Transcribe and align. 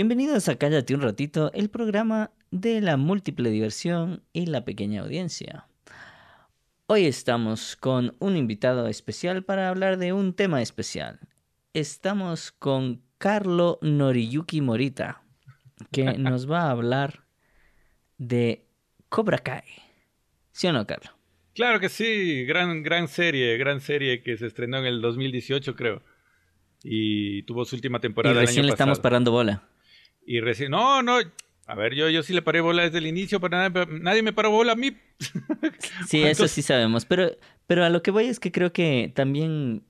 Bienvenidos 0.00 0.48
a 0.48 0.56
Cállate 0.56 0.94
un 0.94 1.02
ratito, 1.02 1.52
el 1.52 1.68
programa 1.68 2.30
de 2.50 2.80
la 2.80 2.96
múltiple 2.96 3.50
diversión 3.50 4.22
y 4.32 4.46
la 4.46 4.64
pequeña 4.64 5.02
audiencia. 5.02 5.66
Hoy 6.86 7.04
estamos 7.04 7.76
con 7.76 8.16
un 8.18 8.34
invitado 8.34 8.88
especial 8.88 9.44
para 9.44 9.68
hablar 9.68 9.98
de 9.98 10.14
un 10.14 10.32
tema 10.32 10.62
especial. 10.62 11.20
Estamos 11.74 12.50
con 12.50 13.02
Carlo 13.18 13.78
Noriyuki 13.82 14.62
Morita, 14.62 15.22
que 15.92 16.04
nos 16.18 16.50
va 16.50 16.62
a 16.62 16.70
hablar 16.70 17.26
de 18.16 18.64
Cobra 19.10 19.36
Kai. 19.36 19.64
¿Sí 20.52 20.66
o 20.66 20.72
no, 20.72 20.86
Carlo? 20.86 21.10
Claro 21.54 21.78
que 21.78 21.90
sí, 21.90 22.46
gran, 22.46 22.82
gran 22.82 23.06
serie, 23.06 23.58
gran 23.58 23.82
serie 23.82 24.22
que 24.22 24.38
se 24.38 24.46
estrenó 24.46 24.78
en 24.78 24.86
el 24.86 25.02
2018, 25.02 25.76
creo. 25.76 26.02
Y 26.82 27.42
tuvo 27.42 27.66
su 27.66 27.76
última 27.76 28.00
temporada. 28.00 28.34
Y 28.34 28.46
recién 28.46 28.64
le 28.64 28.72
estamos 28.72 28.98
parando 28.98 29.30
bola. 29.30 29.69
Y 30.24 30.40
recién, 30.40 30.70
no, 30.70 31.02
no, 31.02 31.18
a 31.70 31.74
ver, 31.76 31.94
yo, 31.94 32.08
yo 32.08 32.24
sí 32.24 32.32
le 32.32 32.42
paré 32.42 32.60
bola 32.60 32.82
desde 32.82 32.98
el 32.98 33.06
inicio, 33.06 33.40
pero 33.40 33.56
nadie, 33.86 34.22
me 34.22 34.32
paró 34.32 34.50
bola 34.50 34.72
a 34.72 34.76
mí. 34.76 34.96
sí, 36.08 36.22
eso 36.22 36.48
sí 36.48 36.62
sabemos, 36.62 37.04
pero, 37.04 37.30
pero 37.68 37.84
a 37.84 37.90
lo 37.90 38.02
que 38.02 38.10
voy 38.10 38.24
es 38.24 38.40
que 38.40 38.50
creo 38.50 38.72
que 38.72 39.12
también 39.14 39.84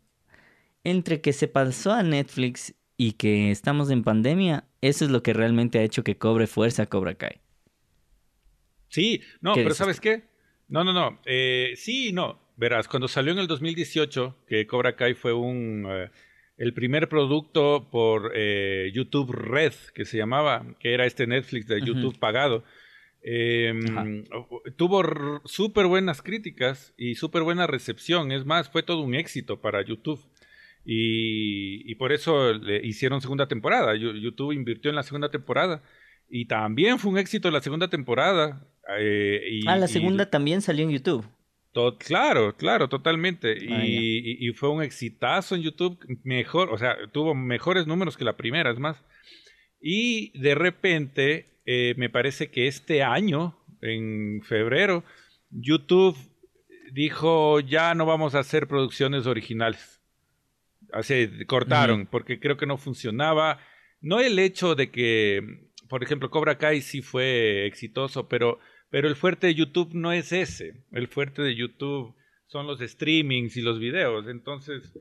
entre 0.84 1.22
que 1.22 1.32
se 1.32 1.48
pasó 1.48 1.92
a 1.92 2.02
Netflix 2.02 2.74
y 2.98 3.12
que 3.12 3.50
estamos 3.50 3.90
en 3.90 4.04
pandemia, 4.04 4.64
eso 4.82 5.06
es 5.06 5.10
lo 5.10 5.22
que 5.22 5.32
realmente 5.32 5.78
ha 5.78 5.82
hecho 5.82 6.04
que 6.04 6.18
cobre 6.18 6.46
fuerza 6.46 6.84
Cobra 6.84 7.14
Kai. 7.14 7.40
Sí, 8.88 9.22
no, 9.40 9.54
pero 9.54 9.72
¿sabes 9.72 10.00
qué? 10.00 10.24
No, 10.68 10.84
no, 10.84 10.92
no. 10.92 11.18
Eh, 11.24 11.72
sí, 11.76 12.12
no. 12.12 12.38
Verás, 12.56 12.88
cuando 12.88 13.08
salió 13.08 13.32
en 13.32 13.38
el 13.38 13.46
2018, 13.46 14.36
que 14.46 14.66
Cobra 14.66 14.96
Kai 14.96 15.14
fue 15.14 15.32
un... 15.32 15.86
Eh, 15.88 16.10
el 16.60 16.74
primer 16.74 17.08
producto 17.08 17.88
por 17.90 18.32
eh, 18.34 18.92
YouTube 18.92 19.32
Red, 19.32 19.72
que 19.94 20.04
se 20.04 20.18
llamaba, 20.18 20.66
que 20.78 20.92
era 20.92 21.06
este 21.06 21.26
Netflix 21.26 21.66
de 21.66 21.80
YouTube 21.80 22.18
pagado, 22.18 22.64
em, 23.22 24.26
tuvo 24.76 25.40
súper 25.46 25.86
buenas 25.86 26.20
críticas 26.20 26.92
y 26.98 27.14
súper 27.14 27.44
buena 27.44 27.66
recepción. 27.66 28.30
Es 28.30 28.44
más, 28.44 28.68
fue 28.68 28.82
todo 28.82 29.00
un 29.00 29.14
éxito 29.14 29.62
para 29.62 29.82
YouTube. 29.82 30.20
Y, 30.84 31.94
por 31.94 32.12
eso 32.12 32.52
le 32.52 32.86
hicieron 32.86 33.22
segunda 33.22 33.48
temporada. 33.48 33.94
YouTube 33.96 34.52
invirtió 34.52 34.90
en 34.90 34.96
la 34.96 35.02
segunda 35.02 35.30
temporada. 35.30 35.82
Y 36.28 36.44
también 36.44 36.98
fue 36.98 37.10
un 37.10 37.16
éxito 37.16 37.50
la 37.50 37.62
segunda 37.62 37.88
temporada. 37.88 38.66
Eh, 38.98 39.60
ah, 39.66 39.76
la 39.76 39.88
segunda 39.88 40.28
también 40.28 40.60
salió 40.60 40.84
en 40.84 40.90
YouTube 40.90 41.26
claro, 41.98 42.56
claro, 42.56 42.88
totalmente. 42.88 43.56
Ah, 43.70 43.84
y, 43.84 44.50
fue 44.54 44.70
un 44.70 44.82
exitazo 44.82 45.54
en 45.54 45.62
YouTube, 45.62 45.98
mejor, 46.24 46.70
o 46.72 46.78
sea, 46.78 46.96
tuvo 47.12 47.34
mejores 47.34 47.86
números 47.86 48.16
que 48.16 48.24
la 48.24 48.36
primera, 48.36 48.70
es 48.70 48.78
más. 48.78 49.02
Y 49.80 50.38
de 50.38 50.54
repente, 50.54 51.60
eh, 51.64 51.94
me 51.96 52.10
parece 52.10 52.50
que 52.50 52.66
este 52.66 53.02
año, 53.02 53.56
en 53.80 54.42
febrero, 54.42 55.04
YouTube 55.50 56.16
dijo, 56.92 57.60
ya 57.60 57.94
no 57.94 58.04
vamos 58.06 58.34
a 58.34 58.40
hacer 58.40 58.66
producciones 58.66 59.26
originales. 59.26 60.00
Así, 60.92 61.28
cortaron, 61.46 62.06
porque 62.06 62.40
creo 62.40 62.56
que 62.56 62.66
no 62.66 62.76
funcionaba. 62.76 63.60
No 64.00 64.18
el 64.20 64.38
hecho 64.38 64.74
de 64.74 64.90
que, 64.90 65.70
por 65.88 66.02
ejemplo, 66.02 66.30
Cobra 66.30 66.58
Kai 66.58 66.80
sí 66.80 67.00
fue 67.00 67.66
exitoso, 67.66 68.28
pero 68.28 68.58
pero 68.90 69.08
el 69.08 69.16
fuerte 69.16 69.46
de 69.46 69.54
YouTube 69.54 69.94
no 69.94 70.12
es 70.12 70.32
ese. 70.32 70.74
El 70.92 71.08
fuerte 71.08 71.42
de 71.42 71.54
YouTube 71.54 72.14
son 72.46 72.66
los 72.66 72.80
streamings 72.80 73.56
y 73.56 73.62
los 73.62 73.78
videos. 73.78 74.26
Entonces, 74.26 74.92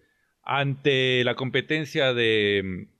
ante 0.43 1.23
la 1.23 1.35
competencia 1.35 2.13
de 2.13 2.61
mm, 2.63 2.99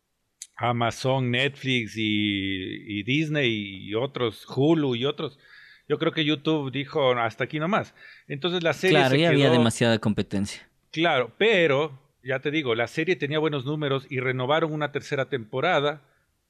Amazon, 0.55 1.32
Netflix 1.32 1.94
y, 1.95 3.04
Disney 3.04 3.88
y 3.88 3.94
otros, 3.94 4.45
Hulu 4.48 4.95
y 4.95 5.05
otros, 5.05 5.39
yo 5.88 5.98
creo 6.00 6.11
que 6.11 6.26
YouTube 6.26 6.72
dijo 6.72 7.14
hasta 7.14 7.44
aquí 7.44 7.60
nomás. 7.60 7.94
Entonces 8.27 8.64
la 8.64 8.73
serie. 8.73 8.98
Claro, 8.98 9.16
ya 9.16 9.30
había 9.30 9.52
demasiada 9.52 10.00
competencia. 10.00 10.67
Claro, 10.92 11.33
pero 11.38 12.00
ya 12.23 12.39
te 12.39 12.52
digo, 12.52 12.73
la 12.73 12.88
serie 12.88 13.16
tenía 13.16 13.39
buenos 13.39 13.66
números 13.66 14.08
y 14.10 14.20
renovaron 14.20 14.73
una 14.73 14.92
tercera 14.92 15.30
temporada, 15.30 16.02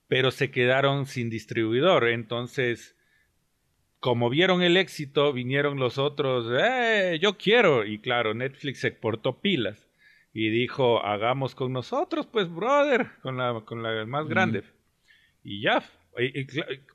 pero 0.07 0.31
se 0.31 0.49
quedaron 0.49 1.05
sin 1.05 1.29
distribuidor. 1.29 2.07
Entonces 2.07 2.95
como 3.99 4.29
vieron 4.29 4.61
el 4.61 4.77
éxito, 4.77 5.33
vinieron 5.33 5.79
los 5.79 5.97
otros, 5.97 6.47
¡eh! 6.51 7.19
Yo 7.21 7.37
quiero. 7.37 7.85
Y 7.85 7.99
claro, 7.99 8.33
Netflix 8.33 8.79
se 8.79 8.91
portó 8.91 9.41
pilas 9.41 9.89
y 10.33 10.49
dijo, 10.49 11.03
hagamos 11.03 11.55
con 11.55 11.73
nosotros, 11.73 12.27
pues, 12.27 12.49
brother, 12.49 13.07
con 13.21 13.37
la, 13.37 13.61
con 13.65 13.83
la 13.83 14.05
más 14.05 14.27
grande. 14.27 14.63
Y 15.43 15.61
ya, 15.61 15.83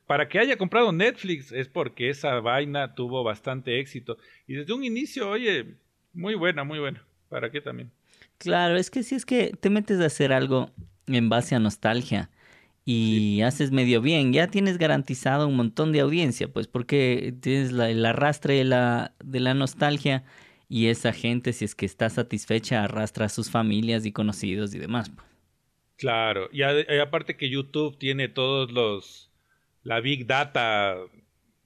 para 0.07 0.27
que 0.27 0.39
haya 0.39 0.57
comprado 0.57 0.91
Netflix 0.91 1.51
es 1.51 1.67
porque 1.67 2.09
esa 2.09 2.39
vaina 2.39 2.95
tuvo 2.95 3.23
bastante 3.23 3.79
éxito. 3.79 4.17
Y 4.47 4.55
desde 4.55 4.73
un 4.73 4.83
inicio, 4.83 5.29
oye, 5.29 5.75
muy 6.13 6.35
buena, 6.35 6.63
muy 6.63 6.79
buena. 6.79 7.05
¿Para 7.29 7.51
qué 7.51 7.61
también? 7.61 7.91
Claro, 8.37 8.77
es 8.77 8.89
que 8.89 9.03
si 9.03 9.15
es 9.15 9.25
que 9.25 9.51
te 9.59 9.69
metes 9.69 9.99
a 9.99 10.05
hacer 10.05 10.33
algo 10.33 10.71
en 11.07 11.29
base 11.29 11.55
a 11.55 11.59
nostalgia 11.59 12.29
y 12.85 13.41
haces 13.41 13.71
medio 13.71 13.99
bien, 13.99 14.31
ya 14.31 14.47
tienes 14.47 14.77
garantizado 14.77 15.47
un 15.47 15.55
montón 15.55 15.91
de 15.91 16.01
audiencia, 16.01 16.47
pues 16.47 16.67
porque 16.67 17.33
tienes 17.41 17.71
la, 17.71 17.89
el 17.89 18.05
arrastre 18.05 18.53
de 18.55 18.63
la, 18.63 19.15
de 19.23 19.39
la 19.39 19.55
nostalgia 19.55 20.23
y 20.69 20.87
esa 20.87 21.11
gente, 21.11 21.51
si 21.51 21.65
es 21.65 21.73
que 21.73 21.87
está 21.87 22.09
satisfecha, 22.11 22.83
arrastra 22.83 23.25
a 23.25 23.29
sus 23.29 23.49
familias 23.49 24.05
y 24.05 24.11
conocidos 24.11 24.75
y 24.75 24.79
demás. 24.79 25.09
Pues. 25.09 25.25
Claro, 25.97 26.49
y, 26.51 26.61
aparte 26.61 27.37
que 27.37 27.49
YouTube 27.49 27.97
tiene 27.97 28.27
todos 28.27 28.71
los, 28.71 29.31
la 29.83 29.99
big 30.01 30.27
data 30.27 30.97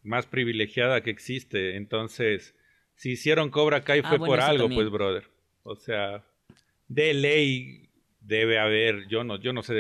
más 0.04 0.26
privilegiada 0.26 1.02
que 1.02 1.10
existe, 1.10 1.76
entonces, 1.76 2.56
si 2.96 3.12
hicieron 3.12 3.50
Cobra 3.50 3.84
Kai 3.84 4.02
ah, 4.04 4.08
fue 4.08 4.20
por 4.20 4.40
algo, 4.40 4.70
pues, 4.70 4.90
brother. 4.90 5.26
O 5.64 5.76
sea, 5.76 6.24
de 6.88 7.14
ley 7.14 7.90
debe 8.22 8.60
haber, 8.60 9.08
yo 9.08 9.24
no, 9.24 9.40
yo 9.40 9.52
no 9.52 9.64
sé 9.64 9.74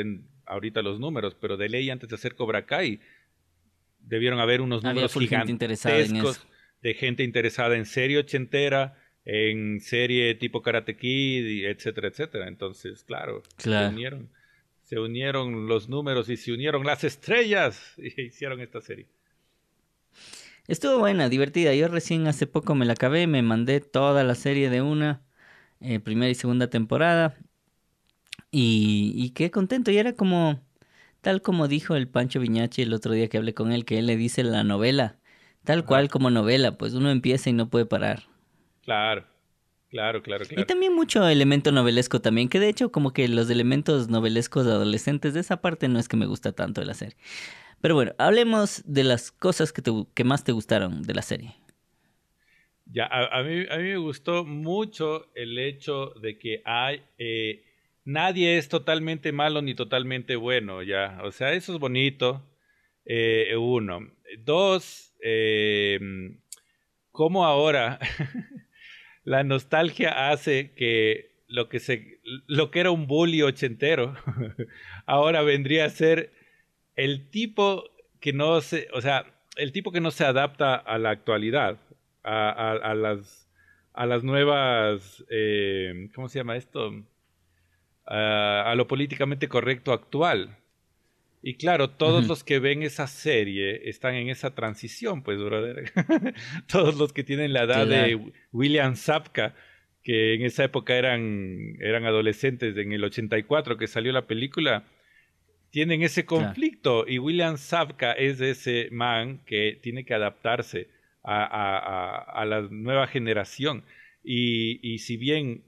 ahorita 0.49 0.81
los 0.81 0.99
números, 0.99 1.35
pero 1.39 1.55
de 1.57 1.69
ley 1.69 1.89
antes 1.89 2.09
de 2.09 2.15
hacer 2.15 2.35
Cobra 2.35 2.65
Kai 2.65 2.99
debieron 3.99 4.39
haber 4.39 4.61
unos 4.61 4.83
números 4.83 5.13
gigantescos 5.13 6.45
de 6.81 6.93
gente 6.93 7.23
interesada 7.23 7.75
en 7.75 7.85
serie 7.85 8.19
ochentera, 8.19 8.97
en 9.25 9.79
serie 9.79 10.35
tipo 10.35 10.61
Karate 10.61 10.95
Kid, 10.97 11.65
etcétera, 11.65 12.07
etcétera. 12.07 12.47
Entonces, 12.47 13.03
claro, 13.03 13.43
se 13.57 13.69
unieron. 13.69 14.29
Se 14.83 14.97
unieron 14.97 15.67
los 15.67 15.87
números 15.87 16.29
y 16.29 16.37
se 16.37 16.51
unieron 16.51 16.83
las 16.83 17.03
estrellas 17.03 17.93
y 17.97 18.21
hicieron 18.21 18.59
esta 18.59 18.81
serie. 18.81 19.05
Estuvo 20.67 20.99
buena, 20.99 21.29
divertida. 21.29 21.73
Yo 21.75 21.87
recién 21.87 22.27
hace 22.27 22.47
poco 22.47 22.75
me 22.75 22.85
la 22.85 22.93
acabé, 22.93 23.27
me 23.27 23.41
mandé 23.41 23.81
toda 23.81 24.23
la 24.23 24.35
serie 24.35 24.69
de 24.69 24.81
una, 24.81 25.21
eh, 25.79 25.99
primera 25.99 26.29
y 26.29 26.35
segunda 26.35 26.69
temporada. 26.69 27.37
Y, 28.51 29.31
qué 29.35 29.51
contento. 29.51 29.91
Y 29.91 29.97
era 29.97 30.13
como, 30.13 30.59
tal 31.21 31.41
como 31.41 31.67
dijo 31.67 31.95
el 31.95 32.07
Pancho 32.07 32.39
Viñachi 32.39 32.81
el 32.81 32.93
otro 32.93 33.13
día 33.13 33.27
que 33.27 33.37
hablé 33.37 33.53
con 33.53 33.71
él, 33.71 33.85
que 33.85 33.99
él 33.99 34.07
le 34.07 34.17
dice 34.17 34.43
la 34.43 34.63
novela, 34.63 35.17
tal 35.63 35.85
cual 35.85 36.09
como 36.09 36.29
novela, 36.29 36.77
pues 36.77 36.93
uno 36.93 37.11
empieza 37.11 37.49
y 37.49 37.53
no 37.53 37.69
puede 37.69 37.85
parar. 37.85 38.23
Claro, 38.83 39.25
claro, 39.89 40.23
claro, 40.23 40.45
claro. 40.45 40.61
Y 40.61 40.65
también 40.65 40.95
mucho 40.95 41.27
elemento 41.27 41.71
novelesco 41.71 42.21
también, 42.21 42.49
que 42.49 42.59
de 42.59 42.69
hecho 42.69 42.91
como 42.91 43.13
que 43.13 43.27
los 43.27 43.49
elementos 43.49 44.09
novelescos 44.09 44.65
adolescentes 44.65 45.35
de 45.35 45.41
esa 45.41 45.61
parte 45.61 45.87
no 45.87 45.99
es 45.99 46.07
que 46.07 46.17
me 46.17 46.25
gusta 46.25 46.51
tanto 46.51 46.81
de 46.81 46.87
la 46.87 46.95
serie. 46.95 47.17
Pero 47.81 47.95
bueno, 47.95 48.13
hablemos 48.17 48.83
de 48.85 49.03
las 49.03 49.31
cosas 49.31 49.71
que, 49.71 49.81
te, 49.81 49.91
que 50.13 50.23
más 50.23 50.43
te 50.43 50.51
gustaron 50.51 51.03
de 51.03 51.13
la 51.13 51.21
serie. 51.21 51.55
Ya, 52.91 53.05
a, 53.05 53.43
mí, 53.43 53.65
a 53.69 53.77
mí 53.77 53.83
me 53.83 53.97
gustó 53.97 54.43
mucho 54.43 55.27
el 55.35 55.59
hecho 55.59 56.07
de 56.19 56.39
que 56.39 56.63
hay... 56.65 57.03
Eh, 57.19 57.63
nadie 58.05 58.57
es 58.57 58.69
totalmente 58.69 59.31
malo 59.31 59.61
ni 59.61 59.75
totalmente 59.75 60.35
bueno, 60.35 60.83
ya. 60.83 61.19
O 61.23 61.31
sea, 61.31 61.53
eso 61.53 61.73
es 61.73 61.79
bonito. 61.79 62.45
Eh, 63.05 63.55
uno. 63.57 64.11
Dos, 64.39 65.15
eh, 65.21 65.99
cómo 67.11 67.45
ahora 67.45 67.99
la 69.23 69.43
nostalgia 69.43 70.29
hace 70.29 70.73
que 70.75 71.43
lo 71.47 71.67
que 71.67 71.79
se 71.79 72.19
lo 72.47 72.69
que 72.69 72.79
era 72.79 72.91
un 72.91 73.07
bully 73.07 73.41
ochentero 73.41 74.15
ahora 75.07 75.41
vendría 75.41 75.85
a 75.85 75.89
ser 75.89 76.31
el 76.95 77.29
tipo 77.29 77.85
que 78.19 78.33
no 78.33 78.61
se, 78.61 78.87
o 78.93 79.01
sea, 79.01 79.25
el 79.55 79.71
tipo 79.71 79.91
que 79.91 80.01
no 80.01 80.11
se 80.11 80.25
adapta 80.25 80.75
a 80.75 80.97
la 80.97 81.09
actualidad, 81.11 81.79
a, 82.23 82.93
las 82.95 83.49
a 83.93 84.05
las 84.05 84.23
nuevas, 84.23 85.25
eh, 85.29 86.09
¿cómo 86.13 86.29
se 86.29 86.39
llama 86.39 86.57
esto? 86.57 86.91
A 88.09 88.73
lo 88.75 88.87
políticamente 88.87 89.47
correcto 89.47 89.93
actual. 89.93 90.57
Y 91.41 91.53
claro, 91.55 91.91
todos 91.91 92.27
los 92.27 92.43
que 92.43 92.59
ven 92.59 92.83
esa 92.83 93.07
serie 93.07 93.87
están 93.89 94.15
en 94.15 94.29
esa 94.29 94.55
transición, 94.55 95.23
pues, 95.23 95.39
brother. 95.39 95.91
todos 96.67 96.97
los 96.97 97.13
que 97.13 97.23
tienen 97.23 97.53
la 97.53 97.63
edad 97.63 97.87
de 97.87 98.19
William 98.51 98.95
Zapka, 98.95 99.55
que 100.03 100.33
en 100.33 100.41
esa 100.41 100.65
época 100.65 100.97
eran, 100.97 101.77
eran 101.79 102.05
adolescentes, 102.05 102.75
en 102.75 102.91
el 102.91 103.05
84 103.05 103.77
que 103.77 103.87
salió 103.87 104.11
la 104.11 104.27
película, 104.27 104.83
tienen 105.71 106.01
ese 106.01 106.25
conflicto 106.25 107.05
y 107.07 107.19
William 107.19 107.57
Zabka 107.57 108.11
es 108.13 108.41
ese 108.41 108.89
man 108.91 109.41
que 109.45 109.79
tiene 109.81 110.03
que 110.03 110.15
adaptarse 110.15 110.89
a, 111.23 112.43
la 112.45 112.61
nueva 112.69 113.07
generación. 113.07 113.83
Y, 114.23 114.79
y, 114.81 114.99
si 114.99 115.15
bien, 115.15 115.63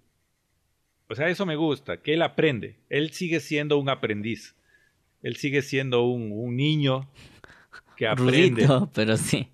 o 1.12 1.16
sea, 1.16 1.28
eso 1.28 1.46
me 1.46 1.58
gusta, 1.58 1.98
que 1.98 2.14
él 2.14 2.22
aprende, 2.22 2.78
él 2.90 3.12
sigue 3.12 3.42
siendo 3.42 3.78
un 3.78 3.90
aprendiz, 3.90 4.56
él 5.22 5.36
sigue 5.36 5.62
siendo 5.62 6.04
un, 6.04 6.32
un 6.32 6.56
niño 6.56 7.12
que 7.98 8.08
aprende. 8.08 8.66
Rudito, 8.66 8.90
pero 8.94 9.18
sí. 9.18 9.50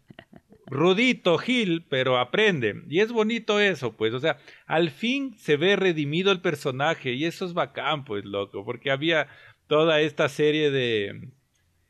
Rudito, 0.67 1.37
Gil, 1.39 1.83
pero 1.89 2.19
aprende. 2.19 2.83
Y 2.89 2.99
es 2.99 3.11
bonito 3.11 3.59
eso, 3.59 3.97
pues, 3.97 4.13
o 4.13 4.19
sea, 4.19 4.37
al 4.67 4.91
fin 4.91 5.33
se 5.37 5.57
ve 5.57 5.75
redimido 5.75 6.31
el 6.31 6.41
personaje 6.41 7.13
y 7.13 7.25
eso 7.25 7.45
es 7.45 7.53
bacán, 7.53 8.05
pues, 8.05 8.23
loco, 8.23 8.63
porque 8.63 8.91
había 8.91 9.27
toda 9.67 10.01
esta 10.01 10.29
serie 10.29 10.69
de, 10.69 11.29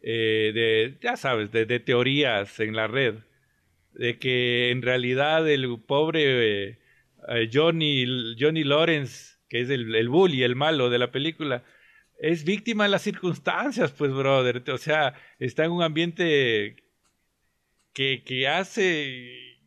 eh, 0.02 0.52
de 0.54 0.98
ya 1.02 1.18
sabes, 1.18 1.52
de, 1.52 1.66
de, 1.66 1.81
teorías 1.81 2.60
en 2.62 2.74
la 2.74 2.88
red, 2.88 3.16
de 3.94 4.18
que 4.18 4.72
en 4.72 4.81
realidad 4.81 5.46
el 5.50 5.78
pobre 5.86 6.70
eh, 6.70 6.80
eh, 7.28 7.50
Johnny, 7.52 8.06
Johnny 8.40 8.63
Lawrence, 8.63 9.37
que 9.50 9.62
es 9.62 9.70
el, 9.70 9.96
el 9.96 10.10
bully, 10.10 10.44
el 10.44 10.56
malo 10.56 10.90
de 10.90 11.00
la 11.00 11.12
película, 11.12 11.64
es 12.20 12.44
víctima 12.44 12.86
de 12.86 12.90
las 12.90 13.04
circunstancias, 13.04 13.92
pues, 13.92 14.12
brother. 14.12 14.64
O 14.72 14.78
sea, 14.78 15.14
está 15.40 15.66
en 15.66 15.72
un 15.72 15.84
ambiente 15.84 16.84
que, 17.94 18.24
que 18.24 18.48
hace, 18.48 19.60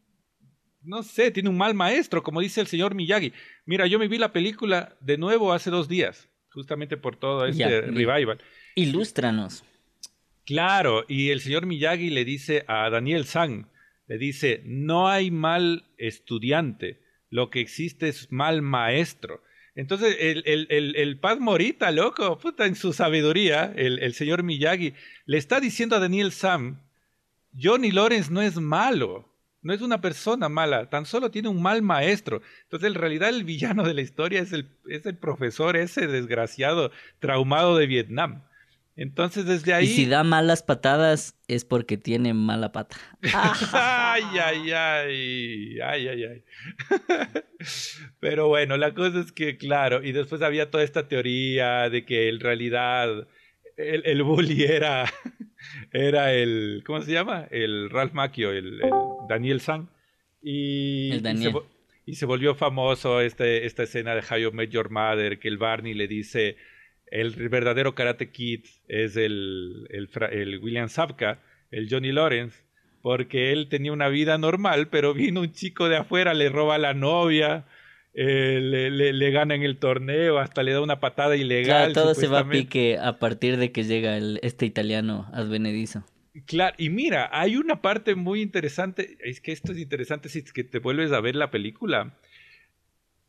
no 0.83 1.03
sé, 1.03 1.31
tiene 1.31 1.49
un 1.49 1.57
mal 1.57 1.75
maestro, 1.75 2.23
como 2.23 2.41
dice 2.41 2.61
el 2.61 2.67
señor 2.67 2.95
Miyagi. 2.95 3.33
Mira, 3.67 3.87
yo 3.87 3.99
me 3.99 4.09
vi 4.09 4.19
la 4.19 4.33
película 4.33 4.97
de 5.01 5.19
nuevo 5.19 5.53
hace 5.53 5.71
dos 5.71 5.89
días, 5.89 6.29
justamente 6.51 6.97
por 6.97 7.17
todo 7.17 7.47
este 7.47 7.83
revival. 7.83 8.39
Ilústranos. 8.75 9.65
Claro, 10.45 11.05
y 11.07 11.31
el 11.31 11.41
señor 11.41 11.67
Miyagi 11.67 12.11
le 12.11 12.25
dice 12.25 12.65
a 12.67 12.91
Daniel 12.91 13.25
San, 13.25 13.71
le 14.09 14.19
dice, 14.19 14.63
no 14.65 15.09
hay 15.09 15.31
mal 15.31 15.85
estudiante, 15.97 17.01
lo 17.29 17.51
que 17.51 17.61
existe 17.61 18.09
es 18.09 18.33
mal 18.33 18.61
maestro. 18.61 19.43
Entonces, 19.75 20.17
el, 20.19 20.43
el, 20.47 20.67
el, 20.71 20.97
el 20.97 21.19
Paz 21.19 21.39
Morita, 21.39 21.91
loco, 21.91 22.39
puta, 22.39 22.67
en 22.67 22.75
su 22.75 22.93
sabiduría, 22.93 23.73
el, 23.77 24.15
señor 24.15 24.43
Miyagi, 24.43 24.95
le 25.27 25.39
está 25.39 25.61
diciendo 25.61 25.97
a 25.97 26.01
Daniel 26.01 26.33
Sam, 26.33 26.81
Johnny 27.61 27.91
Lawrence 27.91 28.33
no 28.33 28.43
es 28.43 28.57
malo, 28.57 29.29
no 29.63 29.73
es 29.73 29.81
una 29.81 30.01
persona 30.01 30.49
mala, 30.49 30.91
tan 30.91 31.07
solo 31.07 31.31
tiene 31.31 31.49
un 31.49 31.63
mal 31.63 31.83
maestro. 31.83 32.43
Entonces, 32.65 32.89
en 32.89 32.95
realidad, 32.95 33.29
el 33.29 33.45
villano 33.45 33.85
de 33.85 33.95
la 33.95 34.01
historia 34.01 34.41
es 34.41 34.53
el, 34.53 34.69
es 34.89 35.07
el 35.07 35.17
profesor 35.17 35.77
ese 35.77 36.07
desgraciado, 36.07 36.91
traumado 37.21 37.77
de 37.77 37.87
Vietnam. 37.87 38.43
Entonces 38.97 39.47
desde 39.47 39.73
ahí... 39.73 39.85
Y 39.85 39.89
si 39.89 40.07
da 40.07 40.25
malas 40.25 40.63
patadas 40.63 41.37
es 41.49 41.65
porque 41.65 41.97
tiene 41.97 42.35
mala 42.35 42.73
pata. 42.73 42.97
ay, 43.73 44.23
ay, 44.43 44.73
ay, 44.73 45.81
ay, 45.81 46.09
ay, 46.09 46.25
ay. 46.25 46.45
Pero 48.21 48.49
bueno, 48.49 48.77
la 48.77 48.93
cosa 48.93 49.21
es 49.21 49.33
que, 49.33 49.57
claro, 49.57 50.03
y 50.03 50.13
después 50.13 50.43
había 50.43 50.71
toda 50.71 50.85
esta 50.85 51.09
teoría 51.09 51.89
de 51.89 52.05
que 52.05 52.29
en 52.29 52.41
realidad 52.41 53.27
el, 53.77 54.03
el 54.05 54.23
bully 54.23 54.65
era, 54.65 55.11
era 55.93 56.33
el, 56.35 56.83
¿cómo 56.85 57.03
se 57.03 57.13
llama? 57.13 57.47
El 57.51 57.91
Ralph 57.91 58.13
Macchio, 58.13 58.53
el, 58.53 58.81
Daniel 59.29 59.61
San. 59.61 59.89
Y, 60.43 61.13
el 61.13 61.23
Daniel. 61.23 61.55
Y, 62.07 62.17
se, 62.17 62.27
volvió 62.27 62.55
famoso 62.55 63.21
este, 63.21 63.67
esta 63.67 63.85
escena 63.85 64.15
de 64.15 64.23
How 64.29 64.39
You 64.39 64.53
Met 64.53 64.71
Your 64.71 64.91
Mother, 64.91 65.39
que 65.39 65.49
el 65.49 65.59
Barney 65.59 65.95
le 65.95 66.09
dice 66.09 66.57
el 67.11 67.33
verdadero 67.49 67.95
Karate 67.95 68.31
Kid 68.31 68.65
es 68.89 69.17
el, 69.17 69.89
el, 69.91 70.59
William 70.61 70.89
Zabka, 70.89 71.41
el 71.71 71.89
Johnny 71.91 72.13
Lawrence, 72.13 72.59
porque 73.03 73.53
él 73.53 73.69
tenía 73.69 73.93
una 73.93 74.09
vida 74.09 74.39
normal, 74.39 74.89
pero 74.89 75.15
vino 75.15 75.41
un 75.41 75.53
chico 75.53 75.89
de 75.89 75.97
afuera, 75.97 76.35
le 76.35 76.49
roba 76.49 76.77
a 76.77 76.79
la 76.79 76.95
novia, 76.95 77.67
eh, 78.15 78.59
le, 78.61 79.13
le, 79.13 79.31
gana 79.31 79.55
en 79.55 79.63
el 79.63 79.79
torneo, 79.79 80.39
hasta 80.39 80.63
le 80.63 80.73
da 80.73 80.81
una 80.81 81.01
patada 81.01 81.37
ilegal. 81.37 81.93
Claro, 81.93 81.93
todo 81.93 82.15
se 82.15 82.29
va 82.29 82.41
a 82.41 82.49
pique 82.49 82.99
a 82.99 83.19
partir 83.19 83.57
de 83.57 83.73
que 83.73 83.85
llega 83.85 84.17
el, 84.17 84.39
este 84.43 84.67
italiano 84.67 85.29
advenedizo. 85.33 86.05
Claro, 86.47 86.77
y 86.79 86.91
mira, 86.91 87.29
hay 87.33 87.57
una 87.57 87.83
parte 87.83 88.15
muy 88.15 88.41
interesante, 88.41 89.19
es 89.21 89.41
que 89.41 89.51
esto 89.51 89.73
es 89.73 89.79
interesante 89.79 90.29
si 90.29 90.39
es 90.41 90.53
que 90.53 90.63
te 90.63 90.79
vuelves 90.79 91.13
a 91.13 91.21
ver 91.21 91.35
la 91.35 91.51
película. 91.51 92.17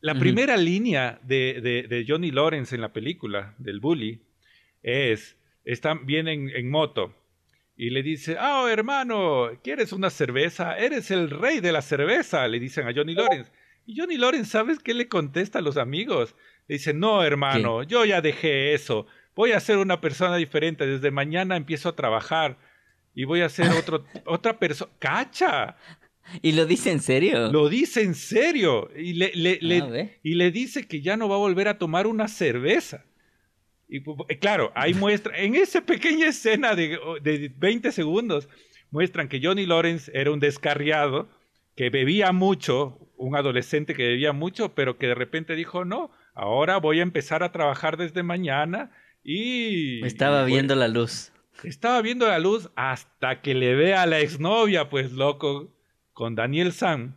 La 0.02 0.16
primera 0.16 0.56
línea 0.56 1.20
de, 1.22 1.86
de, 1.88 2.04
Johnny 2.06 2.32
Lawrence 2.32 2.74
en 2.74 2.80
la 2.80 2.92
película, 2.92 3.54
del 3.58 3.78
bully, 3.78 4.20
es, 4.82 5.36
están, 5.64 6.06
vienen 6.06 6.50
en 6.50 6.68
moto 6.70 7.14
y 7.76 7.90
le 7.90 8.02
dice, 8.02 8.36
oh 8.36 8.66
hermano, 8.66 9.50
¿quieres 9.62 9.92
una 9.92 10.10
cerveza? 10.10 10.76
Eres 10.76 11.12
el 11.12 11.30
rey 11.30 11.60
de 11.60 11.70
la 11.70 11.82
cerveza, 11.82 12.48
le 12.48 12.58
dicen 12.58 12.88
a 12.88 12.92
Johnny 12.92 13.14
Lawrence. 13.14 13.52
Y 13.86 13.96
Johnny 13.96 14.16
Lawrence, 14.16 14.50
¿sabes 14.50 14.80
qué 14.80 14.92
le 14.92 15.08
contesta 15.08 15.60
a 15.60 15.62
los 15.62 15.76
amigos? 15.76 16.34
Le 16.66 16.74
dice, 16.74 16.92
no 16.92 17.22
hermano, 17.22 17.84
yo 17.84 18.04
ya 18.04 18.20
dejé 18.20 18.74
eso, 18.74 19.06
voy 19.36 19.52
a 19.52 19.60
ser 19.60 19.78
una 19.78 20.00
persona 20.00 20.36
diferente, 20.36 20.84
desde 20.84 21.12
mañana 21.12 21.56
empiezo 21.56 21.88
a 21.88 21.96
trabajar 21.96 22.58
y 23.14 23.22
voy 23.22 23.42
a 23.42 23.48
ser 23.48 23.70
otro, 23.70 24.04
otra 24.26 24.58
persona. 24.58 24.90
¡Cacha! 24.98 25.76
¿Y 26.42 26.52
lo 26.52 26.66
dice 26.66 26.90
en 26.90 27.00
serio? 27.00 27.50
Lo 27.50 27.68
dice 27.68 28.02
en 28.02 28.14
serio. 28.14 28.90
Y 28.96 29.14
le, 29.14 29.32
le, 29.34 29.78
ah, 29.78 30.18
y 30.22 30.34
le 30.34 30.50
dice 30.50 30.86
que 30.86 31.00
ya 31.00 31.16
no 31.16 31.28
va 31.28 31.36
a 31.36 31.38
volver 31.38 31.68
a 31.68 31.78
tomar 31.78 32.06
una 32.06 32.28
cerveza. 32.28 33.04
Y 33.88 34.00
claro, 34.36 34.72
ahí 34.74 34.94
muestra, 34.94 35.36
en 35.38 35.54
esa 35.54 35.82
pequeña 35.82 36.28
escena 36.28 36.74
de, 36.74 36.98
de 37.20 37.52
20 37.54 37.92
segundos, 37.92 38.48
muestran 38.90 39.28
que 39.28 39.38
Johnny 39.42 39.66
Lawrence 39.66 40.10
era 40.14 40.30
un 40.30 40.40
descarriado, 40.40 41.28
que 41.76 41.90
bebía 41.90 42.32
mucho, 42.32 42.98
un 43.18 43.36
adolescente 43.36 43.94
que 43.94 44.04
bebía 44.04 44.32
mucho, 44.32 44.74
pero 44.74 44.96
que 44.96 45.08
de 45.08 45.14
repente 45.14 45.54
dijo, 45.54 45.84
no, 45.84 46.10
ahora 46.34 46.78
voy 46.78 47.00
a 47.00 47.02
empezar 47.02 47.42
a 47.42 47.52
trabajar 47.52 47.98
desde 47.98 48.22
mañana 48.22 48.90
y... 49.22 50.04
Estaba 50.06 50.44
viendo 50.44 50.74
la 50.74 50.88
luz. 50.88 51.32
Estaba 51.62 52.00
viendo 52.00 52.26
la 52.26 52.38
luz 52.38 52.70
hasta 52.74 53.42
que 53.42 53.54
le 53.54 53.74
ve 53.74 53.94
a 53.94 54.06
la 54.06 54.20
exnovia, 54.20 54.88
pues 54.88 55.12
loco, 55.12 55.70
con 56.12 56.34
Daniel 56.34 56.72
San, 56.72 57.16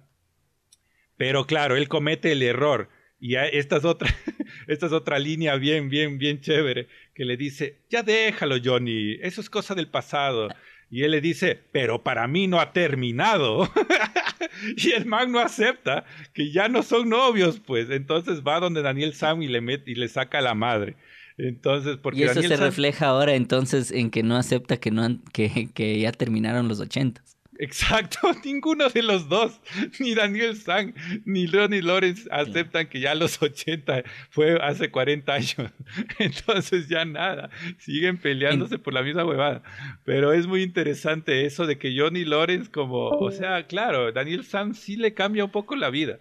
pero 1.17 1.45
claro, 1.45 1.75
él 1.75 1.87
comete 1.87 2.31
el 2.31 2.43
error. 2.43 2.89
Y 3.19 3.35
esta 3.35 3.77
es 3.77 3.85
otra, 3.85 4.09
esta 4.67 4.85
es 4.85 4.91
otra 4.91 5.19
línea 5.19 5.55
bien, 5.55 5.89
bien, 5.89 6.17
bien 6.17 6.41
chévere, 6.41 6.87
que 7.13 7.25
le 7.25 7.37
dice, 7.37 7.79
ya 7.89 8.03
déjalo, 8.03 8.57
Johnny, 8.63 9.17
eso 9.21 9.41
es 9.41 9.49
cosa 9.49 9.73
del 9.73 9.87
pasado. 9.87 10.49
Y 10.89 11.03
él 11.03 11.11
le 11.11 11.21
dice, 11.21 11.59
pero 11.71 12.03
para 12.03 12.27
mí 12.27 12.47
no 12.47 12.59
ha 12.59 12.71
terminado. 12.71 13.69
y 14.77 14.91
el 14.91 15.05
man 15.05 15.31
no 15.31 15.39
acepta 15.39 16.05
que 16.33 16.51
ya 16.51 16.67
no 16.67 16.83
son 16.83 17.09
novios, 17.09 17.59
pues. 17.59 17.89
Entonces 17.89 18.43
va 18.43 18.59
donde 18.59 18.81
Daniel 18.81 19.13
Sam 19.13 19.41
y 19.41 19.47
le, 19.47 19.61
mete, 19.61 19.89
y 19.89 19.95
le 19.95 20.07
saca 20.07 20.39
a 20.39 20.41
la 20.41 20.53
madre. 20.53 20.95
Entonces, 21.37 21.97
porque 21.97 22.19
y 22.19 22.23
eso 22.23 22.41
se 22.41 22.55
refleja 22.55 23.07
ahora 23.07 23.33
entonces 23.33 23.91
en 23.91 24.09
que 24.09 24.23
no 24.23 24.37
acepta 24.37 24.77
que, 24.77 24.91
no 24.91 25.19
que, 25.33 25.69
que 25.73 25.99
ya 25.99 26.11
terminaron 26.11 26.67
los 26.67 26.79
ochentas. 26.79 27.34
Exacto, 27.57 28.19
ninguno 28.43 28.89
de 28.89 29.01
los 29.01 29.29
dos, 29.29 29.61
ni 29.99 30.13
Daniel 30.13 30.55
Sang, 30.55 30.93
ni 31.25 31.47
Ronnie 31.47 31.81
Lawrence 31.81 32.27
aceptan 32.31 32.87
que 32.87 32.99
ya 32.99 33.15
los 33.15 33.41
80 33.41 34.03
fue 34.29 34.57
hace 34.61 34.91
40 34.91 35.33
años. 35.33 35.71
Entonces 36.19 36.87
ya 36.89 37.05
nada, 37.05 37.49
siguen 37.77 38.17
peleándose 38.17 38.77
por 38.77 38.93
la 38.93 39.03
misma 39.03 39.25
huevada. 39.25 39.63
Pero 40.03 40.33
es 40.33 40.47
muy 40.47 40.63
interesante 40.63 41.45
eso 41.45 41.65
de 41.65 41.77
que 41.77 41.97
Johnny 41.97 42.25
Lawrence 42.25 42.69
como, 42.69 43.09
o 43.09 43.31
sea, 43.31 43.67
claro, 43.67 44.11
Daniel 44.11 44.43
Sang 44.43 44.73
sí 44.73 44.97
le 44.97 45.13
cambia 45.13 45.45
un 45.45 45.51
poco 45.51 45.75
la 45.75 45.89
vida. 45.89 46.19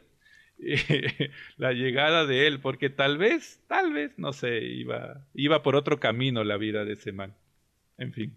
la 1.56 1.72
llegada 1.72 2.26
de 2.26 2.46
él, 2.46 2.60
porque 2.60 2.88
tal 2.88 3.18
vez, 3.18 3.60
tal 3.66 3.92
vez, 3.92 4.12
no 4.18 4.32
sé, 4.32 4.62
iba, 4.62 5.26
iba 5.34 5.62
por 5.62 5.74
otro 5.76 5.98
camino 5.98 6.44
la 6.44 6.56
vida 6.56 6.84
de 6.84 6.92
ese 6.94 7.12
man. 7.12 7.34
En 7.98 8.12
fin. 8.12 8.36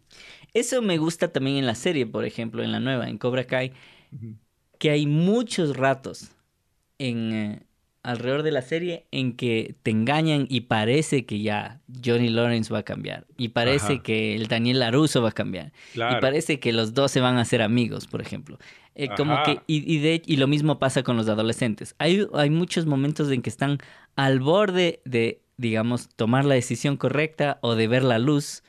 Eso 0.54 0.82
me 0.82 0.98
gusta 0.98 1.32
también 1.32 1.58
en 1.58 1.66
la 1.66 1.76
serie, 1.76 2.06
por 2.06 2.26
ejemplo, 2.26 2.64
en 2.64 2.72
la 2.72 2.80
nueva, 2.80 3.10
en 3.10 3.18
Cobra 3.18 3.46
Kai, 3.46 3.74
que 4.78 4.92
hay 4.92 5.08
muchos 5.08 5.76
ratos 5.76 6.32
en 7.00 7.34
eh, 7.34 7.68
alrededor 8.04 8.44
de 8.44 8.52
la 8.52 8.62
serie 8.62 9.06
en 9.12 9.36
que 9.36 9.76
te 9.84 9.92
engañan 9.92 10.48
y 10.50 10.62
parece 10.62 11.26
que 11.26 11.42
ya 11.42 11.82
Johnny 12.04 12.30
Lawrence 12.30 12.72
va 12.72 12.80
a 12.80 12.84
cambiar 12.84 13.26
y 13.38 13.50
parece 13.50 14.02
que 14.02 14.36
el 14.36 14.48
Daniel 14.48 14.80
Laruso 14.80 15.22
va 15.22 15.30
a 15.30 15.34
cambiar 15.34 15.74
y 15.94 16.00
parece 16.22 16.60
que 16.60 16.72
los 16.72 16.94
dos 16.94 17.12
se 17.12 17.20
van 17.20 17.38
a 17.38 17.42
hacer 17.42 17.62
amigos, 17.62 18.08
por 18.08 18.22
ejemplo. 18.22 18.60
Eh, 18.96 19.10
como 19.16 19.44
que 19.44 19.60
y, 19.68 20.00
de, 20.00 20.22
y 20.26 20.38
lo 20.38 20.48
mismo 20.48 20.80
pasa 20.80 21.04
con 21.04 21.18
los 21.18 21.28
adolescentes. 21.28 21.96
Hay, 22.00 22.26
hay 22.34 22.50
muchos 22.50 22.86
momentos 22.86 23.30
en 23.32 23.42
que 23.42 23.50
están 23.50 23.78
al 24.16 24.40
borde 24.40 25.02
de, 25.06 25.42
digamos, 25.58 26.10
tomar 26.16 26.46
la 26.46 26.56
decisión 26.56 26.98
correcta 26.98 27.60
o 27.62 27.76
de 27.76 27.88
ver 27.88 28.04
la 28.04 28.20
luz 28.20 28.64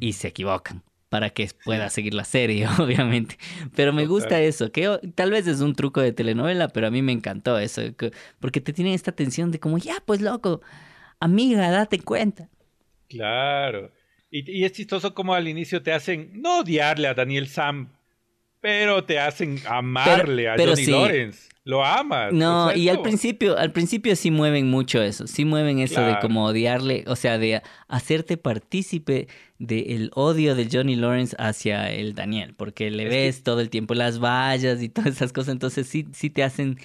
y 0.00 0.14
se 0.14 0.28
equivocan 0.28 0.82
para 1.08 1.30
que 1.30 1.48
pueda 1.64 1.88
seguir 1.88 2.14
la 2.14 2.24
serie, 2.24 2.66
obviamente. 2.78 3.38
Pero 3.74 3.92
me 3.92 4.06
gusta 4.06 4.40
eso, 4.40 4.72
que 4.72 4.98
tal 5.14 5.30
vez 5.30 5.46
es 5.46 5.60
un 5.60 5.74
truco 5.74 6.00
de 6.00 6.12
telenovela, 6.12 6.68
pero 6.68 6.88
a 6.88 6.90
mí 6.90 7.02
me 7.02 7.12
encantó 7.12 7.58
eso, 7.58 7.82
porque 8.40 8.60
te 8.60 8.72
tienen 8.72 8.94
esta 8.94 9.12
tensión 9.12 9.50
de 9.50 9.60
como, 9.60 9.78
ya, 9.78 10.02
pues 10.04 10.20
loco, 10.20 10.60
amiga, 11.20 11.70
date 11.70 12.00
cuenta. 12.00 12.48
Claro. 13.08 13.92
Y, 14.30 14.64
es 14.64 14.72
chistoso 14.72 15.14
como 15.14 15.34
al 15.34 15.48
inicio 15.48 15.82
te 15.82 15.92
hacen 15.92 16.30
no 16.34 16.60
odiarle 16.60 17.08
a 17.08 17.14
Daniel 17.14 17.46
Sam, 17.46 17.95
pero 18.66 19.04
te 19.04 19.20
hacen 19.20 19.60
amarle 19.68 20.48
a 20.48 20.56
Johnny 20.56 20.86
Lawrence. 20.86 21.48
Lo 21.62 21.84
amas. 21.84 22.32
No, 22.32 22.74
y 22.74 22.88
al 22.88 23.00
principio, 23.00 23.56
al 23.56 23.70
principio 23.70 24.16
sí 24.16 24.32
mueven 24.32 24.68
mucho 24.68 25.00
eso, 25.00 25.28
sí 25.28 25.44
mueven 25.44 25.78
eso 25.78 26.00
de 26.00 26.18
como 26.20 26.46
odiarle, 26.46 27.04
o 27.06 27.14
sea, 27.14 27.38
de 27.38 27.62
hacerte 27.86 28.36
partícipe 28.36 29.28
del 29.60 30.10
odio 30.14 30.56
de 30.56 30.68
Johnny 30.68 30.96
Lawrence 30.96 31.36
hacia 31.38 31.92
el 31.92 32.16
Daniel, 32.16 32.54
porque 32.56 32.90
le 32.90 33.08
ves 33.08 33.44
todo 33.44 33.60
el 33.60 33.70
tiempo 33.70 33.94
las 33.94 34.18
vallas 34.18 34.82
y 34.82 34.88
todas 34.88 35.12
esas 35.12 35.32
cosas, 35.32 35.52
entonces 35.52 35.86
sí, 35.86 36.08
sí 36.12 36.28
te 36.28 36.42
hacen 36.42 36.76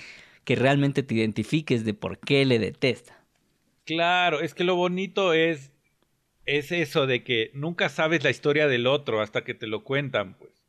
que 0.43 0.55
realmente 0.55 1.01
te 1.01 1.15
identifiques 1.15 1.83
de 1.83 1.95
por 1.95 2.19
qué 2.19 2.45
le 2.45 2.59
detesta. 2.59 3.25
Claro, 3.85 4.39
es 4.39 4.53
que 4.53 4.63
lo 4.63 4.75
bonito 4.75 5.33
es, 5.33 5.71
es 6.45 6.71
eso 6.71 7.07
de 7.07 7.23
que 7.23 7.49
nunca 7.55 7.89
sabes 7.89 8.23
la 8.23 8.29
historia 8.29 8.67
del 8.67 8.85
otro 8.85 9.19
hasta 9.19 9.43
que 9.43 9.55
te 9.55 9.65
lo 9.65 9.83
cuentan, 9.83 10.35
pues. 10.35 10.60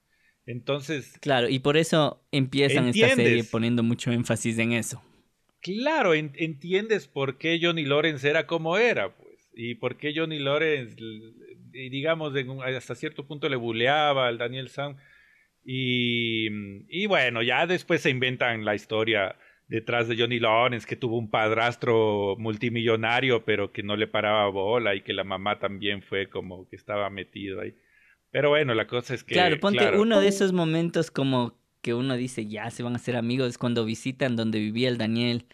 Entonces. 0.47 1.19
Claro, 1.21 1.49
y 1.49 1.59
por 1.59 1.77
eso 1.77 2.23
empiezan 2.33 2.89
esta 2.89 3.15
serie 3.15 3.45
poniendo 3.45 3.83
mucho 3.83 4.11
énfasis 4.13 4.59
en 4.59 4.73
eso. 4.73 5.03
Claro, 5.61 6.15
entiendes 6.15 7.07
por 7.07 7.39
qué 7.39 7.61
Johnny 7.63 7.85
Lawrence 7.85 8.29
era 8.29 8.47
como 8.47 8.77
era, 8.79 9.15
pues. 9.15 9.51
Y 9.55 9.77
por 9.77 9.97
qué 9.97 10.13
Johnny 10.15 10.41
Lawrence, 10.41 10.97
digamos, 11.71 12.35
hasta 12.65 12.95
cierto 12.95 13.27
punto 13.27 13.49
le 13.49 13.57
buleaba 13.57 14.27
al 14.27 14.39
Daniel 14.39 14.69
Sam. 14.69 14.97
Y, 15.65 16.49
y 16.89 17.07
bueno, 17.07 17.43
ya 17.43 17.67
después 17.67 18.01
se 18.01 18.11
inventan 18.11 18.65
la 18.65 18.75
historia 18.75 19.37
detrás 19.69 20.09
de 20.09 20.17
Johnny 20.17 20.41
Lawrence, 20.41 20.87
que 20.87 20.97
tuvo 20.97 21.17
un 21.17 21.31
padrastro 21.31 22.35
multimillonario, 22.39 23.45
pero 23.45 23.73
que 23.73 23.83
no 23.83 23.97
le 23.97 24.09
paraba 24.09 24.49
bola 24.49 24.95
y 24.97 25.03
que 25.03 25.13
la 25.13 25.25
mamá 25.25 25.61
también 25.61 26.03
fue 26.03 26.29
como 26.29 26.69
que 26.69 26.77
estaba 26.77 27.09
metido 27.09 27.61
ahí. 27.61 27.75
Pero 28.33 28.49
bueno, 28.49 28.75
la 28.75 28.87
cosa 28.87 29.15
es 29.15 29.23
que... 29.23 29.35
Claro, 29.35 29.61
ponte 29.61 29.97
uno 29.97 30.21
de 30.21 30.27
esos 30.27 30.53
momentos 30.53 31.11
como 31.11 31.55
que 31.83 31.93
uno 31.93 32.17
dice, 32.17 32.47
ya 32.47 32.71
se 32.71 32.83
van 32.83 32.95
a 32.95 32.97
hacer 32.97 33.15
amigos, 33.15 33.51
es 33.51 33.59
cuando 33.59 33.85
visitan 33.85 34.37
donde 34.37 34.59
vivía 34.59 34.89
el 34.89 34.97
Daniel 34.97 35.45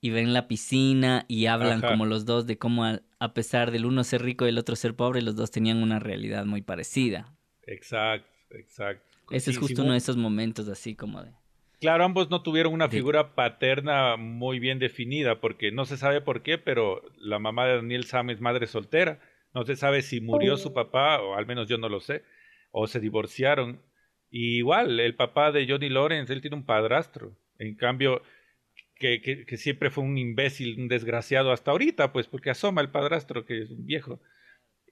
y 0.00 0.10
ven 0.10 0.34
la 0.34 0.48
piscina 0.48 1.24
y 1.28 1.46
hablan 1.46 1.80
como 1.80 2.04
los 2.04 2.26
dos 2.26 2.46
de 2.46 2.58
cómo 2.58 2.84
a, 2.84 3.34
pesar 3.34 3.70
del 3.70 3.86
uno 3.86 4.02
ser 4.02 4.22
rico 4.22 4.44
y 4.44 4.48
el 4.48 4.58
otro 4.58 4.74
ser 4.74 4.94
pobre, 4.94 5.22
los 5.22 5.36
dos 5.36 5.52
tenían 5.52 5.82
una 5.82 6.00
realidad 6.00 6.46
muy 6.46 6.62
parecida. 6.62 7.32
Exacto, 7.64 8.28
exacto. 8.50 9.04
Ese 9.30 9.52
es 9.52 9.58
justo 9.58 9.82
uno 9.82 9.92
de 9.92 9.98
esos 9.98 10.16
momentos 10.16 10.68
así 10.68 10.96
como 10.96 11.22
de... 11.22 11.30
Claro, 11.80 12.04
ambos 12.04 12.30
no 12.30 12.42
tuvieron 12.42 12.72
una 12.72 12.88
figura 12.88 13.34
paterna 13.34 14.16
muy 14.16 14.58
bien 14.58 14.78
definida, 14.78 15.40
porque 15.40 15.70
no 15.70 15.84
se 15.84 15.96
sabe 15.96 16.22
por 16.22 16.42
qué, 16.42 16.58
pero 16.58 17.02
la 17.18 17.38
mamá 17.38 17.66
de 17.66 17.76
Daniel 17.76 18.06
Sam 18.06 18.30
es 18.30 18.40
madre 18.40 18.66
soltera 18.66 19.20
no 19.56 19.64
se 19.64 19.74
sabe 19.74 20.02
si 20.02 20.20
murió 20.20 20.58
su 20.58 20.74
papá, 20.74 21.18
o 21.22 21.34
al 21.34 21.46
menos 21.46 21.66
yo 21.66 21.78
no 21.78 21.88
lo 21.88 22.00
sé, 22.00 22.22
o 22.72 22.86
se 22.86 23.00
divorciaron. 23.00 23.80
Y 24.28 24.58
igual, 24.58 25.00
el 25.00 25.14
papá 25.14 25.50
de 25.50 25.66
Johnny 25.66 25.88
Lawrence, 25.88 26.30
él 26.30 26.42
tiene 26.42 26.58
un 26.58 26.66
padrastro. 26.66 27.34
En 27.58 27.74
cambio, 27.74 28.20
que, 28.96 29.22
que, 29.22 29.56
siempre 29.56 29.88
fue 29.88 30.04
un 30.04 30.18
imbécil, 30.18 30.78
un 30.78 30.88
desgraciado 30.88 31.52
hasta 31.52 31.70
ahorita, 31.70 32.12
pues 32.12 32.26
porque 32.26 32.50
asoma 32.50 32.82
el 32.82 32.90
padrastro, 32.90 33.46
que 33.46 33.62
es 33.62 33.70
un 33.70 33.86
viejo, 33.86 34.20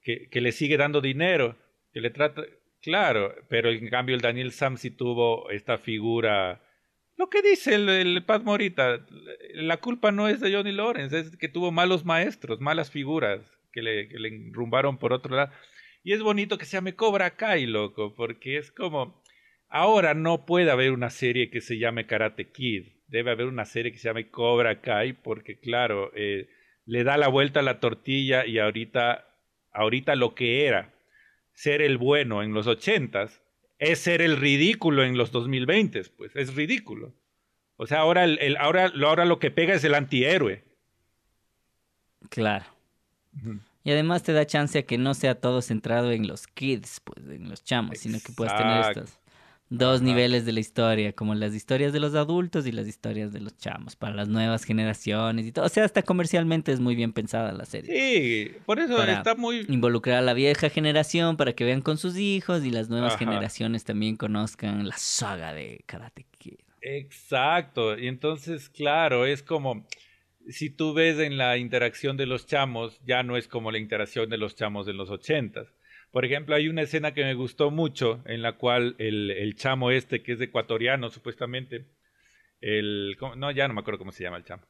que, 0.03 0.31
que 0.31 0.41
le 0.41 0.51
sigue 0.51 0.79
dando 0.79 1.03
dinero, 1.03 1.59
que 1.93 2.01
le 2.01 2.09
trata... 2.09 2.43
Claro, 2.81 3.35
pero 3.51 3.71
en 3.71 3.91
cambio 3.91 4.15
el 4.15 4.23
Daniel 4.23 4.53
Sam 4.53 4.79
sí 4.79 4.91
tuvo 4.91 5.51
esta 5.51 5.77
figura... 5.77 6.63
Lo 7.17 7.29
que 7.29 7.43
dice 7.43 7.75
el, 7.75 7.91
el 7.91 8.25
Pat 8.25 8.43
Morita, 8.43 9.05
la 9.53 9.77
culpa 9.77 10.11
no 10.11 10.27
es 10.27 10.41
de 10.41 10.55
Johnny 10.55 10.73
Lawrence, 10.73 11.19
es 11.19 11.37
que 11.37 11.49
tuvo 11.49 11.71
malos 11.71 12.07
maestros, 12.07 12.63
malas 12.63 12.91
figuras 12.91 13.59
que 13.75 13.83
le, 13.83 14.29
enrumbaron 14.29 14.99
por 14.99 15.13
otro 15.13 15.35
lado. 15.35 15.53
Y 16.05 16.13
es 16.13 16.23
bonito 16.23 16.57
que 16.57 16.65
se 16.65 16.77
llame 16.77 16.95
Cobra 16.95 17.37
Kai, 17.37 17.67
loco, 17.67 18.15
porque 18.15 18.57
es 18.57 18.71
como, 18.71 19.23
ahora 19.69 20.15
no 20.15 20.47
puede 20.47 20.71
haber 20.71 20.93
una 20.93 21.11
serie 21.11 21.51
que 21.51 21.61
se 21.61 21.79
llame 21.79 22.07
Karate 22.07 22.53
Kid, 22.53 22.85
debe 23.09 23.33
haber 23.33 23.47
una 23.47 23.65
serie 23.65 23.91
que 23.91 23.99
se 23.99 24.09
llame 24.09 24.31
Cobra 24.31 24.81
Kai, 24.81 25.15
porque 25.15 25.59
claro, 25.59 26.13
eh, 26.15 26.49
le 26.87 27.03
da 27.03 27.17
la 27.17 27.29
vuelta 27.29 27.61
a 27.61 27.65
la 27.65 27.81
tortilla 27.81 28.47
y 28.47 28.59
ahorita, 28.59 29.27
ahorita 29.73 30.15
lo 30.15 30.35
que 30.35 30.67
era 30.67 30.95
ser 31.53 31.83
el 31.83 31.99
bueno 31.99 32.43
en 32.43 32.53
los 32.53 32.67
ochentas 32.67 33.43
es 33.79 33.99
ser 33.99 34.23
el 34.23 34.37
ridículo 34.37 35.05
en 35.05 35.17
los 35.17 35.33
2020, 35.33 36.05
pues 36.17 36.37
es 36.37 36.55
ridículo. 36.55 37.15
O 37.77 37.87
sea, 37.87 38.01
ahora, 38.01 38.25
el, 38.25 38.57
ahora, 38.59 38.93
ahora 39.05 39.25
lo 39.25 39.39
que 39.39 39.51
pega 39.51 39.75
es 39.75 39.83
el 39.85 39.95
antihéroe. 39.95 40.63
Claro. 42.31 42.74
Y 43.83 43.91
además 43.91 44.23
te 44.23 44.33
da 44.33 44.47
chance 44.47 44.79
a 44.79 44.83
que 44.83 44.97
no 44.97 45.15
sea 45.15 45.35
todo 45.35 45.61
centrado 45.61 46.13
en 46.13 46.27
los 46.27 46.47
kids, 46.47 47.01
pues 47.05 47.27
en 47.29 47.49
los 47.49 47.63
chamos, 47.65 47.99
sino 47.99 48.19
que 48.25 48.33
puedas 48.33 48.57
tener 48.57 48.81
estos 48.81 49.19
dos 49.71 50.03
niveles 50.03 50.45
de 50.45 50.53
la 50.53 50.61
historia, 50.61 51.13
como 51.13 51.35
las 51.35 51.55
historias 51.55 51.93
de 51.93 52.01
los 52.01 52.15
adultos 52.15 52.67
y 52.67 52.73
las 52.73 52.87
historias 52.87 53.33
de 53.33 53.41
los 53.41 53.57
chamos, 53.57 53.97
para 53.97 54.15
las 54.15 54.29
nuevas 54.29 54.65
generaciones 54.65 55.47
y 55.47 55.53
todo. 55.53 55.65
O 55.65 55.69
sea, 55.69 55.85
hasta 55.85 56.03
comercialmente 56.03 56.73
es 56.73 56.81
muy 56.81 56.95
bien 56.95 57.13
pensada 57.13 57.53
la 57.53 57.65
serie. 57.65 57.93
Sí, 57.93 58.53
por 58.67 58.79
eso 58.79 59.03
está 59.03 59.35
muy... 59.35 59.67
Involucrar 59.69 60.19
a 60.19 60.23
la 60.23 60.35
vieja 60.35 60.69
generación 60.69 61.37
para 61.37 61.55
que 61.55 61.65
vean 61.65 61.81
con 61.81 61.99
sus 61.99 62.17
hijos 62.17 62.65
y 62.65 62.71
las 62.71 62.89
nuevas 62.89 63.17
generaciones 63.17 63.85
también 63.85 64.17
conozcan 64.17 64.87
la 64.87 64.97
saga 64.97 65.53
de 65.53 65.83
Karate 65.87 66.27
Kid. 66.39 66.59
Exacto, 66.81 67.99
y 67.99 68.09
entonces, 68.09 68.69
claro, 68.69 69.25
es 69.25 69.43
como 69.43 69.87
si 70.49 70.71
tú 70.71 70.95
ves 70.95 71.19
en 71.19 71.37
la 71.37 71.57
interacción 71.57 72.17
de 72.17 72.27
los 72.27 72.47
chamos, 72.47 73.01
ya 73.05 73.23
no 73.23 73.37
es 73.37 73.49
como 73.49 73.71
la 73.71 73.79
interacción 73.79 74.29
de 74.29 74.39
los 74.39 74.57
chamos 74.57 74.87
de 74.87 74.93
los 74.93 75.11
ochentas. 75.11 75.69
Por 76.11 76.25
ejemplo, 76.25 76.55
hay 76.55 76.69
una 76.69 76.83
escena 76.83 77.13
que 77.13 77.25
me 77.25 77.35
gustó 77.35 77.71
mucho 77.71 78.23
en 78.27 78.43
la 78.43 78.53
cual 78.53 78.95
el, 78.99 79.31
el 79.31 79.57
chamo 79.57 79.91
este, 79.91 80.23
que 80.23 80.33
es 80.33 80.41
ecuatoriano 80.41 81.11
supuestamente, 81.11 81.87
el, 82.61 83.17
no, 83.37 83.51
ya 83.51 83.67
no 83.67 83.75
me 83.75 83.81
acuerdo 83.81 83.99
cómo 83.99 84.13
se 84.13 84.23
llama 84.23 84.37
el 84.37 84.45
chamo. 84.45 84.63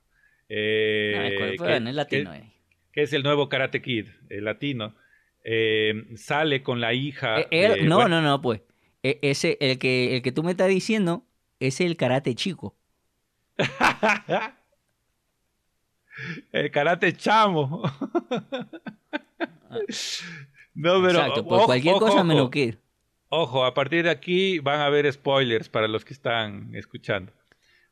Eh, 0.48 1.56
que, 1.58 1.80
latino. 1.92 2.34
Eh. 2.34 2.52
Que, 2.92 3.02
es 3.02 3.12
el 3.12 3.22
nuevo 3.22 3.48
Karate 3.48 3.82
Kid, 3.82 4.06
el 4.30 4.44
latino, 4.44 4.96
eh, 5.44 6.06
sale 6.16 6.62
con 6.62 6.80
la 6.80 6.94
hija. 6.94 7.46
no, 7.82 8.08
no, 8.08 8.22
no, 8.22 8.40
pues. 8.40 8.62
E, 9.02 9.18
ese, 9.20 9.58
el 9.60 9.78
que, 9.78 10.16
el 10.16 10.22
que 10.22 10.32
tú 10.32 10.42
me 10.42 10.52
estás 10.52 10.68
diciendo, 10.68 11.26
es 11.60 11.80
el 11.80 11.96
karate 11.96 12.34
chico. 12.34 12.76
El 16.52 16.70
karate 16.70 17.12
chamo. 17.16 17.82
no, 20.74 21.02
pero. 21.02 21.18
Exacto, 21.18 21.46
por 21.46 21.66
cualquier 21.66 21.96
cosa 21.96 22.24
me 22.24 22.34
lo 22.34 22.50
quiero. 22.50 22.78
Ojo, 23.28 23.64
a 23.64 23.74
partir 23.74 24.04
de 24.04 24.10
aquí 24.10 24.60
van 24.60 24.80
a 24.80 24.86
haber 24.86 25.12
spoilers 25.12 25.68
para 25.68 25.88
los 25.88 26.04
que 26.04 26.14
están 26.14 26.74
escuchando. 26.74 27.32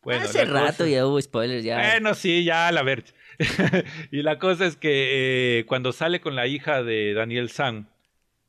Bueno, 0.03 0.25
Hace 0.25 0.45
rato 0.45 0.87
ya 0.87 1.07
hubo 1.07 1.21
spoilers, 1.21 1.65
ya. 1.65 1.77
Bueno, 1.77 2.15
sí, 2.15 2.45
ya 2.45 2.71
la 2.73 2.83
ver. 2.83 3.05
y 4.11 4.23
la 4.23 4.39
cosa 4.39 4.67
es 4.67 4.77
que 4.77 5.59
eh, 5.59 5.67
cuando 5.67 5.93
sale 5.93 6.21
con 6.21 6.37
la 6.37 6.47
hija 6.47 6.83
de 6.83 7.15
Daniel 7.15 7.51
San, 7.51 7.89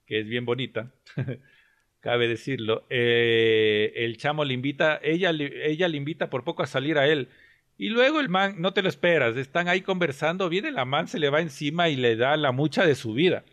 que 0.06 0.20
es 0.20 0.28
bien 0.28 0.46
bonita, 0.46 0.92
cabe 2.00 2.28
decirlo, 2.28 2.86
eh, 2.90 3.94
el 3.96 4.18
chamo 4.18 4.46
le 4.46 4.54
invita, 4.54 5.00
ella, 5.04 5.32
ella 5.32 5.88
le 5.88 5.98
invita 5.98 6.30
por 6.30 6.44
poco 6.44 6.64
a 6.64 6.68
salir 6.68 6.98
a 6.98 7.08
él 7.08 7.30
y 7.78 7.90
luego 7.90 8.20
el 8.20 8.30
man, 8.30 8.56
no 8.60 8.74
te 8.74 8.82
lo 8.82 8.90
esperas, 8.90 9.36
están 9.36 9.68
ahí 9.68 9.82
conversando, 9.82 10.50
viene 10.50 10.72
la 10.72 10.86
man, 10.86 11.08
se 11.08 11.20
le 11.20 11.30
va 11.30 11.42
encima 11.42 11.90
y 11.90 11.96
le 11.96 12.16
da 12.16 12.38
la 12.38 12.52
mucha 12.52 12.86
de 12.86 12.96
su 12.96 13.14
vida. 13.14 13.44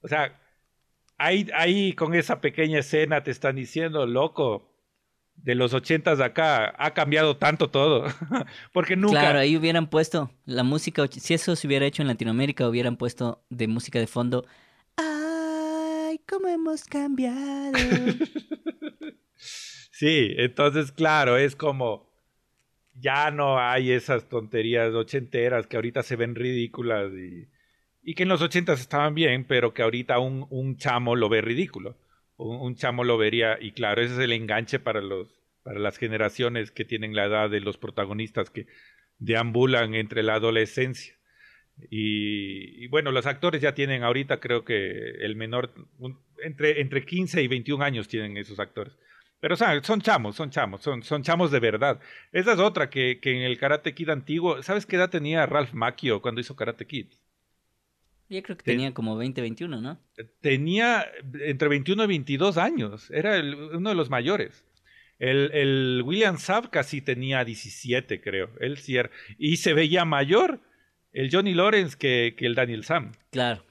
O 0.00 0.08
sea, 0.08 0.40
ahí, 1.18 1.48
ahí 1.54 1.92
con 1.94 2.14
esa 2.14 2.40
pequeña 2.40 2.78
escena 2.78 3.22
te 3.22 3.30
están 3.30 3.56
diciendo, 3.56 4.06
loco, 4.06 4.70
de 5.36 5.54
los 5.54 5.74
ochentas 5.74 6.18
de 6.18 6.24
acá 6.24 6.74
ha 6.78 6.94
cambiado 6.94 7.36
tanto 7.36 7.70
todo. 7.70 8.04
Porque 8.72 8.96
nunca. 8.96 9.20
Claro, 9.20 9.40
ahí 9.40 9.56
hubieran 9.56 9.88
puesto 9.88 10.30
la 10.44 10.62
música, 10.62 11.06
si 11.10 11.34
eso 11.34 11.56
se 11.56 11.66
hubiera 11.66 11.86
hecho 11.86 12.02
en 12.02 12.08
Latinoamérica, 12.08 12.68
hubieran 12.68 12.96
puesto 12.96 13.44
de 13.50 13.66
música 13.68 13.98
de 13.98 14.06
fondo. 14.06 14.46
¡Ay, 14.96 16.20
cómo 16.28 16.48
hemos 16.48 16.84
cambiado! 16.84 17.72
sí, 19.36 20.32
entonces, 20.36 20.92
claro, 20.92 21.36
es 21.36 21.56
como 21.56 22.13
ya 22.94 23.30
no 23.30 23.58
hay 23.58 23.92
esas 23.92 24.28
tonterías 24.28 24.94
ochenteras 24.94 25.66
que 25.66 25.76
ahorita 25.76 26.02
se 26.02 26.16
ven 26.16 26.34
ridículas 26.34 27.12
y, 27.12 28.14
que 28.14 28.22
en 28.22 28.28
los 28.28 28.42
ochentas 28.42 28.80
estaban 28.80 29.14
bien, 29.14 29.44
pero 29.44 29.72
que 29.74 29.82
ahorita 29.82 30.18
un, 30.18 30.76
chamo 30.76 31.16
lo 31.16 31.28
ve 31.28 31.40
ridículo. 31.40 31.96
Un, 32.36 32.74
chamo 32.74 33.04
lo 33.04 33.16
vería, 33.16 33.58
y 33.60 33.72
claro, 33.72 34.02
ese 34.02 34.14
es 34.14 34.20
el 34.20 34.32
enganche 34.32 34.78
para 34.78 35.00
las 35.64 35.98
generaciones 35.98 36.70
que 36.70 36.84
tienen 36.84 37.14
la 37.14 37.24
edad 37.24 37.48
de 37.48 37.60
los 37.60 37.78
protagonistas 37.78 38.50
que 38.50 38.66
deambulan 39.18 39.94
entre 39.94 40.22
la 40.22 40.34
adolescencia. 40.34 41.14
Y, 41.90 42.86
bueno, 42.88 43.10
los 43.10 43.26
actores 43.26 43.60
ya 43.60 43.74
tienen 43.74 44.02
ahorita, 44.02 44.38
creo 44.40 44.64
que 44.64 45.10
el 45.20 45.36
menor, 45.36 45.72
entre, 46.42 46.80
entre 46.80 47.04
15 47.04 47.42
y 47.42 47.48
21 47.48 47.84
años 47.84 48.08
tienen 48.08 48.36
esos 48.36 48.58
actores. 48.58 48.96
Pero 49.44 49.56
son 49.56 50.00
chamos, 50.00 50.36
son 50.36 50.48
chamos, 50.48 50.80
son, 50.80 51.02
son 51.02 51.22
chamos 51.22 51.50
de 51.50 51.60
verdad. 51.60 52.00
Esa 52.32 52.54
es 52.54 52.58
otra 52.58 52.88
que, 52.88 53.20
que 53.20 53.36
en 53.36 53.42
el 53.42 53.58
Karate 53.58 53.92
Kid 53.92 54.08
antiguo, 54.08 54.62
¿sabes 54.62 54.86
qué 54.86 54.96
edad 54.96 55.10
tenía 55.10 55.44
Ralph 55.44 55.74
Macchio 55.74 56.22
cuando 56.22 56.40
hizo 56.40 56.56
Karate 56.56 56.86
Kid? 56.86 57.08
Yo 58.30 58.42
creo 58.42 58.56
que 58.56 58.62
tenía 58.62 58.94
como 58.94 59.18
20, 59.18 59.42
21, 59.42 59.82
¿no? 59.82 60.00
Tenía 60.40 61.04
entre 61.42 61.68
21 61.68 62.04
y 62.04 62.06
22 62.06 62.56
años. 62.56 63.10
Era 63.10 63.38
uno 63.74 63.90
de 63.90 63.94
los 63.94 64.08
mayores. 64.08 64.64
El, 65.18 65.50
el 65.52 66.02
William 66.06 66.38
Zabka 66.38 66.82
sí 66.82 67.02
tenía 67.02 67.44
17, 67.44 68.22
creo. 68.22 68.48
Él 68.60 68.78
sí 68.78 68.96
era, 68.96 69.10
y 69.36 69.58
se 69.58 69.74
veía 69.74 70.06
mayor 70.06 70.62
el 71.12 71.28
Johnny 71.30 71.52
Lawrence 71.52 71.98
que, 71.98 72.34
que 72.34 72.46
el 72.46 72.54
Daniel 72.54 72.84
Sam. 72.84 73.12
Claro. 73.30 73.62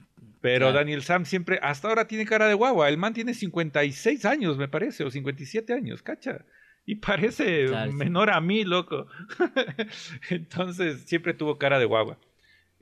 Pero 0.44 0.66
claro. 0.66 0.76
Daniel 0.76 1.02
Sam 1.02 1.24
siempre, 1.24 1.58
hasta 1.62 1.88
ahora 1.88 2.06
tiene 2.06 2.26
cara 2.26 2.46
de 2.46 2.52
guagua. 2.52 2.90
El 2.90 2.98
man 2.98 3.14
tiene 3.14 3.32
56 3.32 4.26
años, 4.26 4.58
me 4.58 4.68
parece, 4.68 5.02
o 5.02 5.10
57 5.10 5.72
años, 5.72 6.02
cacha. 6.02 6.44
Y 6.84 6.96
parece 6.96 7.64
Claro, 7.64 7.90
sí. 7.90 7.96
menor 7.96 8.28
a 8.28 8.42
mí, 8.42 8.62
loco. 8.62 9.06
Entonces, 10.28 11.00
siempre 11.06 11.32
tuvo 11.32 11.56
cara 11.56 11.78
de 11.78 11.86
guagua. 11.86 12.18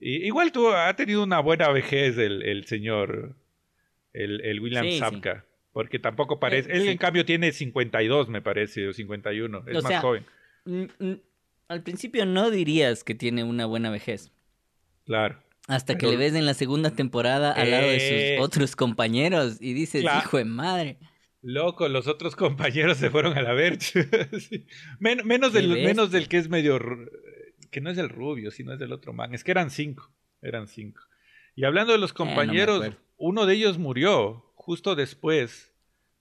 Y, 0.01 0.27
igual 0.27 0.51
tuvo, 0.51 0.75
ha 0.75 0.93
tenido 0.97 1.23
una 1.23 1.39
buena 1.39 1.69
vejez 1.71 2.19
el, 2.19 2.43
el 2.43 2.65
señor, 2.67 3.37
el, 4.13 4.41
el 4.41 4.59
William 4.59 4.85
Sí, 4.85 4.93
sí. 4.95 4.99
Zabka. 4.99 5.45
Porque 5.73 6.01
tampoco 6.01 6.41
parece. 6.41 6.69
Eh, 6.73 6.77
Él, 6.79 6.83
sí. 6.83 6.89
en 6.89 6.99
cambio, 6.99 7.25
tiene 7.25 7.53
52, 7.53 8.29
me 8.29 8.43
parece, 8.43 8.89
o 8.89 8.93
51. 8.93 9.65
Es 9.69 9.77
O 9.79 9.83
más 9.83 9.89
sea, 9.89 10.01
joven. 10.01 10.27
Al 11.69 11.83
principio 11.85 12.27
no 12.27 12.51
dirías 12.51 13.05
que 13.05 13.15
tiene 13.15 13.45
una 13.45 13.67
buena 13.67 13.91
vejez. 13.91 14.33
Claro. 15.07 15.42
Hasta 15.69 15.95
que 15.95 16.01
Pero- 16.07 16.13
le 16.13 16.17
ves 16.19 16.35
en 16.35 16.45
la 16.47 16.55
segunda 16.55 16.91
temporada 16.91 17.53
al 17.53 17.71
lado 17.71 17.87
de 17.89 17.97
Eh. 17.97 18.37
sus 18.37 18.45
otros 18.47 18.75
compañeros 18.77 19.59
y 19.61 19.73
dices, 19.75 20.03
Claro. 20.03 20.21
hijo 20.25 20.39
de 20.39 20.45
madre. 20.45 20.99
Loco, 21.41 21.89
los 21.89 22.07
otros 22.07 22.37
compañeros 22.37 22.99
se 22.99 23.11
fueron 23.11 23.37
a 23.39 23.43
la 23.43 23.53
verge. 23.53 23.79
Sí. 24.41 24.67
Men- 24.99 25.27
menos, 25.27 25.53
del, 25.53 25.69
menos 25.69 26.11
del 26.11 26.29
que 26.29 26.39
es 26.39 26.49
medio. 26.49 26.79
ru- 26.79 27.09
que 27.71 27.81
no 27.81 27.91
es 27.91 27.97
el 27.99 28.11
rubio, 28.11 28.51
sino 28.51 28.73
es 28.75 28.79
del 28.79 28.93
otro 28.93 29.13
man. 29.15 29.35
Es 29.35 29.45
que 29.45 29.51
eran 29.51 29.71
cinco. 29.71 30.13
Eran 30.43 30.69
cinco. 30.69 31.01
Y 31.57 31.65
hablando 31.65 31.93
de 31.93 31.99
los 31.99 32.11
Eh, 32.11 32.15
no 32.19 32.25
compañeros, 32.27 32.91
uno 33.17 33.47
de 33.47 33.55
ellos 33.55 33.79
murió 33.79 34.45
justo 34.57 34.95
después 34.95 35.73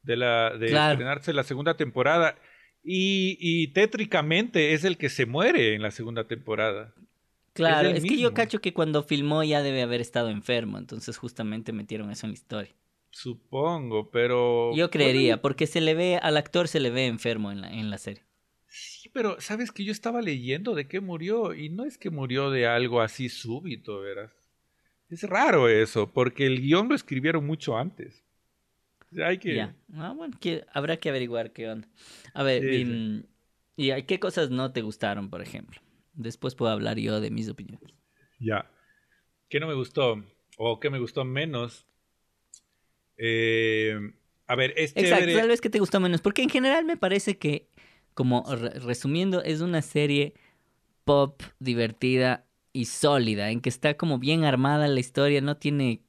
de, 0.03 0.15
la, 0.17 0.55
de 0.57 0.67
Claro. 0.67 0.93
estrenarse 0.93 1.33
la 1.33 1.43
segunda 1.43 1.75
temporada. 1.75 2.35
Y, 2.83 3.37
y 3.39 3.73
tétricamente 3.73 4.73
es 4.73 4.83
el 4.85 4.97
que 4.97 5.09
se 5.09 5.25
muere 5.25 5.75
en 5.75 5.81
la 5.81 5.91
segunda 5.91 6.25
temporada. 6.27 6.93
Claro, 7.53 7.89
es, 7.89 8.03
que 8.03 8.17
yo 8.17 8.33
cacho 8.33 8.61
que 8.61 8.73
cuando 8.73 9.03
filmó 9.03 9.43
ya 9.43 9.61
debe 9.61 9.81
haber 9.81 9.99
estado 9.99 10.29
enfermo, 10.29 10.77
entonces 10.77 11.17
justamente 11.17 11.73
metieron 11.73 12.09
eso 12.09 12.25
en 12.25 12.31
la 12.31 12.35
historia. 12.35 12.75
Supongo, 13.09 14.09
pero. 14.09 14.73
Yo 14.73 14.89
creería, 14.89 15.33
Bueno, 15.35 15.41
porque 15.41 15.67
se 15.67 15.81
le 15.81 15.93
ve, 15.93 16.17
al 16.17 16.37
actor 16.37 16.69
se 16.69 16.79
le 16.79 16.91
ve 16.91 17.07
enfermo 17.07 17.51
en 17.51 17.61
la, 17.61 17.71
en 17.71 17.89
la 17.89 17.97
serie. 17.97 18.23
Sí, 18.67 19.09
pero 19.09 19.41
sabes 19.41 19.71
que 19.71 19.83
yo 19.83 19.91
estaba 19.91 20.21
leyendo 20.21 20.75
de 20.75 20.87
qué 20.87 21.01
murió 21.01 21.53
y 21.53 21.67
no 21.67 21.83
es 21.83 21.97
que 21.97 22.09
murió 22.09 22.49
de 22.51 22.67
algo 22.67 23.01
así 23.01 23.27
súbito, 23.27 23.99
verás. 23.99 24.31
Es 25.09 25.23
raro 25.23 25.67
eso, 25.67 26.09
porque 26.09 26.45
el 26.45 26.61
guion 26.61 26.87
lo 26.87 26.95
escribieron 26.95 27.45
mucho 27.45 27.77
antes. 27.77 28.23
Hay 29.21 29.39
que... 29.39 29.55
Ya. 29.55 29.75
Ah, 29.95 30.13
bueno, 30.15 30.37
que, 30.39 30.63
habrá 30.71 30.95
que 30.95 31.09
averiguar 31.09 31.51
qué 31.51 31.67
onda. 31.67 31.89
A 32.33 32.43
ver, 32.43 32.63
Sí, 32.63 32.69
y, 33.75 33.91
sí. 33.91 33.91
y 33.91 34.03
qué 34.03 34.21
cosas 34.21 34.51
no 34.51 34.71
te 34.71 34.81
gustaron, 34.81 35.29
por 35.29 35.41
ejemplo. 35.41 35.81
Después 36.13 36.55
puedo 36.55 36.71
hablar 36.71 36.97
yo 36.97 37.19
de 37.21 37.31
mis 37.31 37.49
opiniones. 37.49 37.93
Ya. 38.39 38.69
¿Qué 39.49 39.59
no 39.59 39.67
me 39.67 39.73
gustó? 39.73 40.23
¿O 40.57 40.79
qué 40.79 40.89
me 40.89 40.99
gustó 40.99 41.23
menos? 41.25 41.85
Eh, 43.17 43.97
a 44.47 44.55
ver, 44.55 44.73
es 44.77 44.93
Exacto, 44.95 45.25
chévere- 45.25 45.39
tal 45.39 45.47
vez 45.49 45.61
que 45.61 45.69
te 45.69 45.79
gustó 45.79 45.99
menos, 45.99 46.21
porque 46.21 46.41
en 46.43 46.49
general 46.49 46.85
me 46.85 46.97
parece 46.97 47.37
que, 47.37 47.67
como 48.13 48.43
re- 48.55 48.79
resumiendo, 48.79 49.43
es 49.43 49.61
una 49.61 49.81
serie 49.81 50.33
pop 51.05 51.41
divertida 51.59 52.45
y 52.73 52.85
sólida, 52.85 53.51
en 53.51 53.61
que 53.61 53.69
está 53.69 53.95
como 53.95 54.17
bien 54.19 54.43
armada 54.43 54.87
la 54.87 54.99
historia, 54.99 55.41
no 55.41 55.57
tiene 55.57 56.01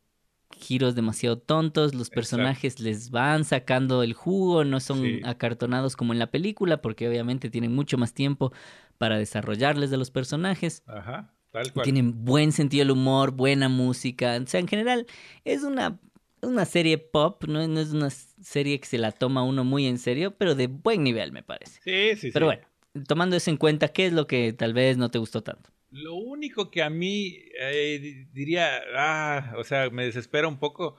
giros 0.56 0.94
demasiado 0.94 1.38
tontos, 1.38 1.94
los 1.94 2.08
Exacto. 2.08 2.14
personajes 2.16 2.78
les 2.78 3.10
van 3.10 3.44
sacando 3.44 4.02
el 4.02 4.12
jugo, 4.12 4.64
no 4.64 4.80
son 4.80 4.98
Sí. 5.02 5.20
acartonados 5.24 5.96
como 5.96 6.12
en 6.12 6.18
la 6.18 6.30
película, 6.30 6.80
porque 6.82 7.08
obviamente 7.08 7.50
tienen 7.50 7.74
mucho 7.74 7.98
más 7.98 8.14
tiempo 8.14 8.52
para 8.98 9.18
desarrollarles 9.18 9.90
de 9.90 9.96
los 9.96 10.10
personajes. 10.10 10.82
Ajá, 10.86 11.34
tal 11.50 11.66
Y 11.66 11.70
cual. 11.70 11.84
Tienen 11.84 12.24
buen 12.24 12.52
sentido 12.52 12.82
del 12.82 12.92
humor, 12.92 13.32
buena 13.32 13.68
música. 13.68 14.38
O 14.42 14.46
sea, 14.46 14.60
en 14.60 14.68
general 14.68 15.06
es 15.44 15.62
una, 15.62 15.98
una 16.42 16.64
serie 16.64 16.98
pop, 16.98 17.44
¿no? 17.46 17.66
no 17.68 17.80
es 17.80 17.92
una 17.92 18.10
serie 18.10 18.80
que 18.80 18.86
se 18.86 18.98
la 18.98 19.12
toma 19.12 19.42
uno 19.42 19.64
muy 19.64 19.86
en 19.86 19.98
serio, 19.98 20.36
pero 20.36 20.54
de 20.54 20.66
buen 20.66 21.02
nivel, 21.04 21.32
me 21.32 21.42
parece. 21.42 21.80
Sí, 21.80 22.16
sí, 22.16 22.16
sí. 22.16 22.30
Pero 22.32 22.46
bueno, 22.46 22.62
tomando 23.06 23.36
eso 23.36 23.50
en 23.50 23.56
cuenta, 23.56 23.88
¿qué 23.88 24.06
es 24.06 24.12
lo 24.12 24.26
que 24.26 24.52
tal 24.52 24.72
vez 24.74 24.96
no 24.96 25.10
te 25.10 25.18
gustó 25.18 25.42
tanto? 25.42 25.70
Lo 25.90 26.14
único 26.14 26.70
que 26.70 26.82
a 26.82 26.90
mí 26.90 27.36
eh, 27.58 27.98
di- 28.00 28.24
diría, 28.32 28.80
ah, 28.96 29.54
o 29.58 29.64
sea, 29.64 29.90
me 29.90 30.04
desespera 30.04 30.48
un 30.48 30.58
poco, 30.58 30.96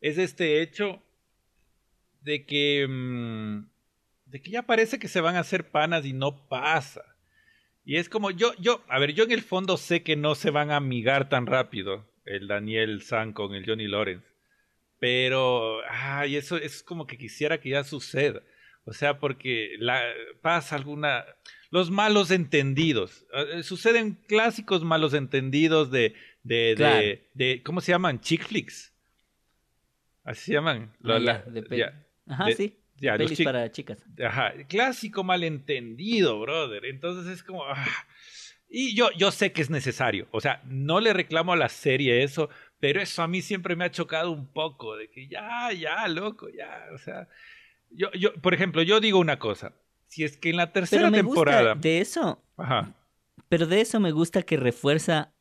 es 0.00 0.18
este 0.18 0.60
hecho 0.62 1.02
de 2.22 2.46
que, 2.46 2.86
mm, 2.88 3.66
de 4.26 4.42
que 4.42 4.50
ya 4.50 4.62
parece 4.62 4.98
que 4.98 5.08
se 5.08 5.20
van 5.20 5.36
a 5.36 5.40
hacer 5.40 5.70
panas 5.70 6.04
y 6.06 6.12
no 6.12 6.48
pasa. 6.48 7.13
Y 7.84 7.96
es 7.96 8.08
como, 8.08 8.30
yo, 8.30 8.54
yo, 8.58 8.82
a 8.88 8.98
ver, 8.98 9.12
yo 9.12 9.24
en 9.24 9.32
el 9.32 9.42
fondo 9.42 9.76
sé 9.76 10.02
que 10.02 10.16
no 10.16 10.34
se 10.34 10.50
van 10.50 10.70
a 10.70 10.76
amigar 10.76 11.28
tan 11.28 11.46
rápido 11.46 12.08
el 12.24 12.48
Daniel 12.48 13.02
San 13.02 13.32
con 13.32 13.54
el 13.54 13.66
Johnny 13.66 13.86
Lawrence. 13.88 14.26
Pero, 14.98 15.80
ay, 15.90 16.36
eso, 16.36 16.56
eso 16.56 16.64
es 16.64 16.82
como 16.82 17.06
que 17.06 17.18
quisiera 17.18 17.60
que 17.60 17.70
ya 17.70 17.84
suceda. 17.84 18.40
O 18.86 18.92
sea, 18.92 19.18
porque 19.18 19.76
la, 19.78 20.02
pasa 20.40 20.76
alguna... 20.76 21.24
Los 21.70 21.90
malos 21.90 22.30
entendidos. 22.30 23.26
Eh, 23.34 23.62
suceden 23.64 24.14
clásicos 24.28 24.84
malos 24.84 25.12
entendidos 25.12 25.90
de, 25.90 26.14
de, 26.44 26.74
Claro. 26.76 26.96
de, 27.02 27.30
de- 27.34 27.62
¿cómo 27.64 27.80
se 27.80 27.90
llaman? 27.92 28.20
Chick 28.20 28.44
flicks. 28.46 28.94
Así 30.22 30.46
se 30.46 30.52
llaman. 30.52 30.92
Ah, 31.04 31.18
La- 31.18 31.18
ya, 31.20 31.50
de 31.50 31.76
ya, 31.76 32.06
Ajá, 32.28 32.52
sí. 32.52 32.78
Ya, 33.00 33.16
Pelis 33.16 33.42
para 33.42 33.70
chicas. 33.70 33.98
Ajá, 34.24 34.52
clásico 34.68 35.24
malentendido, 35.24 36.40
brother. 36.40 36.84
Entonces 36.86 37.32
es 37.32 37.42
como... 37.42 37.64
ah. 37.64 37.86
Y 38.68 38.94
yo, 38.96 39.10
yo 39.16 39.30
sé 39.30 39.52
que 39.52 39.62
es 39.62 39.70
necesario. 39.70 40.26
O 40.32 40.40
sea, 40.40 40.60
no 40.64 40.98
le 41.00 41.12
reclamo 41.12 41.52
a 41.52 41.56
la 41.56 41.68
serie 41.68 42.24
eso, 42.24 42.48
pero 42.80 43.00
eso 43.00 43.22
a 43.22 43.28
mí 43.28 43.40
siempre 43.40 43.76
me 43.76 43.84
ha 43.84 43.90
chocado 43.90 44.32
un 44.32 44.52
poco, 44.52 44.96
de 44.96 45.08
que 45.10 45.28
ya, 45.28 45.70
ya, 45.72 46.08
loco, 46.08 46.48
ya. 46.48 46.86
O 46.92 46.98
sea, 46.98 47.28
yo, 47.90 48.10
yo, 48.12 48.34
por 48.34 48.52
ejemplo, 48.52 48.82
yo 48.82 48.98
digo 49.00 49.18
una 49.20 49.38
cosa. 49.38 49.74
Si 50.08 50.24
es 50.24 50.36
que 50.36 50.50
en 50.50 50.56
la 50.56 50.72
tercera 50.72 51.02
Pero 51.02 51.10
me 51.12 51.18
temporada... 51.18 51.74
gusta 51.74 51.88
de 51.88 52.00
eso, 52.00 52.42
Ajá. 52.56 52.94
pero 53.48 53.66
de 53.66 53.80
eso 53.80 54.00
me 54.00 54.10
gusta 54.12 54.42
que 54.42 54.56
refuerza 54.56 55.32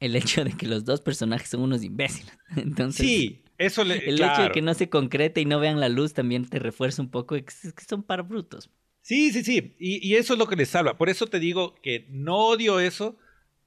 el 0.00 0.16
hecho 0.16 0.44
de 0.44 0.52
que 0.52 0.66
los 0.66 0.84
dos 0.84 1.00
personajes 1.00 1.48
son 1.48 1.60
unos 1.62 1.84
imbéciles. 1.84 2.36
Entonces, 2.56 3.06
Sí, 3.06 3.44
eso 3.60 3.84
le... 3.84 3.98
El 4.08 4.16
claro. 4.16 4.32
hecho 4.32 4.42
de 4.44 4.50
que 4.52 4.62
no 4.62 4.74
se 4.74 4.88
concrete 4.88 5.40
y 5.40 5.44
no 5.44 5.60
vean 5.60 5.78
la 5.78 5.88
luz 5.88 6.14
también 6.14 6.48
te 6.48 6.58
refuerza 6.58 7.02
un 7.02 7.10
poco. 7.10 7.36
Es 7.36 7.44
que 7.44 7.84
son 7.84 8.02
para 8.02 8.22
brutos. 8.22 8.70
Sí, 9.02 9.32
sí, 9.32 9.44
sí. 9.44 9.76
Y, 9.78 10.06
y 10.06 10.16
eso 10.16 10.32
es 10.32 10.38
lo 10.38 10.48
que 10.48 10.56
les 10.56 10.70
salva. 10.70 10.96
Por 10.96 11.10
eso 11.10 11.26
te 11.26 11.38
digo 11.38 11.74
que 11.82 12.06
no 12.10 12.38
odio 12.38 12.80
eso, 12.80 13.18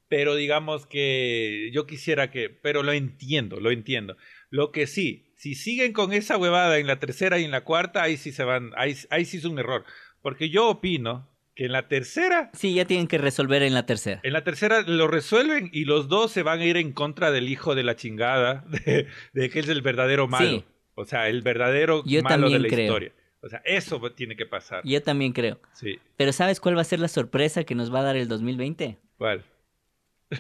pero 0.09 0.35
digamos 0.35 0.85
que 0.87 1.69
yo 1.73 1.85
quisiera 1.85 2.31
que... 2.31 2.49
Pero 2.49 2.81
lo 2.83 2.91
entiendo, 2.91 3.59
lo 3.59 3.71
entiendo. 3.71 4.17
Lo 4.49 4.71
que 4.71 4.87
sí, 4.87 5.31
si 5.35 5.55
siguen 5.55 5.93
con 5.93 6.11
esa 6.11 6.37
huevada 6.37 6.79
en 6.79 6.87
la 6.87 6.99
tercera 6.99 7.39
y 7.39 7.43
en 7.43 7.51
la 7.51 7.63
cuarta, 7.63 8.01
ahí 8.03 8.17
sí 8.17 8.31
se 8.31 8.43
van... 8.43 8.71
Ahí, 8.75 8.95
ahí 9.11 9.25
sí 9.25 9.37
es 9.37 9.45
un 9.45 9.59
error. 9.59 9.85
Porque 10.21 10.49
yo 10.49 10.69
opino 10.69 11.29
que 11.55 11.65
en 11.65 11.71
la 11.71 11.87
tercera... 11.87 12.49
Sí, 12.53 12.73
ya 12.73 12.85
tienen 12.85 13.07
que 13.07 13.17
resolver 13.17 13.61
en 13.63 13.73
la 13.73 13.85
tercera. 13.85 14.19
En 14.23 14.33
la 14.33 14.43
tercera 14.43 14.81
lo 14.81 15.07
resuelven 15.07 15.69
y 15.71 15.85
los 15.85 16.07
dos 16.07 16.31
se 16.31 16.43
van 16.43 16.59
a 16.61 16.65
ir 16.65 16.77
en 16.77 16.93
contra 16.93 17.31
del 17.31 17.49
hijo 17.49 17.75
de 17.75 17.83
la 17.83 17.95
chingada, 17.95 18.65
de, 18.85 19.07
de 19.33 19.49
que 19.49 19.59
es 19.59 19.69
el 19.69 19.81
verdadero 19.81 20.27
malo. 20.27 20.49
Sí. 20.49 20.63
O 20.95 21.05
sea, 21.05 21.27
el 21.29 21.41
verdadero 21.41 22.03
Yo 22.05 22.21
malo 22.23 22.49
de 22.49 22.59
la 22.59 22.67
creo. 22.67 22.85
historia. 22.85 23.11
O 23.41 23.49
sea, 23.49 23.61
eso 23.65 23.99
tiene 24.11 24.35
que 24.35 24.45
pasar. 24.45 24.81
Yo 24.85 25.01
también 25.01 25.33
creo. 25.33 25.59
Sí. 25.73 25.99
Pero 26.15 26.31
¿sabes 26.31 26.59
cuál 26.59 26.77
va 26.77 26.81
a 26.81 26.85
ser 26.85 26.99
la 26.99 27.07
sorpresa 27.09 27.63
que 27.65 27.75
nos 27.75 27.93
va 27.93 27.99
a 27.99 28.03
dar 28.03 28.15
el 28.15 28.27
2020? 28.27 28.97
¿Cuál? 29.17 29.43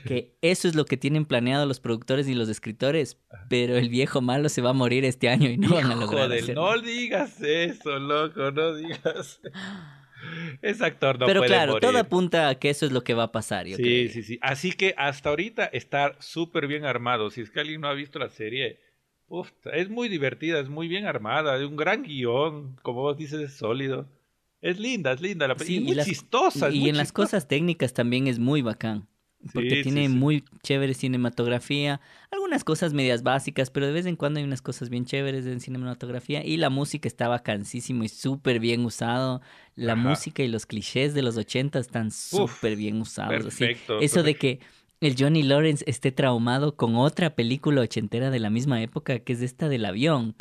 Que 0.07 0.35
eso 0.41 0.67
es 0.67 0.75
lo 0.75 0.85
que 0.85 0.97
tienen 0.97 1.25
planeado 1.25 1.65
los 1.65 1.79
productores 1.79 2.27
y 2.27 2.33
los 2.33 2.49
escritores. 2.49 3.17
Pero 3.49 3.75
el 3.77 3.89
viejo 3.89 4.21
malo 4.21 4.47
se 4.49 4.61
va 4.61 4.71
a 4.71 4.73
morir 4.73 5.05
este 5.05 5.29
año 5.29 5.49
y 5.49 5.57
no 5.57 5.75
van 5.75 5.91
a 5.91 5.95
lograr 5.95 6.31
hacerlo. 6.31 6.53
no 6.75 6.81
digas 6.81 7.41
eso, 7.41 7.99
loco, 7.99 8.51
no 8.51 8.73
digas. 8.75 9.41
Ese 10.61 10.85
actor 10.85 11.19
no 11.19 11.25
Pero 11.25 11.41
puede 11.41 11.49
claro, 11.51 11.73
morir. 11.73 11.89
todo 11.89 11.97
apunta 11.99 12.49
a 12.49 12.55
que 12.55 12.69
eso 12.69 12.85
es 12.85 12.91
lo 12.91 13.03
que 13.03 13.13
va 13.13 13.23
a 13.23 13.31
pasar. 13.31 13.65
Yo 13.67 13.77
sí, 13.77 13.83
creo. 13.83 14.09
sí, 14.11 14.23
sí. 14.23 14.39
Así 14.41 14.71
que 14.71 14.93
hasta 14.97 15.29
ahorita 15.29 15.65
está 15.65 16.15
súper 16.19 16.67
bien 16.67 16.85
armado. 16.85 17.29
Si 17.29 17.41
es 17.41 17.51
que 17.51 17.59
alguien 17.59 17.81
no 17.81 17.87
ha 17.87 17.93
visto 17.93 18.19
la 18.19 18.29
serie, 18.29 18.79
uf, 19.27 19.51
es 19.73 19.89
muy 19.89 20.09
divertida, 20.09 20.59
es 20.59 20.69
muy 20.69 20.87
bien 20.87 21.05
armada, 21.05 21.57
es 21.57 21.63
un 21.65 21.75
gran 21.75 22.03
guion, 22.03 22.75
como 22.81 23.01
vos 23.01 23.17
dices, 23.17 23.39
es 23.41 23.53
sólido. 23.53 24.07
Es 24.61 24.79
linda, 24.79 25.11
es 25.11 25.19
linda, 25.21 25.47
la 25.47 25.57
Sí, 25.59 25.75
y 25.77 25.79
muy 25.81 25.95
las- 25.95 26.07
chistosa. 26.07 26.69
es 26.69 26.75
Y 26.75 26.79
muy 26.81 26.89
en 26.89 26.97
las 26.97 27.11
cosas 27.11 27.47
técnicas 27.49 27.93
también 27.93 28.27
es 28.27 28.39
muy 28.39 28.61
bacán. 28.61 29.07
Porque 29.51 29.77
Sí, 29.77 29.83
tiene 29.83 30.07
sí. 30.07 30.13
muy 30.13 30.43
chévere 30.61 30.93
cinematografía, 30.93 31.99
algunas 32.31 32.63
cosas 32.63 32.93
medias 32.93 33.23
básicas, 33.23 33.69
pero 33.69 33.87
de 33.87 33.91
vez 33.91 34.05
en 34.05 34.15
cuando 34.15 34.39
hay 34.39 34.45
unas 34.45 34.61
cosas 34.61 34.89
bien 34.89 35.05
chéveres 35.05 35.45
en 35.45 35.59
cinematografía 35.59 36.45
y 36.45 36.57
la 36.57 36.69
música 36.69 37.07
está 37.07 37.27
bacanísimo 37.27 38.03
y 38.03 38.09
súper 38.09 38.59
bien 38.59 38.85
usado. 38.85 39.41
La 39.75 39.93
Ajá. 39.93 40.09
música 40.09 40.43
y 40.43 40.47
los 40.47 40.65
clichés 40.65 41.13
de 41.13 41.23
los 41.23 41.35
80 41.35 41.79
están 41.79 42.11
súper 42.11 42.75
bien 42.75 43.01
usados. 43.01 43.45
así. 43.45 43.65
Perfecto. 43.65 43.99
Eso 43.99 44.23
de 44.23 44.35
que 44.35 44.59
el 45.01 45.15
Johnny 45.19 45.43
Lawrence 45.43 45.83
esté 45.87 46.11
traumado 46.13 46.77
con 46.77 46.95
otra 46.95 47.35
película 47.35 47.81
ochentera 47.81 48.29
de 48.29 48.39
la 48.39 48.49
misma 48.49 48.81
época, 48.81 49.19
que 49.19 49.33
es 49.33 49.41
esta 49.41 49.67
del 49.67 49.85
avión 49.85 50.35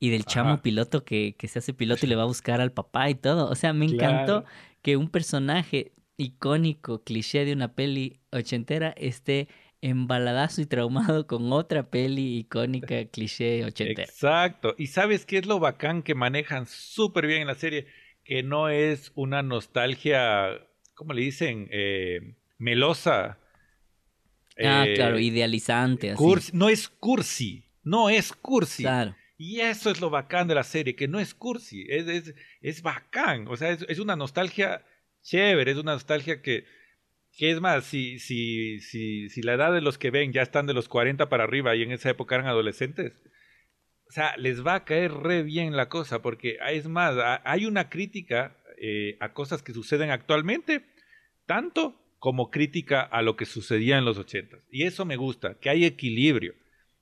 y 0.00 0.10
del 0.10 0.24
chamo 0.24 0.62
piloto 0.62 1.04
que, 1.04 1.34
que, 1.38 1.48
se 1.48 1.58
hace 1.60 1.74
piloto 1.74 2.06
y 2.06 2.08
le 2.08 2.16
va 2.16 2.22
a 2.22 2.26
buscar 2.26 2.60
al 2.60 2.72
papá 2.72 3.10
y 3.10 3.14
todo. 3.14 3.48
O 3.48 3.54
sea, 3.54 3.72
me 3.72 3.84
encantó 3.84 4.44
que 4.82 4.96
un 4.96 5.08
personaje 5.08 5.92
icónico, 6.18 7.02
cliché 7.04 7.46
de 7.46 7.54
una 7.54 7.74
peli 7.74 8.20
ochentera 8.30 8.90
esté 8.98 9.48
embaladazo 9.80 10.60
y 10.60 10.66
traumado 10.66 11.26
con 11.26 11.52
otra 11.52 11.88
peli 11.88 12.38
icónica, 12.38 13.04
cliché 13.12 13.64
ochentera. 13.64 14.04
Exacto. 14.04 14.74
Y 14.76 14.88
sabes 14.88 15.24
qué 15.24 15.38
es 15.38 15.46
lo 15.46 15.60
bacán 15.60 16.02
que 16.02 16.14
manejan 16.14 16.66
súper 16.66 17.26
bien 17.26 17.42
en 17.42 17.46
la 17.46 17.54
serie, 17.54 17.86
que 18.24 18.42
no 18.42 18.68
es 18.68 19.12
una 19.14 19.42
nostalgia, 19.42 20.50
¿cómo 20.94 21.14
le 21.14 21.22
dicen? 21.22 21.68
Eh, 21.70 22.34
melosa. 22.58 23.38
Ah, 24.62 24.84
claro, 24.94 25.18
eh, 25.18 25.22
idealizante. 25.22 26.14
no 26.52 26.68
es 26.68 26.88
cursi, 26.88 27.64
no 27.84 28.10
es 28.10 28.32
cursi. 28.32 28.82
Claro. 28.82 29.14
Y 29.40 29.60
eso 29.60 29.88
es 29.90 30.00
lo 30.00 30.10
bacán 30.10 30.48
de 30.48 30.56
la 30.56 30.64
serie, 30.64 30.96
que 30.96 31.06
no 31.06 31.20
es 31.20 31.32
cursi, 31.32 31.86
es, 31.88 32.08
es, 32.08 32.34
es 32.60 32.82
bacán. 32.82 33.46
O 33.46 33.56
sea, 33.56 33.70
es, 33.70 33.86
es 33.88 34.00
una 34.00 34.16
nostalgia 34.16 34.84
chévere, 35.28 35.70
es 35.70 35.78
una 35.78 35.92
nostalgia 35.92 36.40
que, 36.42 36.64
que 37.36 37.50
es 37.50 37.60
más, 37.60 37.84
si, 37.84 38.18
si, 38.18 38.80
si, 38.80 39.28
si 39.28 39.42
la 39.42 39.54
edad 39.54 39.72
de 39.72 39.80
los 39.80 39.98
que 39.98 40.10
ven 40.10 40.32
ya 40.32 40.42
están 40.42 40.66
de 40.66 40.74
los 40.74 40.88
40 40.88 41.28
para 41.28 41.44
arriba 41.44 41.76
y 41.76 41.82
en 41.82 41.92
esa 41.92 42.10
época 42.10 42.34
eran 42.34 42.48
adolescentes, 42.48 43.22
o 44.08 44.12
sea, 44.12 44.34
les 44.38 44.66
va 44.66 44.74
a 44.74 44.84
caer 44.84 45.12
re 45.12 45.42
bien 45.42 45.76
la 45.76 45.88
cosa, 45.88 46.22
porque 46.22 46.58
es 46.70 46.88
más, 46.88 47.14
hay 47.44 47.66
una 47.66 47.90
crítica 47.90 48.56
eh, 48.80 49.16
a 49.20 49.34
cosas 49.34 49.62
que 49.62 49.74
suceden 49.74 50.10
actualmente, 50.10 50.86
tanto 51.46 52.00
como 52.18 52.50
crítica 52.50 53.02
a 53.02 53.22
lo 53.22 53.36
que 53.36 53.44
sucedía 53.44 53.98
en 53.98 54.04
los 54.04 54.18
80. 54.18 54.56
Y 54.70 54.84
eso 54.84 55.04
me 55.04 55.16
gusta, 55.16 55.58
que 55.60 55.68
hay 55.68 55.84
equilibrio. 55.84 56.54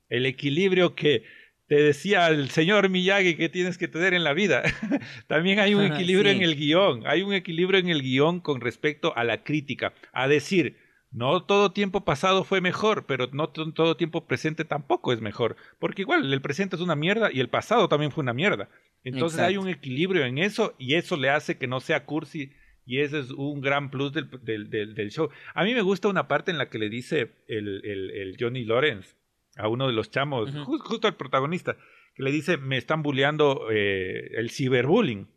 El 0.09 0.25
equilibrio 0.25 0.95
que 0.95 1.23
te 1.67 1.75
decía 1.75 2.27
el 2.29 2.49
señor 2.49 2.89
Miyagi 2.89 3.35
que 3.35 3.49
tienes 3.49 3.77
que 3.77 3.87
tener 3.87 4.13
en 4.13 4.23
la 4.23 4.33
vida. 4.33 4.63
También 5.27 5.59
hay 5.59 5.75
un 5.75 5.83
equilibrio 5.91 6.31
en 6.31 6.41
el 6.41 6.55
guion, 6.55 7.05
hay 7.05 7.21
un 7.21 7.33
equilibrio 7.33 7.79
en 7.79 7.89
el 7.89 8.01
guion 8.01 8.39
con 8.39 8.61
respecto 8.61 9.15
a 9.15 9.23
la 9.23 9.43
crítica, 9.43 9.93
a 10.13 10.27
decir, 10.27 10.77
no 11.11 11.43
todo 11.43 11.71
tiempo 11.71 12.05
pasado 12.05 12.43
fue 12.43 12.61
mejor, 12.61 13.05
pero 13.05 13.27
no 13.31 13.49
todo 13.49 13.97
tiempo 13.97 14.25
presente 14.27 14.65
tampoco 14.65 15.13
es 15.13 15.21
mejor, 15.21 15.55
porque 15.79 16.03
igual 16.03 16.31
el 16.31 16.41
presente 16.41 16.75
es 16.75 16.81
una 16.81 16.95
mierda 16.95 17.29
y 17.31 17.39
el 17.39 17.49
pasado 17.49 17.87
también 17.89 18.11
fue 18.11 18.23
una 18.23 18.33
mierda. 18.33 18.69
Entonces 19.03 19.39
hay 19.39 19.57
un 19.57 19.69
equilibrio 19.69 20.25
en 20.25 20.37
eso 20.37 20.75
y 20.77 20.95
eso 20.95 21.15
le 21.15 21.29
hace 21.29 21.57
que 21.57 21.67
no 21.67 21.79
sea 21.79 22.05
cursi 22.05 22.51
y 22.85 22.99
ese 22.99 23.19
es 23.19 23.31
un 23.31 23.61
gran 23.61 23.89
plus 23.89 24.13
del, 24.13 24.29
del, 24.41 24.69
del, 24.69 25.11
show. 25.11 25.29
A 25.53 25.63
mí 25.63 25.73
me 25.73 25.81
gusta 25.81 26.07
una 26.07 26.27
parte 26.27 26.51
en 26.51 26.57
la 26.57 26.69
que 26.69 26.79
le 26.79 26.89
dice 26.89 27.31
el, 27.47 27.81
el 27.83 28.35
Johnny 28.39 28.63
Lawrence, 28.63 29.15
a 29.57 29.67
uno 29.67 29.87
de 29.87 29.93
los 29.93 30.11
chamos, 30.11 30.51
justo 30.65 31.07
al 31.07 31.15
protagonista, 31.15 31.77
que 32.15 32.23
le 32.23 32.31
dice, 32.31 32.57
me 32.57 32.77
están 32.77 33.03
bulleando 33.03 33.67
eh, 33.71 34.31
el 34.37 34.49
ciberbullying, 34.49 35.27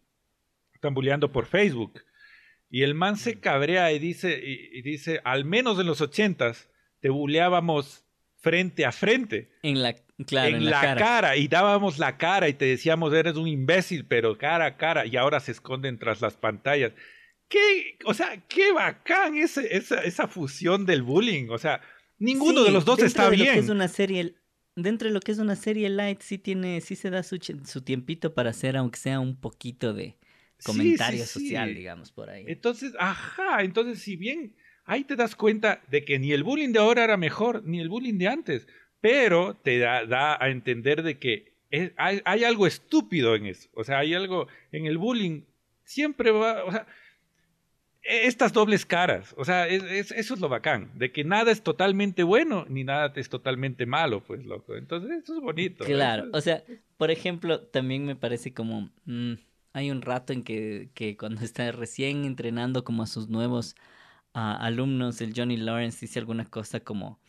están 0.72 0.94
bulleando 0.94 1.30
por 1.30 1.46
Facebook. 1.46 2.02
Y 2.70 2.82
el 2.82 2.94
man 2.94 3.16
se 3.16 3.40
cabrea 3.40 3.92
y 3.92 3.98
dice, 3.98 4.40
y, 4.42 4.80
dice, 4.82 5.20
al 5.24 5.44
menos 5.44 5.78
en 5.80 5.86
los 5.86 6.00
ochentas 6.00 6.70
te 7.00 7.10
bulleábamos 7.10 8.06
frente 8.36 8.86
a 8.86 8.92
frente. 8.92 9.50
En 9.62 9.82
la, 9.82 9.94
claro, 10.26 10.56
en, 10.56 10.64
la, 10.64 10.94
cara. 10.96 11.36
Y 11.36 11.48
dábamos 11.48 11.98
la 11.98 12.16
cara 12.16 12.48
y 12.48 12.54
te 12.54 12.64
decíamos, 12.66 13.12
eres 13.12 13.36
un 13.36 13.48
imbécil, 13.48 14.06
pero 14.06 14.38
cara 14.38 14.66
a 14.66 14.76
cara. 14.76 15.04
Y 15.04 15.16
ahora 15.16 15.40
se 15.40 15.52
esconden 15.52 15.98
tras 15.98 16.20
las 16.20 16.36
pantallas. 16.36 16.92
¿Qué? 17.48 17.98
O 18.04 18.14
sea, 18.14 18.40
qué 18.48 18.72
bacán 18.72 19.36
ese, 19.36 19.76
esa, 19.76 20.00
esa 20.02 20.28
fusión 20.28 20.86
del 20.86 21.02
bullying. 21.02 21.48
O 21.50 21.58
sea, 21.58 21.82
Ninguno 22.20 22.62
de 22.62 22.70
los 22.70 22.84
dos 22.84 23.00
está 23.00 23.30
bien. 23.30 23.58
es 23.58 23.70
una 23.70 23.88
serie, 23.88 24.34
dentro 24.76 25.08
de 25.08 25.14
lo 25.14 25.20
que 25.20 25.32
es 25.32 25.38
una 25.38 25.56
serie 25.56 25.88
light, 25.88 26.20
sí 26.20 26.38
tiene, 26.38 26.80
sí 26.82 26.94
se 26.94 27.10
da 27.10 27.22
su, 27.22 27.38
su 27.64 27.82
tiempito 27.82 28.34
para 28.34 28.50
hacer, 28.50 28.76
aunque 28.76 28.98
sea 28.98 29.18
un 29.18 29.40
poquito 29.40 29.94
de 29.94 30.18
comentario 30.62 31.24
social, 31.24 31.74
digamos, 31.74 32.12
por 32.12 32.28
ahí. 32.28 32.44
Entonces, 32.46 32.92
ajá, 32.98 33.62
entonces 33.62 34.00
si 34.00 34.16
bien 34.16 34.54
ahí 34.84 35.04
te 35.04 35.16
das 35.16 35.34
cuenta 35.34 35.82
de 35.88 36.04
que 36.04 36.18
ni 36.18 36.32
el 36.32 36.44
bullying 36.44 36.72
de 36.72 36.78
ahora 36.78 37.04
era 37.04 37.16
mejor, 37.16 37.64
ni 37.64 37.80
el 37.80 37.88
bullying 37.88 38.18
de 38.18 38.28
antes, 38.28 38.68
pero 39.00 39.56
te 39.56 39.78
da, 39.78 40.04
da 40.04 40.36
a 40.38 40.50
entender 40.50 41.02
de 41.02 41.18
que 41.18 41.54
hay, 41.96 42.20
hay, 42.24 42.44
algo 42.44 42.66
estúpido 42.66 43.34
en 43.34 43.46
eso. 43.46 43.70
O 43.72 43.84
sea, 43.84 44.00
hay 44.00 44.12
algo 44.12 44.46
en 44.72 44.84
el 44.84 44.98
bullying, 44.98 45.42
siempre 45.84 46.32
va, 46.32 46.64
o 46.64 46.70
sea, 46.70 46.86
estas 48.02 48.52
dobles 48.52 48.86
caras, 48.86 49.34
o 49.36 49.44
sea, 49.44 49.66
eso 49.68 50.14
es 50.14 50.40
lo 50.40 50.48
bacán, 50.48 50.90
de 50.94 51.12
que 51.12 51.24
nada 51.24 51.52
es 51.52 51.62
totalmente 51.62 52.22
bueno 52.22 52.64
ni 52.68 52.84
nada 52.84 53.12
es 53.14 53.28
totalmente 53.28 53.86
malo, 53.86 54.22
pues 54.22 54.44
loco. 54.44 54.76
Entonces, 54.76 55.22
eso 55.22 55.34
es 55.36 55.40
bonito. 55.40 55.84
Claro, 55.84 56.28
o 56.32 56.40
sea, 56.40 56.62
por 56.96 57.10
ejemplo, 57.10 57.60
también 57.60 58.06
me 58.06 58.16
parece 58.16 58.54
como 58.54 58.90
mm, 59.04 59.34
hay 59.72 59.90
un 59.90 60.02
rato 60.02 60.32
en 60.32 60.42
que, 60.42 60.90
que, 60.94 61.16
cuando 61.16 61.40
está 61.44 61.70
recién 61.72 62.24
entrenando 62.24 62.84
como 62.84 63.02
a 63.02 63.06
sus 63.06 63.28
nuevos 63.28 63.76
ah, 64.34 64.56
alumnos, 64.60 65.20
el 65.20 65.32
Johnny 65.36 65.56
Lawrence 65.56 66.00
dice 66.00 66.18
alguna 66.18 66.44
cosa 66.44 66.80
como 66.80 67.20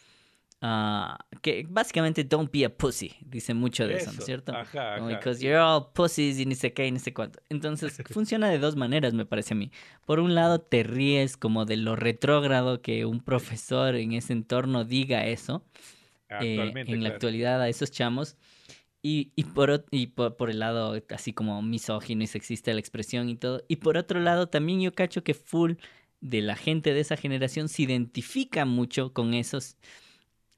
Uh, 0.64 1.18
que 1.42 1.66
básicamente 1.68 2.24
don't 2.24 2.52
be 2.52 2.64
a 2.64 2.70
pussy, 2.70 3.16
dice 3.26 3.52
mucho 3.56 3.88
de 3.88 3.96
eso, 3.96 4.12
¿no 4.12 4.20
es 4.20 4.26
cierto? 4.26 4.56
Ajá, 4.56 4.98
ajá. 4.98 5.08
Because 5.08 5.44
you're 5.44 5.58
all 5.58 5.88
pussies 5.92 6.40
y 6.40 6.46
ni 6.46 6.54
sé 6.54 6.72
qué 6.72 6.86
y 6.86 6.92
ni 6.92 7.00
sé 7.00 7.16
cuánto. 7.16 7.42
Entonces 7.50 8.00
funciona 8.12 8.48
de 8.48 8.60
dos 8.60 8.76
maneras, 8.76 9.16
me 9.16 9.26
parece 9.26 9.56
a 9.56 9.58
mí. 9.58 9.72
Por 10.06 10.20
un 10.20 10.36
lado, 10.36 10.62
te 10.62 10.84
ríes 10.84 11.36
como 11.36 11.66
de 11.66 11.78
lo 11.78 11.96
retrógrado 11.96 12.84
que 12.84 13.08
un 13.08 13.22
profesor 13.22 13.96
en 13.96 14.14
ese 14.14 14.34
entorno 14.34 14.86
diga 14.86 15.26
eso. 15.26 15.66
Eh, 16.40 16.72
en 16.76 17.04
la 17.04 17.10
actualidad 17.10 17.60
a 17.60 17.68
esos 17.68 17.90
chamos. 17.90 18.38
Y, 19.02 19.32
y, 19.36 19.46
por, 19.46 19.84
y 19.90 20.08
por, 20.08 20.38
por, 20.38 20.52
el 20.52 20.60
lado 20.60 20.96
así 21.10 21.34
como 21.34 21.60
misógino 21.64 22.24
y 22.24 22.28
sexista 22.28 22.72
la 22.72 22.80
expresión 22.80 23.30
y 23.30 23.36
todo. 23.36 23.64
Y 23.68 23.78
por 23.78 23.98
otro 23.98 24.20
lado, 24.20 24.48
también 24.48 24.80
yo 24.80 24.94
cacho 24.94 25.24
que 25.24 25.34
full 25.34 25.74
de 26.20 26.42
la 26.42 26.56
gente 26.56 26.94
de 26.94 27.00
esa 27.00 27.18
generación 27.18 27.68
se 27.68 27.82
identifica 27.82 28.64
mucho 28.66 29.12
con 29.12 29.34
esos 29.34 29.76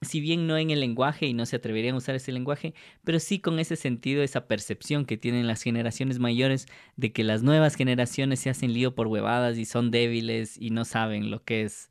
si 0.04 0.20
bien 0.20 0.46
no 0.46 0.56
en 0.56 0.70
el 0.70 0.80
lenguaje 0.80 1.26
y 1.26 1.34
no 1.34 1.46
se 1.46 1.56
atreverían 1.56 1.94
a 1.94 1.98
usar 1.98 2.14
ese 2.14 2.32
lenguaje, 2.32 2.74
pero 3.04 3.20
sí 3.20 3.38
con 3.38 3.58
ese 3.58 3.76
sentido, 3.76 4.22
esa 4.22 4.46
percepción 4.46 5.04
que 5.04 5.16
tienen 5.16 5.46
las 5.46 5.62
generaciones 5.62 6.18
mayores 6.18 6.66
de 6.96 7.12
que 7.12 7.24
las 7.24 7.42
nuevas 7.42 7.74
generaciones 7.74 8.40
se 8.40 8.50
hacen 8.50 8.72
lío 8.72 8.94
por 8.94 9.06
huevadas 9.06 9.58
y 9.58 9.64
son 9.64 9.90
débiles 9.90 10.56
y 10.58 10.70
no 10.70 10.84
saben 10.84 11.30
lo 11.30 11.42
que 11.44 11.62
es 11.62 11.90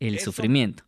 el 0.00 0.18
sufrimiento. 0.18 0.84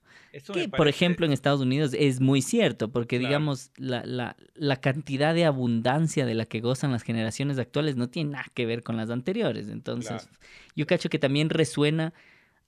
que, 0.53 0.68
por 0.68 0.88
ejemplo, 0.88 1.27
en 1.27 1.33
Estados 1.33 1.61
Unidos 1.61 1.94
es 1.99 2.21
muy 2.21 2.42
cierto, 2.42 2.90
porque 2.90 3.18
digamos, 3.18 3.71
la, 3.77 4.05
la, 4.05 4.37
la, 4.55 4.77
cantidad 4.77 5.35
de 5.35 5.44
abundancia 5.44 6.27
de 6.27 6.35
la 6.35 6.44
que 6.44 6.61
gozan 6.61 6.92
las 6.92 7.03
generaciones 7.03 7.59
actuales 7.59 7.97
no 7.97 8.09
tiene 8.09 8.33
nada 8.33 8.47
que 8.55 8.66
ver 8.66 8.83
con 8.83 8.97
las 8.97 9.11
anteriores. 9.11 9.68
Entonces, 9.68 10.29
yo 10.77 10.87
cacho 10.87 11.09
que 11.09 11.18
también 11.18 11.51
resuena 11.51 12.12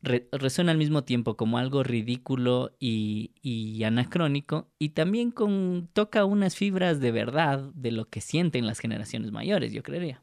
resuena 0.02 0.72
al 0.72 0.78
mismo 0.78 1.04
tiempo 1.04 1.36
como 1.36 1.58
algo 1.58 1.82
ridículo 1.82 2.74
y, 2.78 3.82
anacrónico 3.84 4.70
y 4.78 4.90
también 4.90 5.30
con, 5.30 5.88
toca 5.92 6.24
unas 6.24 6.56
fibras 6.56 7.00
de 7.00 7.12
verdad 7.12 7.70
de 7.74 7.92
lo 7.92 8.08
que 8.08 8.20
sienten 8.20 8.66
las 8.66 8.78
generaciones 8.78 9.30
mayores, 9.30 9.72
yo 9.72 9.82
creería. 9.82 10.22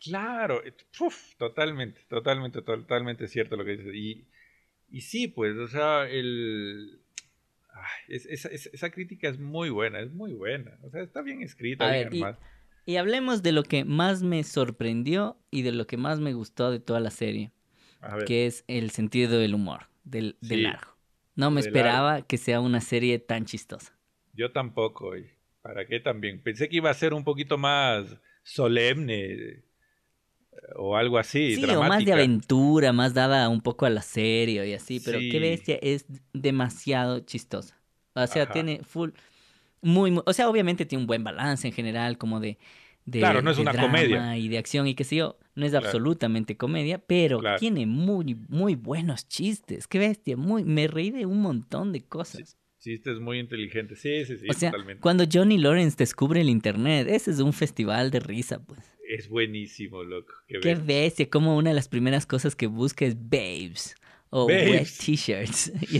Claro, 0.00 0.64
eh, 0.64 0.74
totalmente, 1.38 2.00
totalmente, 2.08 2.62
totalmente 2.62 3.28
cierto 3.28 3.56
lo 3.56 3.64
que 3.64 3.76
dices. 3.76 3.94
Y, 3.94 4.26
y 4.90 5.00
sí, 5.00 5.28
pues, 5.28 5.56
o 5.56 5.68
sea, 5.68 6.08
el... 6.08 7.00
esa, 8.08 8.90
crítica 8.90 9.28
es 9.28 9.38
muy 9.38 9.70
buena, 9.70 10.00
es 10.00 10.12
muy 10.12 10.32
buena. 10.32 10.76
O 10.82 10.90
sea, 10.90 11.02
está 11.02 11.22
bien 11.22 11.42
escrita. 11.42 11.90
bien 11.90 12.36
y 12.84 12.96
hablemos 12.96 13.44
de 13.44 13.52
lo 13.52 13.62
que 13.62 13.84
más 13.84 14.24
me 14.24 14.42
sorprendió 14.42 15.38
y 15.52 15.62
de 15.62 15.70
lo 15.70 15.86
que 15.86 15.96
más 15.96 16.18
me 16.18 16.32
gustó 16.32 16.72
de 16.72 16.80
toda 16.80 16.98
la 16.98 17.12
serie 17.12 17.52
que 18.26 18.46
es 18.46 18.64
el 18.68 18.90
sentido 18.90 19.38
del 19.38 19.54
humor, 19.54 19.88
del, 20.04 20.36
largo. 20.40 20.96
No 21.34 21.50
me 21.50 21.60
esperaba 21.60 22.22
que 22.22 22.36
sea 22.38 22.60
una 22.60 22.80
serie 22.80 23.18
tan 23.18 23.44
chistosa. 23.44 23.96
Yo 24.34 24.52
tampoco, 24.52 25.16
y 25.16 25.30
¿para 25.62 25.86
qué 25.86 26.00
también? 26.00 26.42
Pensé 26.42 26.68
que 26.68 26.76
iba 26.76 26.90
a 26.90 26.94
ser 26.94 27.14
un 27.14 27.24
poquito 27.24 27.58
más 27.58 28.16
solemne 28.42 29.32
eh, 29.32 29.64
o 30.76 30.96
algo 30.96 31.18
así. 31.18 31.56
Sí, 31.56 31.64
o 31.64 31.82
más 31.82 32.04
de 32.04 32.12
aventura, 32.12 32.92
más 32.92 33.14
dada 33.14 33.48
un 33.48 33.60
poco 33.60 33.86
a 33.86 33.90
la 33.90 34.02
serie 34.02 34.66
y 34.66 34.74
así, 34.74 35.00
pero 35.00 35.18
qué 35.18 35.38
bestia, 35.38 35.78
es 35.80 36.06
demasiado 36.32 37.20
chistosa. 37.20 37.78
O 38.14 38.26
sea, 38.26 38.50
tiene 38.50 38.80
full, 38.82 39.10
muy, 39.80 40.18
o 40.24 40.32
sea, 40.32 40.48
obviamente 40.48 40.86
tiene 40.86 41.02
un 41.02 41.06
buen 41.06 41.24
balance 41.24 41.66
en 41.66 41.72
general, 41.72 42.18
como 42.18 42.40
de, 42.40 42.58
de, 43.04 43.18
claro, 43.18 43.42
no 43.42 43.50
es 43.50 43.58
una 43.58 43.74
comedia. 43.74 44.36
y 44.36 44.48
de 44.48 44.58
acción 44.58 44.86
y 44.86 44.94
qué 44.94 45.04
sé 45.04 45.16
yo. 45.16 45.38
No 45.54 45.66
es 45.66 45.74
absolutamente 45.74 46.56
comedia, 46.56 46.98
pero 46.98 47.40
tiene 47.58 47.84
muy, 47.86 48.34
muy 48.48 48.74
buenos 48.74 49.28
chistes. 49.28 49.86
Qué 49.86 49.98
bestia, 49.98 50.36
muy, 50.36 50.64
me 50.64 50.86
reí 50.86 51.10
de 51.10 51.26
un 51.26 51.42
montón 51.42 51.92
de 51.92 52.04
cosas. 52.06 52.56
chistes 52.78 53.20
muy 53.20 53.38
inteligentes, 53.38 54.00
sí, 54.00 54.24
sí, 54.24 54.38
sí, 54.38 54.46
o 54.48 54.52
sea, 54.54 54.72
Cuando 55.00 55.24
Johnny 55.30 55.58
Lawrence 55.58 55.96
descubre 55.98 56.40
el 56.40 56.48
internet, 56.48 57.06
ese 57.08 57.30
es 57.32 57.40
un 57.40 57.52
festival 57.52 58.10
de 58.10 58.20
risa, 58.20 58.64
pues. 58.64 58.80
Es 59.06 59.28
buenísimo, 59.28 60.02
loco. 60.04 60.32
Qué, 60.48 60.54
bestia. 60.54 60.74
Qué 60.74 60.80
bestia, 60.80 61.30
como 61.30 61.56
una 61.56 61.70
de 61.70 61.74
las 61.74 61.88
primeras 61.88 62.24
cosas 62.24 62.56
que 62.56 62.66
busca 62.66 63.04
es 63.04 63.14
babes. 63.14 63.94
o 64.30 64.46
wet 64.46 64.88
t-shirts. 65.04 65.70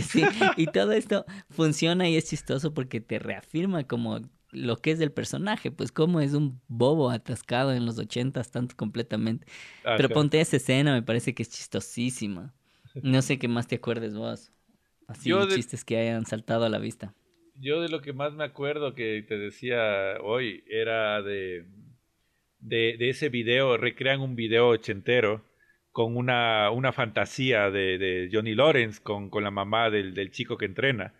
Y, 0.57 0.63
y 0.63 0.65
todo 0.67 0.93
esto 0.93 1.25
funciona 1.51 2.09
y 2.09 2.17
es 2.17 2.27
chistoso 2.27 2.73
porque 2.73 2.99
te 3.01 3.19
reafirma 3.19 3.83
como 3.83 4.21
lo 4.53 4.77
que 4.77 4.91
es 4.91 4.99
el 5.01 5.11
personaje, 5.11 5.71
pues 5.71 5.91
como 5.91 6.19
es 6.19 6.33
un 6.33 6.61
bobo 6.67 7.09
atascado 7.09 7.73
en 7.73 7.85
los 7.85 7.99
ochentas 7.99 8.51
tanto 8.51 8.75
completamente. 8.75 9.45
Ah, 9.83 9.95
Pero 9.97 10.09
ponte 10.09 10.39
esa 10.39 10.57
escena, 10.57 10.93
me 10.93 11.01
parece 11.01 11.33
que 11.33 11.43
es 11.43 11.49
chistosísima. 11.49 12.53
No 13.01 13.21
sé 13.21 13.39
qué 13.39 13.47
más 13.47 13.67
te 13.67 13.75
acuerdes 13.75 14.15
vos. 14.15 14.51
Así 15.07 15.31
de 15.31 15.47
chistes 15.55 15.83
que 15.83 15.97
hayan 15.97 16.25
saltado 16.25 16.65
a 16.65 16.69
la 16.69 16.79
vista. 16.79 17.13
Yo 17.55 17.81
de 17.81 17.89
lo 17.89 18.01
que 18.01 18.13
más 18.13 18.33
me 18.33 18.43
acuerdo 18.43 18.95
que 18.95 19.23
te 19.27 19.37
decía 19.37 20.17
hoy 20.21 20.63
era 20.67 21.21
de, 21.21 21.65
de, 22.59 23.09
ese 23.09 23.29
video, 23.29 23.77
recrean 23.77 24.21
un 24.21 24.35
video 24.35 24.69
ochentero 24.69 25.45
con 25.91 26.17
una, 26.17 26.71
una 26.71 26.91
fantasía 26.91 27.69
de, 27.69 27.97
de 27.97 28.29
Johnny 28.31 28.55
Lawrence 28.55 29.01
con, 29.01 29.29
con 29.29 29.43
la 29.43 29.51
mamá 29.51 29.91
del, 29.91 30.15
del, 30.15 30.31
chico 30.31 30.57
que 30.57 30.65
entrena, 30.65 31.13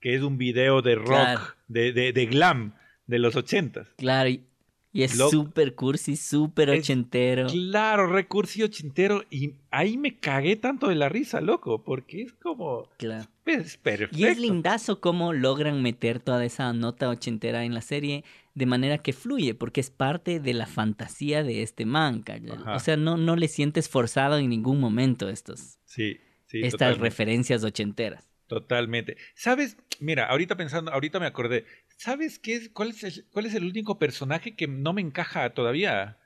que 0.00 0.14
es 0.14 0.22
un 0.22 0.38
video 0.38 0.82
de 0.82 0.94
rock, 0.94 1.56
de, 1.66 1.92
de, 1.92 2.26
glam 2.26 2.74
de 3.06 3.18
los 3.18 3.36
ochentas. 3.36 3.88
Claro, 3.96 4.28
y, 4.28 4.44
y 4.92 5.02
es 5.02 5.16
súper 5.16 5.74
cursi, 5.74 6.16
súper 6.16 6.70
ochentero. 6.70 7.46
Claro, 7.48 8.06
recursi 8.06 8.62
ochentero. 8.62 9.24
Y 9.30 9.54
ahí 9.70 9.96
me 9.96 10.18
cagué 10.18 10.56
tanto 10.56 10.88
de 10.88 10.94
la 10.94 11.08
risa, 11.08 11.40
loco, 11.40 11.84
porque 11.84 12.22
es 12.22 12.32
como... 12.32 12.88
Claro. 12.96 13.28
Es 13.44 13.76
perfecto. 13.76 14.16
Y 14.16 14.24
es 14.24 14.38
lindazo 14.38 15.00
cómo 15.00 15.32
logran 15.32 15.82
meter 15.82 16.20
toda 16.20 16.44
esa 16.44 16.72
nota 16.72 17.08
ochentera 17.08 17.64
en 17.64 17.74
la 17.74 17.80
serie 17.80 18.24
de 18.54 18.66
manera 18.66 18.98
que 18.98 19.12
fluye, 19.12 19.54
porque 19.54 19.80
es 19.80 19.90
parte 19.90 20.40
de 20.40 20.52
la 20.52 20.66
fantasía 20.66 21.42
de 21.42 21.62
este 21.62 21.86
manga. 21.86 22.38
O 22.74 22.78
sea, 22.78 22.96
no, 22.96 23.16
no 23.16 23.36
le 23.36 23.48
sientes 23.48 23.88
forzado 23.88 24.38
en 24.38 24.50
ningún 24.50 24.80
momento 24.80 25.28
estos... 25.28 25.78
Sí, 25.84 26.18
sí. 26.46 26.60
Estas 26.62 26.98
referencias 26.98 27.64
ochenteras. 27.64 28.27
Totalmente. 28.48 29.18
¿Sabes? 29.34 29.76
Mira, 30.00 30.26
ahorita 30.26 30.56
pensando, 30.56 30.90
ahorita 30.90 31.20
me 31.20 31.26
acordé. 31.26 31.66
¿Sabes 31.96 32.38
qué 32.38 32.54
es, 32.54 32.70
cuál, 32.70 32.90
es 32.90 33.04
el, 33.04 33.26
cuál 33.30 33.46
es 33.46 33.54
el 33.54 33.64
único 33.64 33.98
personaje 33.98 34.56
que 34.56 34.66
no 34.66 34.92
me 34.92 35.02
encaja 35.02 35.50
todavía? 35.50 36.18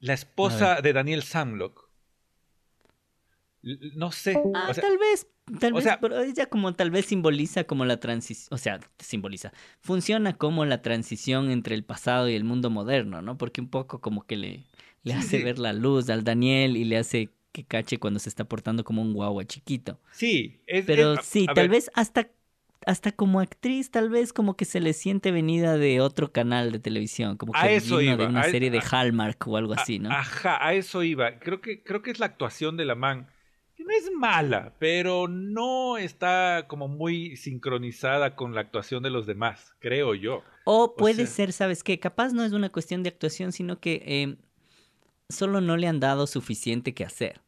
La 0.00 0.14
esposa 0.14 0.82
de 0.82 0.92
Daniel 0.92 1.22
Samlock. 1.22 1.88
No 3.62 4.12
sé. 4.12 4.36
Ah, 4.54 4.72
tal 4.78 4.98
vez, 4.98 5.26
tal 5.58 5.72
vez, 5.72 5.88
pero 6.00 6.20
ella 6.20 6.46
como 6.46 6.74
tal 6.74 6.90
vez 6.90 7.06
simboliza 7.06 7.64
como 7.64 7.86
la 7.86 7.98
transición, 7.98 8.48
o 8.50 8.58
sea, 8.58 8.80
simboliza, 8.98 9.52
funciona 9.80 10.36
como 10.36 10.66
la 10.66 10.82
transición 10.82 11.50
entre 11.50 11.74
el 11.74 11.84
pasado 11.84 12.28
y 12.28 12.34
el 12.34 12.44
mundo 12.44 12.68
moderno, 12.68 13.22
¿no? 13.22 13.38
Porque 13.38 13.62
un 13.62 13.70
poco 13.70 14.02
como 14.02 14.26
que 14.26 14.36
le, 14.36 14.66
le 15.02 15.14
hace 15.14 15.42
ver 15.42 15.58
la 15.58 15.72
luz 15.72 16.10
al 16.10 16.24
Daniel 16.24 16.76
y 16.76 16.84
le 16.84 16.98
hace 16.98 17.30
que 17.54 17.64
cache 17.64 17.98
cuando 17.98 18.18
se 18.18 18.28
está 18.28 18.44
portando 18.44 18.82
como 18.82 19.00
un 19.00 19.14
guagua 19.14 19.44
chiquito. 19.44 20.00
Sí, 20.10 20.60
es, 20.66 20.84
pero 20.84 21.22
sí, 21.22 21.46
tal 21.54 21.68
vez 21.68 21.88
hasta 21.94 22.28
hasta 22.84 23.12
como 23.12 23.40
actriz, 23.40 23.90
tal 23.90 24.10
vez 24.10 24.34
como 24.34 24.56
que 24.56 24.66
se 24.66 24.80
le 24.80 24.92
siente 24.92 25.30
venida 25.30 25.78
de 25.78 26.02
otro 26.02 26.32
canal 26.32 26.70
de 26.72 26.80
televisión, 26.80 27.38
como 27.38 27.52
que 27.52 27.58
a 27.58 27.70
eso 27.70 27.96
de 27.98 28.26
una 28.26 28.42
serie 28.42 28.70
de 28.70 28.80
Hallmark 28.80 29.46
o 29.46 29.56
algo 29.56 29.72
así, 29.72 30.00
¿no? 30.00 30.10
Ajá, 30.10 30.58
a 30.60 30.74
eso 30.74 31.02
iba. 31.02 31.38
Creo 31.38 31.62
que, 31.62 31.82
creo 31.82 32.02
que 32.02 32.10
es 32.10 32.18
la 32.18 32.26
actuación 32.26 32.76
de 32.76 32.84
la 32.84 32.94
man, 32.94 33.28
que 33.74 33.84
no 33.84 33.90
es 33.92 34.10
mala, 34.12 34.74
pero 34.78 35.28
no 35.28 35.96
está 35.96 36.66
como 36.68 36.88
muy 36.88 37.36
sincronizada 37.36 38.36
con 38.36 38.54
la 38.54 38.60
actuación 38.60 39.02
de 39.02 39.10
los 39.10 39.26
demás, 39.26 39.74
creo 39.78 40.14
yo. 40.14 40.42
O 40.64 40.94
puede 40.94 41.26
ser, 41.26 41.52
¿sabes 41.52 41.82
qué? 41.82 41.98
Capaz 41.98 42.34
no 42.34 42.44
es 42.44 42.52
una 42.52 42.68
cuestión 42.68 43.02
de 43.02 43.08
actuación, 43.08 43.52
sino 43.52 43.80
que 43.80 44.02
eh, 44.04 44.36
solo 45.28 45.60
no 45.60 45.76
le 45.76 45.86
han 45.86 46.00
dado 46.00 46.26
suficiente 46.26 46.94
que 46.94 47.04
hacer. 47.04 47.40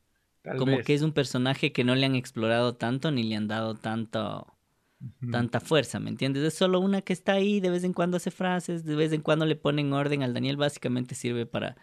como 0.58 0.78
que 0.78 0.94
es 0.94 1.02
un 1.02 1.12
personaje 1.12 1.72
que 1.72 1.84
no 1.84 1.94
le 1.94 2.06
han 2.06 2.14
explorado 2.14 2.76
tanto 2.76 3.10
ni 3.10 3.24
le 3.24 3.36
han 3.36 3.48
dado 3.48 3.74
tanto 3.74 4.56
tanta 5.30 5.60
fuerza, 5.60 6.00
¿me 6.00 6.08
entiendes? 6.08 6.42
Es 6.42 6.54
solo 6.54 6.80
una 6.80 7.02
que 7.02 7.12
está 7.12 7.32
ahí, 7.32 7.60
de 7.60 7.70
vez 7.70 7.84
en 7.84 7.92
cuando 7.92 8.16
hace 8.16 8.30
frases, 8.30 8.84
de 8.84 8.96
vez 8.96 9.12
en 9.12 9.20
cuando 9.20 9.44
le 9.44 9.56
ponen 9.56 9.92
orden 9.92 10.22
al 10.22 10.34
Daniel, 10.34 10.56
básicamente 10.56 11.14
sirve 11.14 11.46
para 11.46 11.76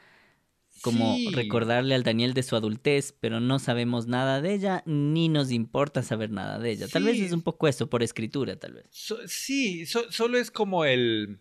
como 0.81 1.17
recordarle 1.31 1.95
al 1.95 2.03
Daniel 2.03 2.33
de 2.33 2.43
su 2.43 2.55
adultez, 2.55 3.15
pero 3.19 3.39
no 3.39 3.59
sabemos 3.59 4.07
nada 4.07 4.41
de 4.41 4.53
ella, 4.53 4.83
ni 4.85 5.29
nos 5.29 5.51
importa 5.51 6.03
saber 6.03 6.31
nada 6.31 6.59
de 6.59 6.71
ella. 6.71 6.87
Tal 6.87 7.03
vez 7.03 7.19
es 7.19 7.31
un 7.31 7.41
poco 7.41 7.67
eso, 7.67 7.89
por 7.89 8.03
escritura, 8.03 8.57
tal 8.57 8.73
vez. 8.73 8.89
sí, 9.27 9.85
solo 9.85 10.37
es 10.37 10.51
como 10.51 10.83
el... 10.83 11.39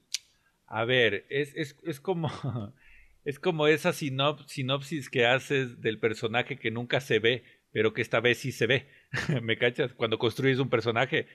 A 0.67 0.85
ver, 0.85 1.27
es, 1.29 1.53
es, 1.57 1.77
es 1.83 2.01
como... 2.01 2.31
es 3.25 3.39
como 3.39 3.67
esa 3.67 3.93
sinopsis 3.93 5.11
que 5.11 5.27
haces 5.27 5.81
del 5.81 5.99
personaje 5.99 6.59
que 6.59 6.71
nunca 6.71 7.01
se 7.01 7.19
ve, 7.19 7.45
pero 7.73 7.93
que 7.93 8.03
esta 8.03 8.21
vez 8.21 8.39
sí 8.39 8.53
se 8.53 8.67
ve. 8.67 8.87
¿Me 9.43 9.57
cachas? 9.59 9.95
Cuando 9.95 10.19
construyes 10.19 10.59
un 10.59 10.71
personaje, 10.71 11.27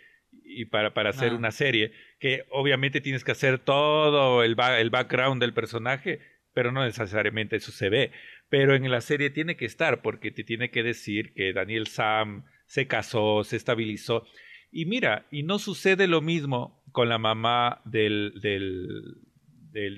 y 0.44 0.66
para, 0.66 0.94
para 0.94 1.12
hacer 1.12 1.34
una 1.34 1.52
serie, 1.52 1.92
que 2.20 2.46
obviamente 2.50 3.02
tienes 3.02 3.24
que 3.24 3.32
hacer 3.32 3.60
todo 3.60 4.44
el, 4.44 4.56
el 4.78 4.90
background 4.90 5.42
del 5.42 5.54
personaje, 5.54 6.20
pero 6.54 6.72
no 6.72 6.84
necesariamente 6.84 7.56
eso 7.56 7.72
se 7.72 7.90
ve. 7.90 8.12
Pero 8.50 8.76
en 8.76 8.90
la 8.90 9.02
serie 9.02 9.30
tiene 9.30 9.56
que 9.56 9.66
estar, 9.66 10.02
porque 10.02 10.32
te 10.32 10.44
tiene 10.44 10.72
que 10.72 10.84
decir 10.84 11.34
que 11.34 11.54
Daniel 11.54 11.88
Sam 11.88 12.46
se 12.66 12.88
casó, 12.88 13.44
se 13.44 13.56
estabilizó. 13.56 14.26
Y 14.72 14.86
mira, 14.86 15.28
y 15.32 15.44
no 15.44 15.60
sucede 15.60 16.08
lo 16.08 16.22
mismo 16.22 16.84
con 16.92 17.10
la 17.10 17.18
mamá 17.18 17.82
del, 17.86 18.34
del, 18.42 19.18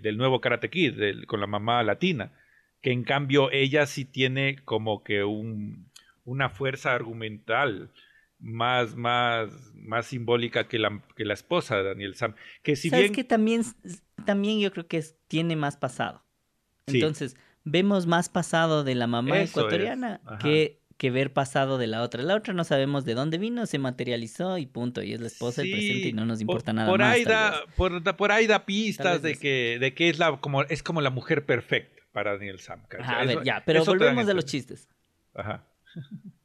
del, 0.02 0.18
nuevo 0.18 0.42
Karate 0.42 0.70
Kid, 0.70 1.26
con 1.26 1.40
la 1.40 1.48
mamá 1.48 1.84
latina, 1.84 2.32
que 2.82 2.92
en 2.92 3.04
cambio 3.04 3.52
ella 3.52 3.86
sí 3.86 4.06
tiene 4.06 4.58
como 4.66 5.04
que 5.04 5.24
un, 5.24 5.90
una 6.26 6.50
fuerza 6.50 6.94
argumental 6.94 7.92
más, 8.40 8.96
más, 8.96 9.52
más 9.76 10.08
simbólica 10.08 10.68
que 10.68 10.80
la, 10.80 11.02
que 11.16 11.26
la 11.26 11.34
esposa 11.34 11.78
de 11.78 11.84
Daniel 11.84 12.16
Sam. 12.16 12.36
Que 12.64 12.76
si 12.76 12.90
¿Sabes 12.90 13.06
bien... 13.06 13.16
que 13.16 13.24
también, 13.24 13.64
también 14.26 14.60
yo 14.60 14.72
creo 14.72 14.88
que 14.88 15.04
tiene 15.28 15.56
más 15.56 15.78
pasado. 15.78 16.24
Entonces, 16.86 17.38
vemos 17.64 18.08
más 18.08 18.30
pasado 18.30 18.84
de 18.84 18.96
la 18.96 19.08
mamá 19.08 19.42
ecuatoriana 19.42 20.22
que, 20.42 20.80
que 21.00 21.10
ver 21.12 21.32
pasado 21.32 21.78
de 21.78 21.88
la 21.88 22.02
otra. 22.02 22.22
La 22.24 22.36
otra 22.36 22.54
no 22.54 22.66
sabemos 22.66 23.06
de 23.06 23.14
dónde 23.14 23.38
vino, 23.38 23.66
se 23.66 23.80
materializó 23.80 24.58
y 24.58 24.66
punto. 24.66 25.02
Y 25.02 25.14
es 25.14 25.22
la 25.22 25.28
esposa 25.28 25.62
del 25.62 25.72
presente 25.72 26.10
y 26.10 26.14
no 26.14 26.26
nos 26.26 26.42
importa 26.42 26.74
nada 26.74 26.90
por 26.90 27.00
más. 27.00 27.16
Ahí 27.16 27.24
da, 27.24 27.64
por, 27.78 28.04
por, 28.18 28.34
ahí 28.34 28.48
da 28.48 28.66
pistas 28.66 29.22
de 29.22 29.36
que, 29.38 29.78
de 29.80 29.94
que 29.94 30.10
es, 30.10 30.20
la, 30.20 30.38
como, 30.42 30.64
es 30.64 30.84
como 30.84 31.00
la 31.00 31.10
mujer 31.10 31.46
perfecta 31.46 32.04
para 32.12 32.34
Daniel 32.34 32.60
Sam. 32.60 32.84
a 33.02 33.24
ver, 33.24 33.44
ya, 33.44 33.64
pero 33.66 33.86
volvemos 33.86 34.28
a 34.28 34.34
los 34.34 34.46
chistes. 34.46 34.90
Ajá. 35.34 35.64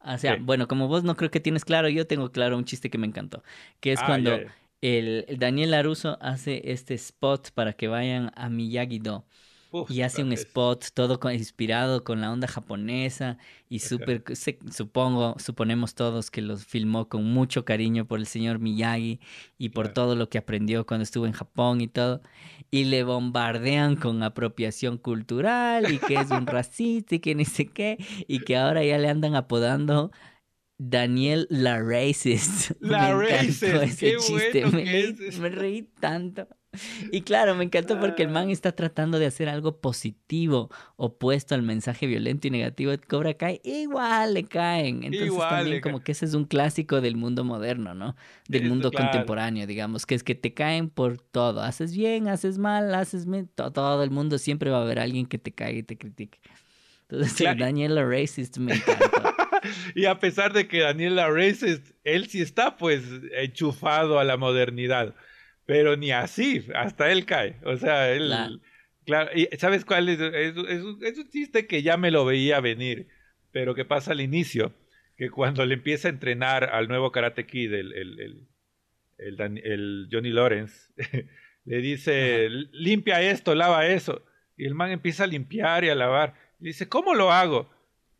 O 0.00 0.16
sea, 0.16 0.38
bueno, 0.40 0.68
como 0.68 0.86
vos 0.88 1.02
no 1.02 1.16
creo 1.16 1.30
que 1.30 1.40
tienes 1.40 1.66
claro, 1.66 1.88
yo 1.88 2.06
tengo 2.06 2.30
claro 2.30 2.56
un 2.56 2.64
chiste 2.64 2.88
que 2.88 2.96
me 2.96 3.06
encantó, 3.06 3.42
que 3.80 3.92
es 3.92 4.00
ah, 4.00 4.06
cuando 4.06 4.38
El, 4.80 5.26
Daniel 5.36 5.72
Laruso 5.72 6.16
hace 6.22 6.62
este 6.70 6.94
spot 6.94 7.50
para 7.50 7.74
que 7.74 7.88
vayan 7.88 8.30
a 8.36 8.48
Miyagi-Do 8.48 9.26
y 9.88 10.02
hace 10.02 10.22
un 10.22 10.32
spot 10.32 10.86
todo 10.94 11.18
inspirado 11.32 12.04
con 12.04 12.20
la 12.20 12.32
onda 12.32 12.48
japonesa 12.48 13.38
y 13.68 13.80
súper, 13.80 14.22
supongo, 14.70 15.36
suponemos 15.38 15.94
todos 15.94 16.30
que 16.30 16.40
lo 16.40 16.56
filmó 16.56 17.08
con 17.08 17.24
mucho 17.24 17.64
cariño 17.64 18.06
por 18.06 18.18
el 18.18 18.26
señor 18.26 18.58
Miyagi 18.58 19.20
y 19.58 19.68
por 19.70 19.88
todo 19.88 20.16
lo 20.16 20.28
que 20.28 20.38
aprendió 20.38 20.86
cuando 20.86 21.02
estuvo 21.02 21.26
en 21.26 21.32
Japón 21.32 21.80
y 21.80 21.88
todo. 21.88 22.22
Y 22.70 22.84
le 22.84 23.02
bombardean 23.02 23.96
con 23.96 24.22
apropiación 24.22 24.98
cultural 24.98 25.92
y 25.92 25.98
que 25.98 26.14
es 26.14 26.30
un 26.30 26.46
racista 26.46 27.16
y 27.16 27.20
que 27.20 27.34
ni 27.34 27.44
sé 27.44 27.66
qué 27.66 27.98
y 28.26 28.40
que 28.40 28.56
ahora 28.56 28.84
ya 28.84 28.98
le 28.98 29.08
andan 29.08 29.34
apodando 29.34 30.10
Daniel 30.78 31.46
la 31.50 31.82
Racist. 31.82 32.72
La 32.80 33.14
me 33.14 33.28
Racist. 33.28 33.62
Ese 33.64 34.16
chiste. 34.16 34.64
me 34.66 35.48
reí 35.50 35.82
tanto. 36.00 36.46
Y 37.10 37.22
claro, 37.22 37.54
me 37.54 37.64
encantó 37.64 37.98
porque 37.98 38.22
el 38.22 38.28
man 38.28 38.50
está 38.50 38.72
tratando 38.72 39.18
de 39.18 39.26
hacer 39.26 39.48
algo 39.48 39.80
positivo, 39.80 40.70
opuesto 40.96 41.54
al 41.54 41.62
mensaje 41.62 42.06
violento 42.06 42.46
y 42.46 42.50
negativo 42.50 42.90
de 42.90 42.98
Cobra 42.98 43.34
Kai. 43.34 43.60
Igual 43.64 44.34
le 44.34 44.44
caen. 44.44 45.04
Entonces 45.04 45.36
también 45.36 45.80
como 45.80 46.00
que 46.00 46.12
ese 46.12 46.26
es 46.26 46.34
un 46.34 46.44
clásico 46.44 47.00
del 47.00 47.16
mundo 47.16 47.42
moderno, 47.44 47.94
¿no? 47.94 48.16
Del 48.48 48.68
mundo 48.68 48.92
contemporáneo, 48.92 49.66
digamos, 49.66 50.04
que 50.04 50.14
es 50.14 50.22
que 50.22 50.34
te 50.34 50.52
caen 50.52 50.90
por 50.90 51.18
todo. 51.18 51.62
Haces 51.62 51.96
bien, 51.96 52.28
haces 52.28 52.58
mal, 52.58 52.94
haces 52.94 53.26
todo 53.54 54.02
el 54.02 54.10
mundo 54.10 54.38
siempre 54.38 54.70
va 54.70 54.78
a 54.78 54.82
haber 54.82 54.98
alguien 54.98 55.26
que 55.26 55.38
te 55.38 55.52
caiga 55.52 55.78
y 55.78 55.82
te 55.82 55.96
critique. 55.96 56.38
Entonces 57.08 57.58
Daniel 57.58 57.94
la 57.94 58.04
Racist 58.04 58.58
me 58.58 58.74
encanta. 58.74 59.34
y 59.94 60.04
a 60.04 60.18
pesar 60.18 60.52
de 60.52 60.68
que 60.68 60.80
Daniel 60.80 61.16
la 61.16 61.30
Racist, 61.30 61.92
él 62.04 62.28
sí 62.28 62.42
está 62.42 62.76
pues 62.76 63.04
enchufado 63.32 64.18
a 64.18 64.24
la 64.24 64.36
modernidad 64.36 65.14
pero 65.68 65.98
ni 65.98 66.12
así, 66.12 66.64
hasta 66.74 67.12
él 67.12 67.26
cae. 67.26 67.56
O 67.62 67.76
sea, 67.76 68.10
él... 68.10 68.32
Claro, 69.04 69.30
y 69.34 69.46
¿sabes 69.58 69.84
cuál 69.84 70.08
es? 70.08 70.18
Es, 70.18 70.56
un 70.56 71.28
chiste 71.28 71.66
que 71.66 71.82
ya 71.82 71.98
me 71.98 72.10
lo 72.10 72.24
veía 72.24 72.58
venir, 72.60 73.08
pero 73.52 73.74
que 73.74 73.84
pasa 73.84 74.12
al 74.12 74.22
inicio, 74.22 74.72
que 75.18 75.28
cuando 75.28 75.66
le 75.66 75.74
empieza 75.74 76.08
a 76.08 76.10
entrenar 76.10 76.64
al 76.64 76.88
nuevo 76.88 77.12
Karate 77.12 77.44
Kid, 77.44 77.74
el, 77.74 77.92
el, 77.92 78.48
el, 79.18 79.60
el 79.62 80.08
Johnny 80.10 80.30
Lawrence, 80.30 80.90
le 81.66 81.78
dice, 81.82 82.48
limpia 82.72 83.20
esto, 83.20 83.54
lava 83.54 83.86
eso. 83.88 84.24
Y 84.56 84.64
el 84.64 84.74
man 84.74 84.90
empieza 84.90 85.24
a 85.24 85.26
limpiar 85.26 85.84
y 85.84 85.90
a 85.90 85.94
lavar. 85.94 86.32
Le 86.60 86.68
dice, 86.68 86.88
¿cómo 86.88 87.14
lo 87.14 87.30
hago? 87.30 87.70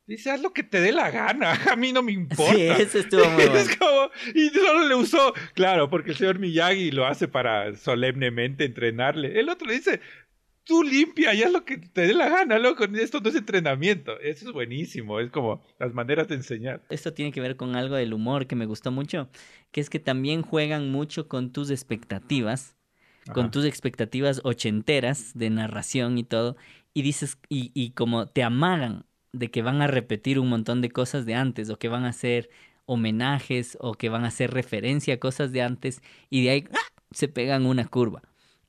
Dice, 0.09 0.31
haz 0.31 0.41
lo 0.41 0.55
que 0.55 0.63
te 0.63 0.81
dé 0.81 0.91
la 0.91 1.11
gana, 1.11 1.53
a 1.71 1.77
mí 1.77 1.93
no 1.93 2.03
me 2.03 2.13
importa. 2.13 2.55
Sí, 2.55 2.63
eso 2.63 2.99
estuvo 2.99 3.27
muy 3.27 3.45
bueno. 3.47 3.57
Es 3.57 3.77
como, 3.77 4.11
y 4.35 4.49
solo 4.49 4.89
le 4.89 4.95
usó, 4.95 5.35
claro, 5.53 5.91
porque 5.91 6.13
el 6.13 6.17
señor 6.17 6.39
Miyagi 6.39 6.91
lo 6.93 7.07
hace 7.07 7.29
para 7.29 7.77
solemnemente 7.77 8.65
entrenarle. 8.65 9.39
El 9.39 9.51
otro 9.51 9.69
le 9.69 9.75
dice, 9.75 10.01
tú 10.65 10.83
limpia 10.83 11.35
y 11.35 11.43
haz 11.43 11.53
lo 11.53 11.67
que 11.67 11.77
te 11.77 12.07
dé 12.07 12.15
la 12.15 12.31
gana, 12.31 12.59
loco. 12.59 12.85
Esto 12.85 13.21
no 13.21 13.29
es 13.29 13.35
entrenamiento. 13.35 14.19
Eso 14.21 14.47
es 14.47 14.53
buenísimo. 14.53 15.21
Es 15.21 15.31
como 15.31 15.63
las 15.79 15.93
maneras 15.93 16.27
de 16.29 16.37
enseñar. 16.37 16.83
Esto 16.89 17.13
tiene 17.13 17.31
que 17.31 17.43
ver 17.43 17.57
con 17.57 17.77
algo 17.77 17.95
del 17.95 18.15
humor 18.15 18.47
que 18.47 18.57
me 18.57 18.65
gustó 18.65 18.91
mucho, 18.91 19.29
que 19.73 19.83
es 19.83 19.91
que 19.91 20.01
también 20.01 20.41
juegan 20.41 20.91
mucho 20.91 21.29
con 21.29 21.53
tus 21.53 21.71
expectativas, 21.71 22.79
con 23.35 23.51
tus 23.51 23.67
expectativas 23.67 24.41
ochenteras 24.43 25.37
de 25.37 25.51
narración 25.51 26.17
y 26.17 26.25
todo, 26.25 26.57
y 26.95 27.03
dices, 27.03 27.39
y, 27.51 27.73
y 27.75 27.91
como 27.91 28.27
te 28.27 28.43
amagan 28.43 29.05
de 29.33 29.51
que 29.51 29.63
van 29.63 29.83
a 29.83 29.87
repetir 29.87 30.39
un 30.39 30.49
montón 30.49 30.81
de 30.81 30.91
cosas 30.91 31.27
de 31.27 31.35
antes, 31.35 31.71
o 31.71 31.79
que 31.79 31.89
van 31.89 32.05
a 32.05 32.11
hacer 32.11 32.51
homenajes, 32.87 33.77
o 33.81 33.95
que 33.95 34.09
van 34.09 34.25
a 34.25 34.29
hacer 34.29 34.53
referencia 34.53 35.15
a 35.15 35.19
cosas 35.19 35.53
de 35.53 35.63
antes, 35.63 36.03
y 36.31 36.45
de 36.45 36.51
ahí 36.51 36.65
¡ah! 36.73 36.79
se 37.11 37.29
pegan 37.29 37.67
una 37.67 37.87
curva. 37.87 38.23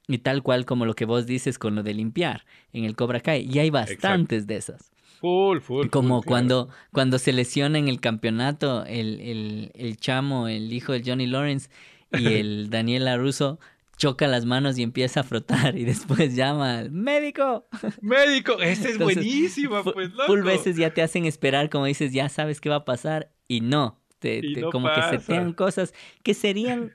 Y 0.08 0.20
tal 0.20 0.42
cual 0.42 0.66
como 0.66 0.86
lo 0.86 0.96
que 0.96 1.06
vos 1.06 1.28
dices 1.28 1.60
con 1.60 1.76
lo 1.76 1.84
de 1.84 1.94
limpiar 1.94 2.46
en 2.74 2.84
el 2.84 2.96
Cobra 2.96 3.20
Kai. 3.20 3.48
Y 3.48 3.60
hay 3.60 3.70
bastantes 3.70 4.48
de 4.48 4.56
esas. 4.56 4.92
Full, 5.20 5.60
full. 5.60 5.88
Como 5.90 6.16
full, 6.16 6.24
claro. 6.24 6.28
cuando, 6.28 6.70
cuando 6.92 7.20
se 7.20 7.32
lesiona 7.32 7.78
en 7.78 7.88
el 7.88 8.00
campeonato 8.00 8.86
el, 8.86 9.20
el, 9.20 9.72
el 9.76 9.98
chamo, 9.98 10.48
el 10.48 10.74
hijo 10.74 10.94
de 10.94 11.04
Johnny 11.06 11.28
Lawrence 11.28 11.70
y 12.12 12.26
el 12.34 12.70
Daniel 12.72 13.06
LaRusso 13.06 13.60
choca 14.00 14.28
las 14.28 14.46
manos 14.46 14.80
y 14.80 14.84
empieza 14.84 15.20
a 15.20 15.24
frotar 15.24 15.78
y 15.78 15.84
después 15.86 16.36
llama 16.36 16.80
al 16.80 16.92
médico. 16.92 17.68
Médico, 18.02 18.54
esa 18.54 18.88
es 18.90 18.94
Entonces, 18.94 19.18
buenísima, 19.18 19.84
pues, 19.84 20.10
loco. 20.12 20.24
Full 20.26 20.42
veces 20.42 20.76
ya 20.78 20.92
te 20.94 21.04
hacen 21.04 21.26
esperar, 21.26 21.70
como 21.70 21.86
dices, 21.86 22.12
ya 22.14 22.30
sabes 22.30 22.60
qué 22.62 22.70
va 22.70 22.78
a 22.78 22.86
pasar 22.86 23.32
y 23.48 23.62
no. 23.62 24.02
Te, 24.18 24.40
Y 24.40 24.56
te- 24.56 24.62
no 24.62 24.72
como 24.72 24.88
que 24.88 24.96
pasa. 25.02 25.18
setean 25.20 25.54
cosas 25.54 25.94
que 26.24 26.34
serían, 26.34 26.92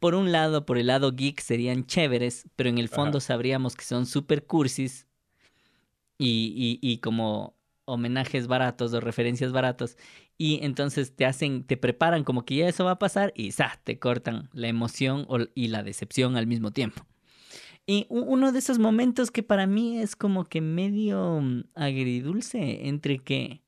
por 0.00 0.14
un 0.14 0.32
lado, 0.32 0.66
por 0.66 0.76
el 0.76 0.88
lado 0.88 1.12
geek, 1.12 1.40
serían 1.40 1.86
chéveres, 1.86 2.46
pero 2.56 2.68
en 2.68 2.78
el 2.78 2.88
fondo 2.88 3.18
Ajá. 3.18 3.26
sabríamos 3.28 3.74
que 3.76 3.84
son 3.84 4.04
super 4.06 4.44
cursis 4.44 5.06
y, 6.18 6.78
y, 6.82 6.88
y 6.92 6.98
como 6.98 7.56
homenajes 7.86 8.46
baratos 8.46 8.92
o 8.94 9.00
referencias 9.00 9.52
baratas. 9.52 9.96
Y 10.36 10.60
entonces 10.62 11.14
te 11.14 11.26
hacen, 11.26 11.64
te 11.64 11.76
preparan 11.76 12.24
como 12.24 12.44
que 12.44 12.56
ya 12.56 12.68
eso 12.68 12.84
va 12.84 12.92
a 12.92 12.98
pasar 12.98 13.32
y 13.36 13.52
¡za! 13.52 13.80
te 13.84 13.98
cortan 13.98 14.50
la 14.52 14.68
emoción 14.68 15.26
y 15.54 15.68
la 15.68 15.82
decepción 15.82 16.36
al 16.36 16.46
mismo 16.46 16.72
tiempo. 16.72 17.06
Y 17.86 18.06
uno 18.08 18.50
de 18.50 18.58
esos 18.58 18.78
momentos 18.78 19.30
que 19.30 19.42
para 19.42 19.66
mí 19.66 19.98
es 19.98 20.16
como 20.16 20.44
que 20.44 20.60
medio 20.60 21.40
mm, 21.40 21.64
agridulce 21.74 22.88
entre 22.88 23.18
que 23.18 23.62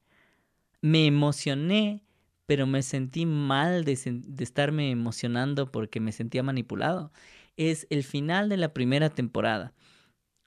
me 0.81 1.07
emocioné, 1.07 2.03
pero 2.47 2.67
me 2.67 2.83
sentí 2.83 3.27
mal 3.27 3.85
de, 3.85 3.99
de 4.05 4.45
estarme 4.45 4.91
emocionando 4.91 5.71
porque 5.71 6.01
me 6.01 6.13
sentía 6.13 6.43
manipulado, 6.43 7.13
es 7.57 7.87
el 7.91 8.05
final 8.05 8.49
de 8.49 8.57
la 8.57 8.73
primera 8.73 9.11
temporada. 9.11 9.75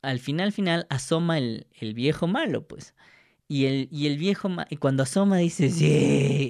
Al 0.01 0.19
final, 0.19 0.51
final, 0.51 0.87
asoma 0.89 1.37
el, 1.37 1.67
el 1.79 1.93
viejo 1.93 2.27
malo, 2.27 2.67
pues. 2.67 2.95
Y 3.51 3.65
el, 3.65 3.89
y 3.91 4.05
el 4.07 4.17
viejo, 4.17 4.47
y 4.69 4.77
cuando 4.77 5.03
asoma 5.03 5.37
dices, 5.37 5.79
"Yeah", 5.79 5.87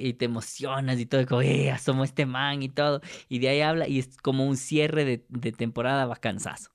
y 0.08 0.14
te 0.16 0.26
emocionas 0.26 1.00
y 1.00 1.06
todo, 1.06 1.26
como, 1.26 1.42
eh, 1.42 1.72
asomó 1.72 2.04
este 2.04 2.26
man 2.26 2.62
y 2.62 2.68
todo. 2.70 3.02
Y 3.30 3.40
de 3.40 3.50
ahí 3.50 3.62
habla 3.62 3.88
y 3.88 4.00
es 4.00 4.18
como 4.18 4.46
un 4.46 4.58
cierre 4.58 5.06
de, 5.06 5.26
de 5.30 5.52
temporada 5.54 6.06
bacanzazo. 6.06 6.72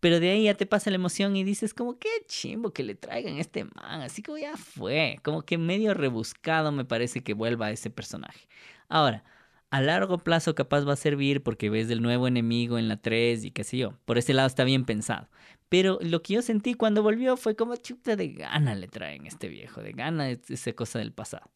Pero 0.00 0.20
de 0.20 0.30
ahí 0.30 0.44
ya 0.44 0.54
te 0.54 0.66
pasa 0.66 0.90
la 0.90 0.96
emoción 0.96 1.34
y 1.36 1.44
dices 1.44 1.72
como 1.74 1.98
qué 1.98 2.08
chimbo 2.28 2.72
que 2.72 2.82
le 2.82 2.94
traigan 2.94 3.38
este 3.38 3.64
man, 3.64 4.02
así 4.02 4.22
como 4.22 4.38
ya 4.38 4.56
fue, 4.56 5.18
como 5.22 5.42
que 5.42 5.56
medio 5.58 5.94
rebuscado 5.94 6.72
me 6.72 6.84
parece 6.84 7.22
que 7.22 7.34
vuelva 7.34 7.70
ese 7.70 7.90
personaje. 7.90 8.46
Ahora, 8.88 9.24
a 9.70 9.80
largo 9.80 10.18
plazo 10.18 10.54
capaz 10.54 10.86
va 10.86 10.92
a 10.94 10.96
servir 10.96 11.42
porque 11.42 11.70
ves 11.70 11.88
del 11.88 12.02
nuevo 12.02 12.28
enemigo 12.28 12.78
en 12.78 12.88
la 12.88 12.96
3 12.96 13.44
y 13.44 13.50
qué 13.50 13.64
sé 13.64 13.78
yo, 13.78 13.98
por 14.04 14.18
ese 14.18 14.34
lado 14.34 14.46
está 14.46 14.64
bien 14.64 14.84
pensado. 14.84 15.28
Pero 15.68 15.98
lo 16.02 16.22
que 16.22 16.34
yo 16.34 16.42
sentí 16.42 16.74
cuando 16.74 17.02
volvió 17.02 17.36
fue 17.36 17.56
como 17.56 17.74
chuta 17.76 18.16
de 18.16 18.28
gana 18.28 18.74
le 18.74 18.86
traen 18.88 19.26
este 19.26 19.48
viejo, 19.48 19.82
de 19.82 19.92
gana 19.92 20.30
es- 20.30 20.50
esa 20.50 20.72
cosa 20.74 20.98
del 21.00 21.12
pasado. 21.12 21.50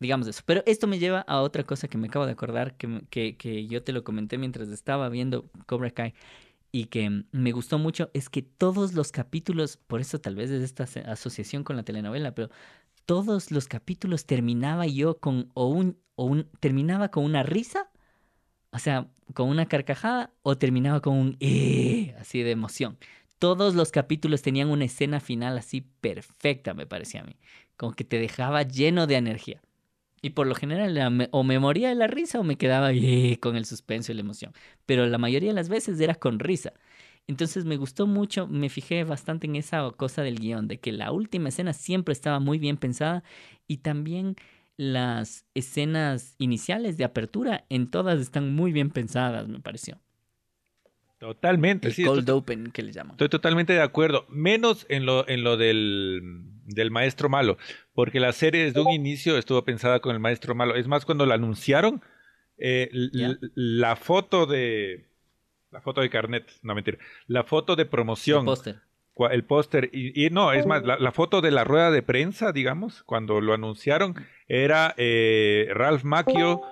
Digamos 0.00 0.26
eso. 0.28 0.42
Pero 0.46 0.62
esto 0.66 0.86
me 0.86 0.98
lleva 0.98 1.20
a 1.20 1.42
otra 1.42 1.64
cosa 1.64 1.86
que 1.88 1.98
me 1.98 2.06
acabo 2.08 2.24
de 2.24 2.32
acordar, 2.32 2.74
que, 2.76 3.02
que, 3.10 3.36
que 3.36 3.66
yo 3.66 3.82
te 3.82 3.92
lo 3.92 4.02
comenté 4.02 4.38
mientras 4.38 4.68
estaba 4.68 5.08
viendo 5.10 5.50
Cobra 5.66 5.90
Kai 5.90 6.14
y 6.72 6.86
que 6.86 7.24
me 7.32 7.52
gustó 7.52 7.78
mucho, 7.78 8.10
es 8.14 8.30
que 8.30 8.42
todos 8.42 8.94
los 8.94 9.12
capítulos, 9.12 9.76
por 9.76 10.00
eso 10.00 10.20
tal 10.20 10.36
vez 10.36 10.50
es 10.50 10.62
esta 10.62 10.84
aso- 10.84 11.00
asociación 11.06 11.64
con 11.64 11.76
la 11.76 11.82
telenovela, 11.82 12.34
pero 12.34 12.50
todos 13.06 13.50
los 13.50 13.68
capítulos 13.68 14.24
terminaba 14.26 14.86
yo 14.86 15.18
con 15.18 15.50
o 15.54 15.68
un, 15.68 15.98
o 16.22 16.44
terminaba 16.60 17.10
con 17.10 17.24
una 17.24 17.42
risa, 17.42 17.88
o 18.72 18.78
sea, 18.78 19.08
con 19.32 19.48
una 19.48 19.64
carcajada, 19.64 20.34
o 20.42 20.58
terminaba 20.58 21.00
con 21.00 21.16
un 21.16 21.36
eh, 21.40 22.14
así 22.20 22.42
de 22.42 22.50
emoción. 22.50 22.98
Todos 23.38 23.74
los 23.74 23.90
capítulos 23.90 24.42
tenían 24.42 24.68
una 24.68 24.84
escena 24.84 25.20
final 25.20 25.56
así 25.56 25.80
perfecta, 25.80 26.74
me 26.74 26.86
parecía 26.86 27.22
a 27.22 27.24
mí. 27.24 27.36
Como 27.78 27.94
que 27.94 28.04
te 28.04 28.18
dejaba 28.18 28.64
lleno 28.64 29.06
de 29.06 29.14
energía. 29.14 29.62
Y 30.20 30.30
por 30.30 30.46
lo 30.46 30.54
general 30.54 31.30
o 31.30 31.42
me 31.42 31.58
moría 31.58 31.88
de 31.88 31.94
la 31.94 32.06
risa 32.06 32.38
o 32.38 32.44
me 32.44 32.58
quedaba 32.58 32.92
eh, 32.92 33.38
con 33.40 33.56
el 33.56 33.64
suspenso 33.64 34.12
y 34.12 34.16
la 34.16 34.20
emoción. 34.20 34.52
Pero 34.84 35.06
la 35.06 35.16
mayoría 35.16 35.48
de 35.48 35.54
las 35.54 35.70
veces 35.70 35.98
era 36.00 36.16
con 36.16 36.38
risa. 36.38 36.74
Entonces 37.28 37.64
me 37.64 37.78
gustó 37.78 38.06
mucho, 38.06 38.46
me 38.46 38.68
fijé 38.68 39.04
bastante 39.04 39.46
en 39.46 39.56
esa 39.56 39.90
cosa 39.92 40.20
del 40.20 40.38
guion, 40.38 40.68
de 40.68 40.80
que 40.80 40.92
la 40.92 41.12
última 41.12 41.48
escena 41.48 41.72
siempre 41.72 42.12
estaba 42.12 42.40
muy 42.40 42.58
bien 42.58 42.76
pensada 42.76 43.24
y 43.66 43.78
también 43.78 44.36
las 44.80 45.44
escenas 45.52 46.36
iniciales 46.38 46.96
de 46.96 47.04
apertura 47.04 47.66
en 47.68 47.90
todas 47.90 48.18
están 48.18 48.54
muy 48.54 48.72
bien 48.72 48.88
pensadas, 48.88 49.46
me 49.46 49.60
pareció. 49.60 50.00
Totalmente, 51.18 51.88
El 51.88 51.94
sí. 51.94 52.02
cold 52.02 52.20
estoy, 52.20 52.34
open 52.38 52.70
que 52.72 52.82
le 52.82 52.92
llaman. 52.92 53.10
estoy 53.12 53.28
totalmente 53.28 53.74
de 53.74 53.82
acuerdo. 53.82 54.24
Menos 54.30 54.86
en 54.88 55.04
lo, 55.04 55.28
en 55.28 55.44
lo 55.44 55.58
del, 55.58 56.22
del 56.64 56.90
maestro 56.90 57.28
malo. 57.28 57.58
Porque 57.92 58.20
la 58.20 58.32
serie 58.32 58.64
desde 58.64 58.80
un 58.80 58.90
inicio 58.90 59.36
estuvo 59.36 59.62
pensada 59.66 60.00
con 60.00 60.14
el 60.14 60.20
maestro 60.20 60.54
malo. 60.54 60.74
Es 60.76 60.88
más, 60.88 61.04
cuando 61.04 61.26
la 61.26 61.34
anunciaron, 61.34 62.02
eh, 62.56 62.88
la 63.54 63.96
foto 63.96 64.46
de. 64.46 65.10
La 65.70 65.82
foto 65.82 66.00
de 66.00 66.08
carnet, 66.08 66.50
no 66.62 66.74
mentira. 66.74 66.96
La 67.26 67.44
foto 67.44 67.76
de 67.76 67.82
El 67.82 67.88
promoción. 67.90 68.46
póster. 68.46 68.80
El 69.28 69.44
póster 69.44 69.90
y, 69.92 70.26
y 70.26 70.30
no, 70.30 70.52
es 70.52 70.66
más, 70.66 70.84
la, 70.84 70.98
la 70.98 71.12
foto 71.12 71.40
de 71.40 71.50
la 71.50 71.64
rueda 71.64 71.90
de 71.90 72.02
prensa, 72.02 72.52
digamos, 72.52 73.02
cuando 73.04 73.40
lo 73.40 73.52
anunciaron, 73.54 74.14
era 74.48 74.94
eh, 74.96 75.68
Ralph 75.72 76.04
Macchio, 76.04 76.62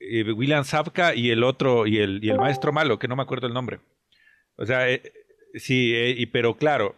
eh, 0.00 0.30
William 0.32 0.64
Sapka 0.64 1.14
y 1.14 1.30
el 1.30 1.42
otro, 1.42 1.86
y 1.86 1.98
el, 1.98 2.20
y 2.22 2.30
el 2.30 2.38
maestro 2.38 2.72
malo, 2.72 2.98
que 2.98 3.08
no 3.08 3.16
me 3.16 3.22
acuerdo 3.22 3.46
el 3.46 3.54
nombre. 3.54 3.80
O 4.56 4.66
sea, 4.66 4.90
eh, 4.90 5.12
sí, 5.54 5.94
eh, 5.94 6.14
y, 6.16 6.26
pero 6.26 6.56
claro, 6.56 6.96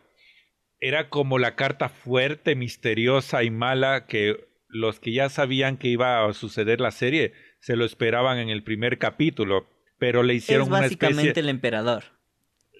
era 0.80 1.08
como 1.08 1.38
la 1.38 1.56
carta 1.56 1.88
fuerte, 1.88 2.54
misteriosa 2.56 3.42
y 3.42 3.50
mala 3.50 4.06
que 4.06 4.48
los 4.68 5.00
que 5.00 5.12
ya 5.12 5.28
sabían 5.28 5.76
que 5.76 5.88
iba 5.88 6.24
a 6.24 6.32
suceder 6.32 6.80
la 6.80 6.90
serie 6.90 7.32
se 7.60 7.76
lo 7.76 7.84
esperaban 7.84 8.38
en 8.38 8.48
el 8.48 8.62
primer 8.62 8.98
capítulo, 8.98 9.68
pero 9.98 10.22
le 10.22 10.34
hicieron 10.34 10.64
Es 10.64 10.68
una 10.70 10.80
básicamente 10.80 11.22
especie... 11.28 11.42
el 11.42 11.48
emperador. 11.48 12.04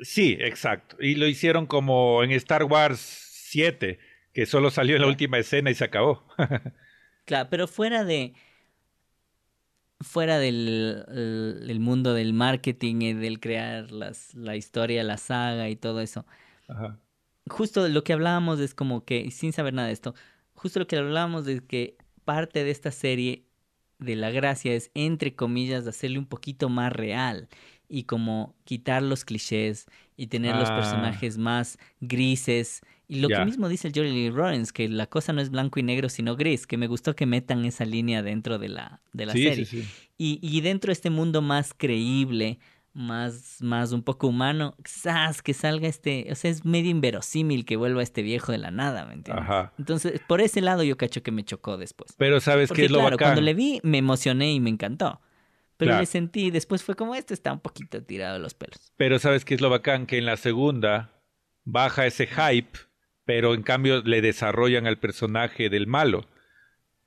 Sí, 0.03 0.37
exacto. 0.41 0.97
Y 1.01 1.15
lo 1.15 1.27
hicieron 1.27 1.67
como 1.67 2.23
en 2.23 2.31
Star 2.33 2.65
Wars 2.65 3.01
7, 3.01 3.99
que 4.33 4.47
solo 4.47 4.71
salió 4.71 4.97
en 4.97 5.03
la 5.03 5.09
última 5.09 5.39
escena 5.39 5.71
y 5.71 5.75
se 5.75 5.85
acabó. 5.85 6.27
Claro, 7.27 7.49
pero 7.49 7.69
fuera 7.69 8.05
de. 8.05 8.35
Fuera 10.01 10.39
del 10.39 11.05
el, 11.09 11.67
el 11.71 11.79
mundo 11.79 12.13
del 12.15 12.33
marketing 12.33 13.03
y 13.03 13.13
del 13.13 13.39
crear 13.39 13.93
las, 13.93 14.35
la 14.35 14.57
historia, 14.57 15.05
la 15.05 15.17
saga 15.17 15.69
y 15.69 15.77
todo 15.77 16.01
eso. 16.01 16.27
Ajá. 16.67 16.99
Justo 17.49 17.87
lo 17.89 18.03
que 18.03 18.15
hablábamos 18.15 18.59
es 18.61 18.75
como 18.75 19.05
que, 19.05 19.31
sin 19.31 19.53
saber 19.53 19.75
nada 19.75 19.89
de 19.89 19.95
esto, 19.95 20.15
justo 20.55 20.81
lo 20.81 20.87
que 20.87 20.97
hablábamos 20.97 21.47
es 21.47 21.61
que 21.61 21.97
parte 22.25 22.65
de 22.65 22.71
esta 22.71 22.91
serie 22.91 23.45
de 23.99 24.17
la 24.17 24.31
gracia 24.31 24.75
es, 24.75 24.91
entre 24.95 25.37
comillas, 25.37 25.87
hacerle 25.87 26.19
un 26.19 26.27
poquito 26.27 26.69
más 26.69 26.93
real 26.93 27.49
y 27.91 28.05
como 28.05 28.55
quitar 28.65 29.03
los 29.03 29.25
clichés 29.25 29.87
y 30.17 30.29
tener 30.29 30.55
los 30.57 30.71
Ah. 30.71 30.77
personajes 30.77 31.37
más 31.39 31.77
grises. 32.01 32.81
Y 33.09 33.17
lo 33.21 33.29
que 33.29 33.45
mismo 33.45 33.69
dice 33.69 33.89
el 33.89 33.95
Johnny 33.95 34.13
Lee 34.13 34.31
Lawrence, 34.31 34.73
que 34.73 34.89
la 34.89 35.07
cosa 35.09 35.33
no 35.33 35.41
es 35.41 35.51
blanco 35.51 35.81
y 35.81 35.83
negro, 35.83 36.09
sino 36.09 36.37
gris, 36.37 36.67
que 36.69 36.77
me 36.77 36.87
gustó 36.87 37.17
que 37.17 37.27
metan 37.27 37.65
esa 37.65 37.85
línea 37.85 38.23
dentro 38.23 38.59
de 38.61 38.69
la, 38.69 39.01
de 39.13 39.27
la 39.27 39.33
Sí, 39.33 39.43
serie. 39.43 39.65
sí, 39.67 39.83
sí. 39.83 39.89
Y, 40.17 40.39
y 40.41 40.61
dentro 40.61 40.91
de 40.91 40.93
este 40.93 41.11
mundo 41.11 41.43
más 41.43 41.75
creíble, 41.77 42.61
más, 42.93 43.57
más 43.61 43.91
un 43.93 44.03
poco 44.03 44.29
humano, 44.29 44.77
¡zas! 44.87 45.43
que 45.43 45.55
salga 45.55 45.89
este, 45.89 46.29
o 46.31 46.35
sea, 46.37 46.51
es 46.51 46.65
medio 46.65 46.91
inverosímil 46.91 47.65
que 47.65 47.77
vuelva 47.77 48.03
este 48.03 48.23
viejo 48.23 48.53
de 48.53 48.59
la 48.59 48.71
nada, 48.71 49.07
¿me 49.07 49.15
entiendes? 49.15 49.45
Ajá. 49.45 49.73
Entonces, 49.79 50.21
por 50.29 50.41
ese 50.41 50.61
lado 50.61 50.83
yo 50.85 50.97
cacho 50.97 51.23
que 51.23 51.31
me 51.33 51.45
chocó 51.45 51.77
después. 51.79 52.15
Pero 52.17 52.41
¿sabes 52.41 52.71
qué 52.71 52.85
es 52.85 52.91
lo 52.91 52.99
claro, 52.99 53.17
bacán? 53.17 53.27
cuando 53.29 53.41
le 53.43 53.55
vi 53.55 53.81
me 53.83 53.99
emocioné 53.99 54.53
y 54.53 54.61
me 54.61 54.71
encantó. 54.71 55.21
Pero 55.81 55.89
Claro. 55.89 56.03
le 56.03 56.07
sentí, 56.07 56.51
después 56.51 56.85
fue 56.85 56.95
como, 56.95 57.15
este 57.15 57.33
está 57.35 57.53
un 57.53 57.61
poquito 57.61 58.03
tirado 58.05 58.35
de 58.35 58.39
los 58.41 58.53
pelos. 58.55 58.93
Pero 58.97 59.19
¿sabes 59.19 59.45
qué 59.45 59.55
es 59.55 59.63
lo 59.63 59.71
bacán? 59.71 60.07
Que 60.07 60.19
en 60.19 60.27
la 60.27 60.37
segunda 60.37 61.11
baja 61.65 62.05
ese 62.07 62.27
hype, 62.27 62.79
pero 63.25 63.55
en 63.55 63.63
cambio 63.63 64.03
le 64.03 64.21
desarrollan 64.21 64.87
al 64.87 64.99
personaje 64.99 65.71
del 65.71 65.87
malo. 65.87 66.27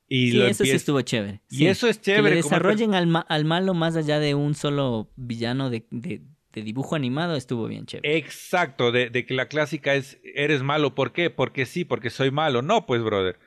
Y 0.08 0.32
sí, 0.32 0.42
eso 0.42 0.64
sí 0.64 0.70
estuvo 0.72 1.00
chévere. 1.00 1.40
Y 1.48 1.66
eso 1.66 1.88
es 1.88 2.00
chévere. 2.00 2.22
Que 2.24 2.30
le 2.30 2.36
desarrollen 2.42 2.94
al, 2.94 3.24
al, 3.28 3.44
malo 3.44 3.74
más 3.74 3.94
allá 3.96 4.18
de 4.18 4.34
un 4.34 4.54
solo 4.56 5.08
villano 5.16 5.70
de, 5.70 5.86
de, 5.90 6.20
dibujo 6.52 6.96
animado 6.96 7.36
estuvo 7.36 7.66
bien 7.68 7.86
chévere. 7.86 8.16
Exacto, 8.16 8.90
de, 8.92 9.08
de, 9.08 9.24
que 9.24 9.34
la 9.34 9.46
clásica 9.46 9.94
es, 9.94 10.18
eres 10.34 10.62
malo, 10.62 10.94
¿por 10.96 11.12
qué? 11.12 11.30
Porque 11.30 11.64
sí, 11.64 11.84
porque 11.84 12.10
soy 12.10 12.30
malo. 12.32 12.60
No, 12.60 12.86
pues, 12.86 13.02
brother. 13.02 13.38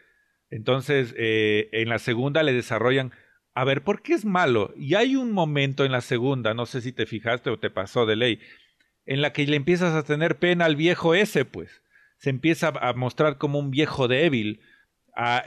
Entonces, 0.50 1.14
eh, 1.18 1.70
en 1.74 1.90
la 1.90 2.00
segunda 2.00 2.42
le 2.44 2.54
desarrollan, 2.54 3.12
a 3.58 3.64
ver, 3.64 3.84
¿por 3.84 4.04
qué 4.04 4.14
es 4.14 4.24
malo? 4.24 4.72
Y 4.78 4.94
hay 4.94 5.16
un 5.16 5.32
momento 5.32 5.84
en 5.84 5.92
la 5.92 6.02
segunda, 6.02 6.54
no 6.54 6.68
sé 6.68 6.80
si 6.80 6.92
te 6.92 7.08
fijaste 7.08 7.50
o 7.50 7.58
te 7.58 7.72
pasó 7.72 8.06
de 8.06 8.16
ley, 8.16 8.40
en 9.08 9.20
la 9.20 9.34
que 9.34 9.48
le 9.48 9.56
empiezas 9.56 9.96
a 9.96 10.04
tener 10.04 10.38
pena 10.38 10.66
al 10.66 10.76
viejo 10.76 11.16
ese, 11.16 11.44
pues. 11.44 11.82
Se 12.20 12.30
empieza 12.30 12.68
a 12.68 12.94
mostrar 12.94 13.40
como 13.40 13.58
un 13.58 13.72
viejo 13.72 14.08
débil, 14.08 14.62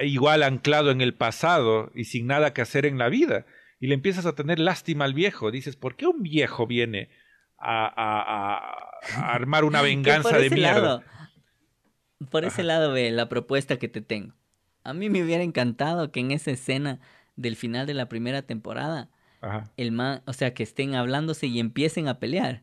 igual 0.01 0.43
anclado 0.43 0.91
en 0.91 1.03
el 1.03 1.15
pasado 1.15 1.93
y 1.95 2.03
sin 2.03 2.27
nada 2.27 2.53
que 2.53 2.63
hacer 2.63 2.85
en 2.85 2.99
la 2.99 3.09
vida. 3.09 3.47
Y 3.79 3.87
le 3.87 3.95
empiezas 3.95 4.27
a 4.27 4.35
tener 4.35 4.59
lástima 4.59 5.05
al 5.05 5.15
viejo. 5.15 5.53
Dices, 5.53 5.77
¿por 5.77 5.95
qué 5.95 6.09
un 6.09 6.25
viejo 6.25 6.67
viene 6.67 7.11
a, 7.59 8.91
armar 9.23 9.63
una 9.63 9.83
venganza 9.83 10.37
de 10.37 10.51
mierda? 10.51 11.05
por 12.29 12.45
ese 12.45 12.65
lado 12.65 12.91
ve 12.91 13.13
la 13.13 13.29
propuesta 13.29 13.79
que 13.79 13.87
te 13.87 14.01
tengo. 14.01 14.35
A 14.83 14.95
mí 14.95 15.09
me 15.11 15.23
hubiera 15.23 15.45
encantado 15.45 16.11
que 16.11 16.19
en 16.19 16.33
esa 16.33 16.51
escena 16.51 16.99
del 17.37 17.57
final 17.57 17.87
de 17.87 17.95
la 17.95 18.09
primera 18.09 18.43
temporada, 18.43 19.11
el 19.77 19.93
man, 19.93 20.23
o 20.27 20.33
sea, 20.33 20.53
que 20.53 20.63
estén 20.63 20.95
hablándose 20.95 21.47
y 21.47 21.61
empiecen 21.61 22.09
a 22.09 22.19
pelear 22.19 22.63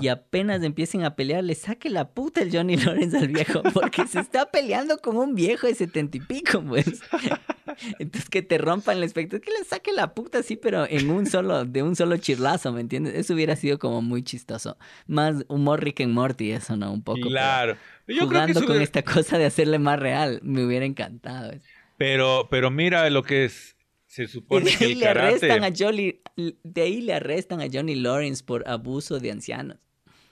y 0.00 0.08
apenas 0.08 0.62
empiecen 0.64 1.04
a 1.04 1.14
pelear, 1.14 1.44
le 1.44 1.54
saque 1.54 1.88
la 1.88 2.10
puta 2.10 2.42
el 2.42 2.50
Johnny 2.50 2.76
Lawrence 2.84 3.16
al 3.16 3.28
viejo, 3.28 3.62
porque 3.72 4.06
se 4.06 4.18
está 4.20 4.50
peleando 4.50 4.98
con 4.98 5.16
un 5.16 5.34
viejo 5.34 5.66
de 5.68 5.74
setenta 5.74 6.16
y 6.16 6.20
pico, 6.20 6.62
pues. 6.62 7.00
Entonces 8.00 8.28
que 8.28 8.42
te 8.42 8.58
rompan 8.58 8.96
el 8.96 9.04
espectro, 9.04 9.40
que 9.40 9.52
le 9.52 9.64
saque 9.64 9.92
la 9.92 10.14
puta 10.14 10.38
así, 10.38 10.56
pero 10.56 10.84
en 10.88 11.10
un 11.10 11.26
solo, 11.26 11.64
de 11.64 11.84
un 11.84 11.94
solo 11.94 12.16
chirlazo, 12.16 12.72
¿me 12.72 12.80
entiendes? 12.80 13.14
Eso 13.14 13.34
hubiera 13.34 13.54
sido 13.54 13.78
como 13.78 14.02
muy 14.02 14.24
chistoso. 14.24 14.76
Más 15.06 15.44
humor 15.46 15.84
Rick 15.84 16.00
and 16.00 16.12
Morty, 16.12 16.50
eso, 16.50 16.76
¿no? 16.76 16.92
Un 16.92 17.02
poco. 17.02 17.28
Claro. 17.28 17.76
Yo 18.08 18.26
jugando 18.26 18.64
con 18.64 18.80
esta 18.80 19.02
cosa 19.02 19.38
de 19.38 19.44
hacerle 19.44 19.78
más 19.78 20.00
real, 20.00 20.40
me 20.42 20.64
hubiera 20.64 20.86
encantado. 20.86 21.52
Pero, 21.98 22.48
pero 22.50 22.70
mira 22.72 23.08
lo 23.10 23.22
que 23.22 23.44
es 23.44 23.76
se 24.08 24.26
supone 24.26 24.74
que 24.76 24.86
el 24.86 24.98
le 24.98 25.06
arrestan 25.06 25.62
a 25.62 25.70
Johnny, 25.76 26.20
de 26.36 26.82
ahí 26.82 27.00
le 27.02 27.14
arrestan 27.14 27.60
a 27.60 27.68
Johnny 27.72 27.94
Lawrence 27.94 28.42
por 28.42 28.68
abuso 28.68 29.20
de 29.20 29.30
ancianos. 29.30 29.78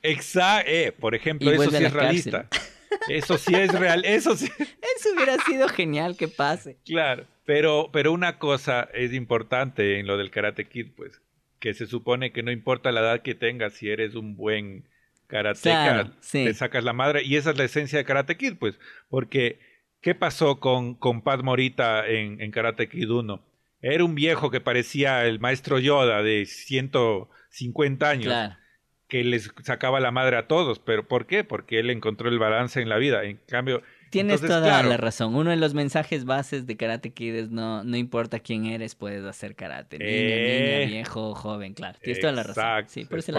Exacto, 0.02 0.70
eh, 0.70 0.92
por 0.92 1.14
ejemplo, 1.14 1.50
eso 1.52 1.70
sí 1.70 1.84
es 1.84 1.92
realista. 1.92 2.48
Eso 3.08 3.38
sí 3.38 3.54
es 3.54 3.72
real, 3.72 4.04
eso 4.04 4.36
sí. 4.36 4.46
Eso 4.96 5.10
hubiera 5.14 5.36
sido 5.44 5.68
genial 5.68 6.16
que 6.16 6.28
pase. 6.28 6.78
Claro, 6.84 7.26
pero, 7.44 7.90
pero 7.92 8.12
una 8.12 8.38
cosa 8.38 8.88
es 8.94 9.12
importante 9.12 9.98
en 9.98 10.06
lo 10.06 10.16
del 10.16 10.30
Karate 10.30 10.66
Kid, 10.66 10.92
pues, 10.96 11.20
que 11.60 11.74
se 11.74 11.86
supone 11.86 12.32
que 12.32 12.42
no 12.42 12.50
importa 12.50 12.92
la 12.92 13.00
edad 13.00 13.22
que 13.22 13.34
tengas, 13.34 13.74
si 13.74 13.90
eres 13.90 14.14
un 14.14 14.36
buen 14.36 14.88
karateca, 15.26 16.12
te 16.30 16.54
sacas 16.54 16.84
la 16.84 16.92
madre, 16.92 17.22
y 17.24 17.36
esa 17.36 17.50
es 17.50 17.58
la 17.58 17.64
esencia 17.64 17.98
de 17.98 18.04
Karate 18.04 18.36
Kid, 18.36 18.54
pues, 18.58 18.78
porque 19.08 19.58
¿qué 20.00 20.14
pasó 20.14 20.58
con, 20.58 20.94
con 20.94 21.22
Pat 21.22 21.42
Morita 21.42 22.06
en, 22.08 22.40
en 22.40 22.50
Karate 22.50 22.88
Kid 22.88 23.10
1? 23.10 23.44
Era 23.80 24.04
un 24.04 24.14
viejo 24.14 24.50
que 24.50 24.60
parecía 24.60 25.24
el 25.26 25.38
maestro 25.38 25.78
Yoda 25.78 26.22
de 26.22 26.46
150 26.46 28.08
años. 28.08 28.34
Que 29.08 29.22
les 29.22 29.52
sacaba 29.62 30.00
la 30.00 30.10
madre 30.10 30.36
a 30.36 30.48
todos. 30.48 30.80
¿Pero 30.80 31.06
por 31.06 31.26
qué? 31.26 31.44
Porque 31.44 31.78
él 31.78 31.90
encontró 31.90 32.28
el 32.28 32.40
balance 32.40 32.80
en 32.80 32.88
la 32.88 32.96
vida. 32.96 33.22
En 33.22 33.36
cambio. 33.46 33.82
Tienes 34.10 34.40
toda 34.40 34.82
la 34.82 34.96
razón. 34.96 35.34
Uno 35.34 35.50
de 35.50 35.56
los 35.56 35.74
mensajes 35.74 36.24
bases 36.24 36.66
de 36.66 36.76
Karate 36.76 37.12
Kid 37.12 37.34
es 37.34 37.50
no, 37.50 37.84
no 37.84 37.96
importa 37.96 38.40
quién 38.40 38.66
eres, 38.66 38.94
puedes 38.94 39.24
hacer 39.24 39.54
karate. 39.54 39.98
Niño, 39.98 40.10
niña, 40.10 40.82
eh. 40.82 40.86
viejo, 40.86 41.34
joven, 41.34 41.74
claro. 41.74 41.98
Tienes 42.00 42.20
toda 42.20 42.32
la 42.32 42.42
razón. 42.42 42.88
Sí, 42.88 43.04
por, 43.04 43.18
eso 43.18 43.32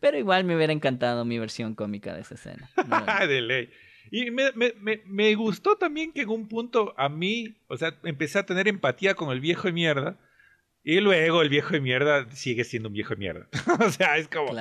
Pero 0.00 0.18
igual 0.18 0.44
me 0.44 0.56
hubiera 0.56 0.72
encantado 0.72 1.24
mi 1.24 1.38
versión 1.38 1.74
cómica 1.74 2.14
de 2.14 2.20
esa 2.22 2.34
escena. 2.34 2.68
de 3.28 3.40
ley. 3.40 3.70
Y 4.10 4.30
me, 4.30 4.52
me, 4.52 5.02
me, 5.06 5.34
gustó 5.34 5.76
también 5.76 6.12
que 6.12 6.22
en 6.22 6.28
un 6.28 6.48
punto 6.48 6.94
a 6.96 7.08
mí, 7.08 7.56
o 7.68 7.76
sea, 7.76 7.98
empecé 8.04 8.38
a 8.38 8.46
tener 8.46 8.68
empatía 8.68 9.14
con 9.14 9.30
el 9.30 9.40
viejo 9.40 9.68
de 9.68 9.72
mierda. 9.72 10.18
Y 10.82 11.00
luego 11.00 11.40
el 11.42 11.48
viejo 11.48 11.70
de 11.70 11.80
mierda 11.80 12.30
sigue 12.30 12.64
siendo 12.64 12.88
un 12.88 12.94
viejo 12.94 13.14
de 13.14 13.16
mierda. 13.16 13.48
o 13.80 13.90
sea, 13.90 14.18
es 14.18 14.28
como. 14.28 14.50
O 14.50 14.54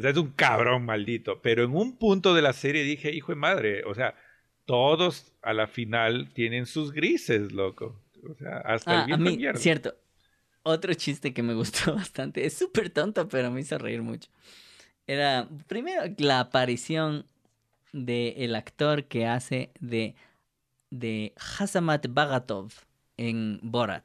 sea, 0.00 0.10
es 0.10 0.16
un 0.16 0.30
cabrón 0.30 0.84
maldito. 0.84 1.42
Pero 1.42 1.64
en 1.64 1.74
un 1.74 1.98
punto 1.98 2.34
de 2.34 2.42
la 2.42 2.52
serie 2.52 2.84
dije, 2.84 3.12
hijo 3.12 3.32
de 3.32 3.36
madre, 3.36 3.84
o 3.84 3.94
sea, 3.94 4.14
todos 4.64 5.32
a 5.42 5.52
la 5.52 5.66
final 5.66 6.32
tienen 6.32 6.66
sus 6.66 6.92
grises, 6.92 7.52
loco. 7.52 8.00
O 8.30 8.34
sea, 8.34 8.58
hasta 8.58 8.94
el 8.94 9.00
ah, 9.00 9.04
viejo 9.06 9.20
a 9.20 9.24
mí, 9.24 9.36
mierda. 9.36 9.58
Cierto. 9.58 9.96
Otro 10.62 10.94
chiste 10.94 11.34
que 11.34 11.42
me 11.42 11.54
gustó 11.60 11.94
bastante, 11.94 12.46
es 12.46 12.56
súper 12.56 12.90
tonto, 12.90 13.28
pero 13.28 13.50
me 13.50 13.60
hizo 13.60 13.78
reír 13.78 14.02
mucho. 14.02 14.30
Era, 15.06 15.48
primero, 15.66 16.02
la 16.18 16.40
aparición 16.40 17.26
de 17.92 18.34
el 18.38 18.54
actor 18.54 19.04
que 19.04 19.26
hace 19.26 19.70
de, 19.80 20.14
de 20.90 21.34
Hasamat 21.36 22.06
Bagatov 22.10 22.72
en 23.16 23.60
Borat. 23.62 24.04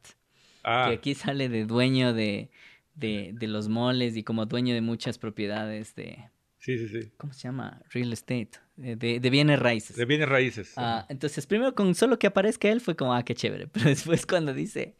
Ah. 0.63 0.85
Que 0.87 0.95
aquí 0.95 1.15
sale 1.15 1.49
de 1.49 1.65
dueño 1.65 2.13
de, 2.13 2.49
de, 2.95 3.31
de, 3.33 3.47
los 3.47 3.69
moles 3.69 4.17
y 4.17 4.23
como 4.23 4.45
dueño 4.45 4.73
de 4.73 4.81
muchas 4.81 5.17
propiedades 5.17 5.95
de... 5.95 6.29
Sí, 6.57 6.79
sí, 6.79 6.87
sí. 6.87 7.11
¿Cómo 7.17 7.31
se 7.33 7.41
llama? 7.41 7.81
Real 7.91 8.11
estate. 8.11 8.51
De, 8.75 8.95
de 8.95 9.29
bienes 9.29 9.59
raíces. 9.59 9.95
De 9.95 10.05
bienes 10.05 10.27
raíces. 10.27 10.73
Ah, 10.75 11.05
entonces, 11.09 11.45
primero 11.45 11.75
con 11.75 11.93
solo 11.93 12.17
que 12.17 12.27
aparezca 12.27 12.67
él 12.67 12.81
fue 12.81 12.95
como, 12.95 13.13
ah, 13.13 13.23
qué 13.23 13.35
chévere. 13.35 13.67
Pero 13.71 13.85
después 13.85 14.25
cuando 14.25 14.53
dice, 14.53 14.95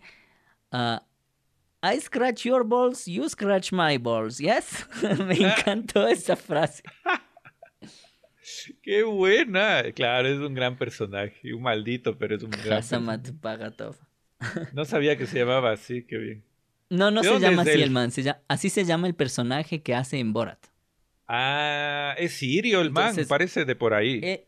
uh, 0.71 0.99
I 1.85 1.99
scratch 1.99 2.45
your 2.45 2.63
balls, 2.63 3.05
you 3.05 3.27
scratch 3.27 3.71
my 3.71 3.97
balls, 3.97 4.37
¿yes? 4.39 4.87
Me 5.27 5.35
encantó 5.35 6.07
esa 6.07 6.35
frase. 6.35 6.83
Qué 8.81 9.03
buena. 9.03 9.83
Claro, 9.93 10.27
es 10.27 10.39
un 10.39 10.53
gran 10.53 10.77
personaje. 10.77 11.53
Un 11.53 11.63
maldito, 11.63 12.17
pero 12.17 12.35
es 12.35 12.43
un 12.43 12.51
gran 12.51 12.79
Hasamat 12.79 13.29
Bagatov. 13.41 13.95
No 14.73 14.85
sabía 14.85 15.17
que 15.17 15.25
se 15.25 15.39
llamaba 15.39 15.71
así, 15.71 16.03
qué 16.03 16.17
bien. 16.17 16.43
No, 16.89 17.09
no 17.09 17.23
se 17.23 17.39
llama 17.39 17.63
así 17.63 17.81
el 17.81 17.91
man. 17.91 18.11
así 18.47 18.69
se 18.69 18.85
llama 18.85 19.07
el 19.07 19.15
personaje 19.15 19.81
que 19.81 19.95
hace 19.95 20.19
en 20.19 20.33
Borat. 20.33 20.59
Ah, 21.27 22.13
es 22.17 22.33
sirio 22.33 22.81
el 22.81 22.91
man, 22.91 23.15
parece 23.27 23.65
de 23.65 23.75
por 23.75 23.93
ahí. 23.93 24.19
Eh, 24.23 24.47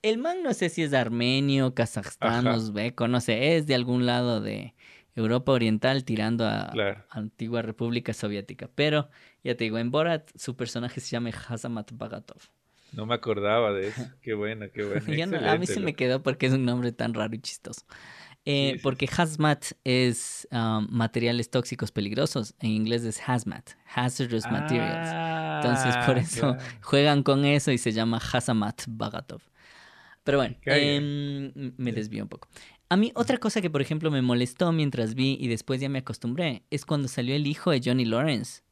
el 0.00 0.18
man 0.18 0.42
no 0.42 0.54
sé 0.54 0.70
si 0.70 0.82
es 0.82 0.94
armenio, 0.94 1.74
kazajstán, 1.74 2.46
uzbeco, 2.46 3.08
no 3.08 3.20
sé, 3.20 3.56
es 3.56 3.66
de 3.66 3.74
algún 3.74 4.06
lado 4.06 4.40
de 4.40 4.74
Europa 5.14 5.52
Oriental 5.52 6.04
tirando 6.04 6.46
a, 6.46 6.72
antigua 7.10 7.60
República 7.62 8.14
Soviética. 8.14 8.70
Pero, 8.74 9.10
ya 9.42 9.54
te 9.54 9.64
digo, 9.64 9.78
en 9.78 9.90
Borat 9.90 10.30
su 10.36 10.56
personaje 10.56 11.00
se 11.00 11.10
llama 11.10 11.30
Hasamat 11.30 11.92
Bagatov. 11.92 12.53
No 12.94 13.06
me 13.06 13.14
acordaba 13.14 13.72
de 13.72 13.88
eso. 13.88 14.02
Qué 14.22 14.34
bueno, 14.34 14.66
qué 14.72 14.84
bueno. 14.84 15.38
a 15.48 15.58
mí 15.58 15.66
se 15.66 15.80
me 15.80 15.94
quedó 15.94 16.22
porque 16.22 16.46
es 16.46 16.52
un 16.52 16.64
nombre 16.64 16.92
tan 16.92 17.14
raro 17.14 17.34
y 17.34 17.40
chistoso. 17.40 17.82
Eh, 18.46 18.78
porque 18.82 19.08
hazmat 19.08 19.64
es 19.84 20.46
um, 20.52 20.86
materiales 20.90 21.50
tóxicos 21.50 21.90
peligrosos. 21.92 22.54
En 22.60 22.70
inglés 22.70 23.04
es 23.04 23.20
hazmat, 23.26 23.70
hazardous 23.94 24.50
materials. 24.50 25.08
Entonces 25.64 25.96
por 26.06 26.16
ah, 26.16 26.20
eso 26.20 26.56
juegan 26.82 27.22
con 27.22 27.44
eso 27.44 27.70
y 27.70 27.78
se 27.78 27.92
llama 27.92 28.18
Hazamat 28.18 28.82
Bagatov. 28.86 29.40
Pero 30.24 30.38
bueno, 30.38 30.56
em, 30.64 31.52
me 31.76 31.92
desvío 31.92 32.22
un 32.22 32.28
poco. 32.28 32.48
A 32.88 32.96
mí 32.96 33.12
otra 33.14 33.38
cosa 33.38 33.60
que 33.60 33.70
por 33.70 33.80
ejemplo 33.80 34.10
me 34.10 34.22
molestó 34.22 34.72
mientras 34.72 35.14
vi 35.14 35.36
y 35.40 35.48
después 35.48 35.80
ya 35.80 35.88
me 35.88 35.98
acostumbré 35.98 36.64
es 36.70 36.84
cuando 36.84 37.08
salió 37.08 37.34
el 37.34 37.46
hijo 37.46 37.70
de 37.70 37.80
Johnny 37.84 38.04
Lawrence. 38.04 38.62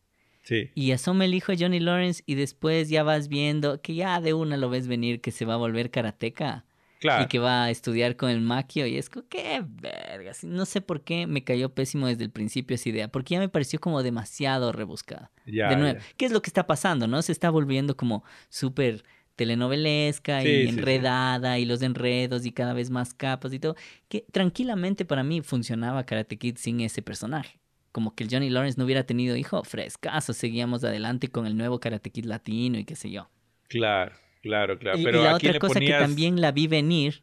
Y 0.74 0.92
asoma 0.92 1.24
el 1.24 1.34
hijo 1.34 1.52
de 1.52 1.58
Johnny 1.58 1.80
Lawrence 1.80 2.22
y 2.26 2.34
después 2.34 2.88
ya 2.88 3.02
vas 3.02 3.28
viendo 3.28 3.80
que 3.80 3.94
ya 3.94 4.20
de 4.20 4.34
una 4.34 4.56
lo 4.56 4.70
ves 4.70 4.88
venir 4.88 5.20
que 5.20 5.30
se 5.30 5.44
va 5.44 5.54
a 5.54 5.58
volver 5.58 5.90
karateca. 5.90 6.64
Y 7.04 7.26
que 7.26 7.40
va 7.40 7.64
a 7.64 7.70
estudiar 7.70 8.16
con 8.16 8.30
el 8.30 8.40
maquio. 8.40 8.86
Y 8.86 8.96
es 8.96 9.10
como, 9.10 9.26
qué 9.28 9.64
verga. 9.66 10.32
No 10.42 10.64
sé 10.66 10.80
por 10.80 11.02
qué 11.02 11.26
me 11.26 11.42
cayó 11.42 11.74
pésimo 11.74 12.06
desde 12.06 12.22
el 12.22 12.30
principio 12.30 12.76
esa 12.76 12.88
idea. 12.88 13.08
Porque 13.08 13.34
ya 13.34 13.40
me 13.40 13.48
pareció 13.48 13.80
como 13.80 14.04
demasiado 14.04 14.70
rebuscada. 14.70 15.32
de 15.44 15.76
nuevo, 15.76 15.98
¿qué 16.16 16.26
es 16.26 16.32
lo 16.32 16.42
que 16.42 16.48
está 16.48 16.66
pasando? 16.66 17.08
¿No? 17.08 17.20
Se 17.22 17.32
está 17.32 17.50
volviendo 17.50 17.96
como 17.96 18.22
súper 18.48 19.02
telenovelesca 19.34 20.44
y 20.44 20.68
enredada 20.68 21.58
y 21.58 21.64
los 21.64 21.82
enredos 21.82 22.46
y 22.46 22.52
cada 22.52 22.72
vez 22.72 22.90
más 22.90 23.14
capas 23.14 23.52
y 23.52 23.58
todo. 23.58 23.74
Que 24.08 24.24
tranquilamente 24.30 25.04
para 25.04 25.24
mí 25.24 25.40
funcionaba 25.40 26.06
Karate 26.06 26.38
Kid 26.38 26.56
sin 26.56 26.80
ese 26.80 27.02
personaje 27.02 27.61
como 27.92 28.14
que 28.14 28.24
el 28.24 28.30
Johnny 28.30 28.50
Lawrence 28.50 28.78
no 28.78 28.84
hubiera 28.84 29.04
tenido 29.04 29.36
hijo, 29.36 29.62
frescaso, 29.64 30.32
seguíamos 30.32 30.82
adelante 30.82 31.28
con 31.28 31.46
el 31.46 31.56
nuevo 31.56 31.78
Karate 31.78 32.10
Kid 32.10 32.24
latino 32.24 32.78
y 32.78 32.84
qué 32.84 32.96
sé 32.96 33.10
yo. 33.10 33.28
Claro, 33.68 34.14
claro, 34.42 34.78
claro. 34.78 34.98
Y, 34.98 35.04
Pero 35.04 35.22
la 35.22 35.36
otra 35.36 35.58
cosa 35.58 35.78
que 35.78 35.92
también 35.92 36.40
la 36.40 36.52
vi 36.52 36.66
venir 36.66 37.22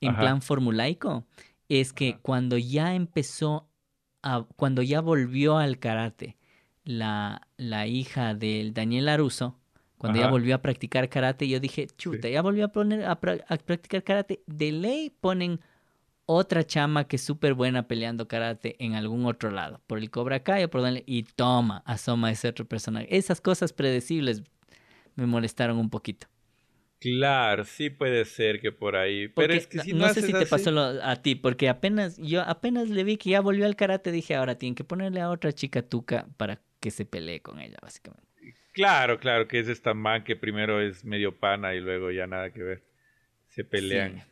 en 0.00 0.16
plan 0.16 0.42
formulaico 0.42 1.24
es 1.68 1.92
que 1.92 2.18
cuando 2.20 2.58
ya 2.58 2.94
empezó, 2.94 3.68
a, 4.22 4.44
cuando 4.56 4.82
ya 4.82 5.00
volvió 5.00 5.58
al 5.58 5.78
karate 5.78 6.36
la, 6.84 7.46
la 7.56 7.86
hija 7.86 8.34
del 8.34 8.74
Daniel 8.74 9.08
Aruso, 9.08 9.58
Cuando 9.96 10.18
ya 10.18 10.28
volvió 10.28 10.54
a 10.54 10.62
practicar 10.62 11.08
karate, 11.10 11.46
yo 11.46 11.60
dije, 11.60 11.86
chuta, 11.98 12.28
ya 12.28 12.40
volvió 12.40 12.64
a, 12.64 12.68
poner, 12.68 13.04
a, 13.04 13.20
practicar 13.20 14.02
karate. 14.02 14.42
De 14.46 14.72
ley 14.72 15.10
ponen 15.20 15.60
otra 16.30 16.64
chama 16.64 17.08
que 17.08 17.16
es 17.16 17.22
súper 17.22 17.54
buena 17.54 17.88
peleando 17.88 18.28
karate 18.28 18.76
en 18.78 18.94
algún 18.94 19.26
otro 19.26 19.50
lado. 19.50 19.80
Por 19.86 19.98
el 19.98 20.10
Cobra 20.10 20.42
Kai 20.42 20.64
o 20.64 20.70
por 20.70 20.80
donde... 20.80 21.02
Y 21.06 21.24
toma, 21.24 21.82
asoma 21.86 22.30
ese 22.30 22.48
otro 22.48 22.64
personaje. 22.64 23.08
Esas 23.10 23.40
cosas 23.40 23.72
predecibles 23.72 24.42
me 25.16 25.26
molestaron 25.26 25.76
un 25.78 25.90
poquito. 25.90 26.28
Claro, 27.00 27.64
sí 27.64 27.88
puede 27.88 28.24
ser 28.26 28.60
que 28.60 28.72
por 28.72 28.94
ahí. 28.94 29.28
pero 29.28 29.54
es 29.54 29.66
que 29.66 29.78
si 29.78 29.92
no, 29.92 30.06
no 30.06 30.14
sé 30.14 30.20
si 30.20 30.32
te 30.32 30.44
pasó 30.44 30.70
a 31.02 31.16
ti, 31.16 31.34
porque 31.34 31.68
apenas 31.70 32.18
yo 32.18 32.42
apenas 32.42 32.90
le 32.90 33.04
vi 33.04 33.16
que 33.16 33.30
ya 33.30 33.40
volvió 33.40 33.64
al 33.64 33.74
karate, 33.74 34.12
dije, 34.12 34.34
ahora 34.34 34.56
tienen 34.56 34.74
que 34.74 34.84
ponerle 34.84 35.22
a 35.22 35.30
otra 35.30 35.52
chica 35.52 35.80
tuca 35.80 36.28
para 36.36 36.60
que 36.78 36.90
se 36.90 37.06
pelee 37.06 37.40
con 37.40 37.58
ella, 37.58 37.78
básicamente. 37.80 38.28
Claro, 38.72 39.18
claro, 39.18 39.48
que 39.48 39.58
es 39.58 39.68
esta 39.68 39.94
man 39.94 40.24
que 40.24 40.36
primero 40.36 40.80
es 40.80 41.04
medio 41.04 41.38
pana 41.38 41.74
y 41.74 41.80
luego 41.80 42.10
ya 42.10 42.26
nada 42.26 42.52
que 42.52 42.62
ver. 42.62 42.82
Se 43.48 43.64
pelean. 43.64 44.18
Sí, 44.18 44.22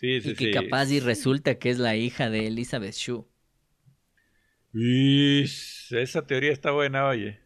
sí, 0.00 0.20
sí. 0.20 0.30
Y 0.30 0.34
que 0.34 0.50
capaz 0.50 0.90
y 0.90 1.00
resulta 1.00 1.56
que 1.56 1.70
es 1.70 1.78
la 1.78 1.96
hija 1.96 2.30
de 2.30 2.46
Elizabeth 2.46 2.94
Shue. 2.94 3.24
esa 5.90 6.26
teoría 6.26 6.52
está 6.52 6.70
buena, 6.70 7.06
oye. 7.06 7.40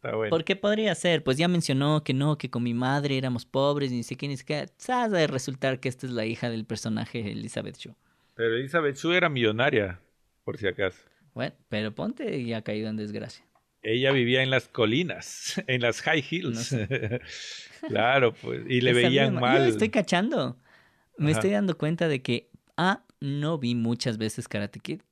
¿Por 0.00 0.44
qué 0.44 0.56
podría 0.56 0.94
ser? 0.94 1.24
Pues 1.24 1.36
ya 1.36 1.48
mencionó 1.48 2.04
que 2.04 2.14
no, 2.14 2.38
que 2.38 2.50
con 2.50 2.62
mi 2.62 2.72
madre 2.72 3.18
éramos 3.18 3.44
pobres, 3.44 3.90
ni 3.90 4.02
sé 4.04 4.16
qué, 4.16 4.28
ni 4.28 4.36
sé 4.36 4.44
qué. 4.44 4.66
¿Sabes 4.76 5.10
de 5.10 5.26
resultar 5.26 5.80
que 5.80 5.88
esta 5.88 6.06
es 6.06 6.12
la 6.12 6.24
hija 6.24 6.50
del 6.50 6.64
personaje 6.64 7.32
Elizabeth 7.32 7.76
Shue? 7.76 7.94
Pero 8.34 8.56
Elizabeth 8.56 8.96
Shue 8.96 9.16
era 9.16 9.28
millonaria, 9.28 10.00
por 10.44 10.56
si 10.56 10.68
acaso. 10.68 10.98
Bueno, 11.34 11.54
pero 11.68 11.94
ponte 11.94 12.38
y 12.38 12.52
ha 12.52 12.62
caído 12.62 12.88
en 12.88 12.96
desgracia. 12.96 13.44
Ella 13.82 14.12
vivía 14.12 14.42
en 14.42 14.50
las 14.50 14.68
colinas, 14.68 15.62
en 15.66 15.82
las 15.82 16.00
high 16.02 16.24
hills. 16.28 16.74
claro, 17.88 18.32
pues, 18.34 18.62
y 18.68 18.80
le 18.80 18.92
veían 18.92 19.34
mal. 19.34 19.58
Yo 19.58 19.64
estoy 19.64 19.88
cachando. 19.88 20.56
Me 21.18 21.32
estoy 21.32 21.50
dando 21.50 21.76
cuenta 21.76 22.08
de 22.08 22.22
que, 22.22 22.50
ah, 22.76 23.04
no 23.20 23.58
vi 23.58 23.74
muchas 23.74 24.18
veces 24.18 24.48
Karate 24.48 24.80
Kid. 24.80 25.02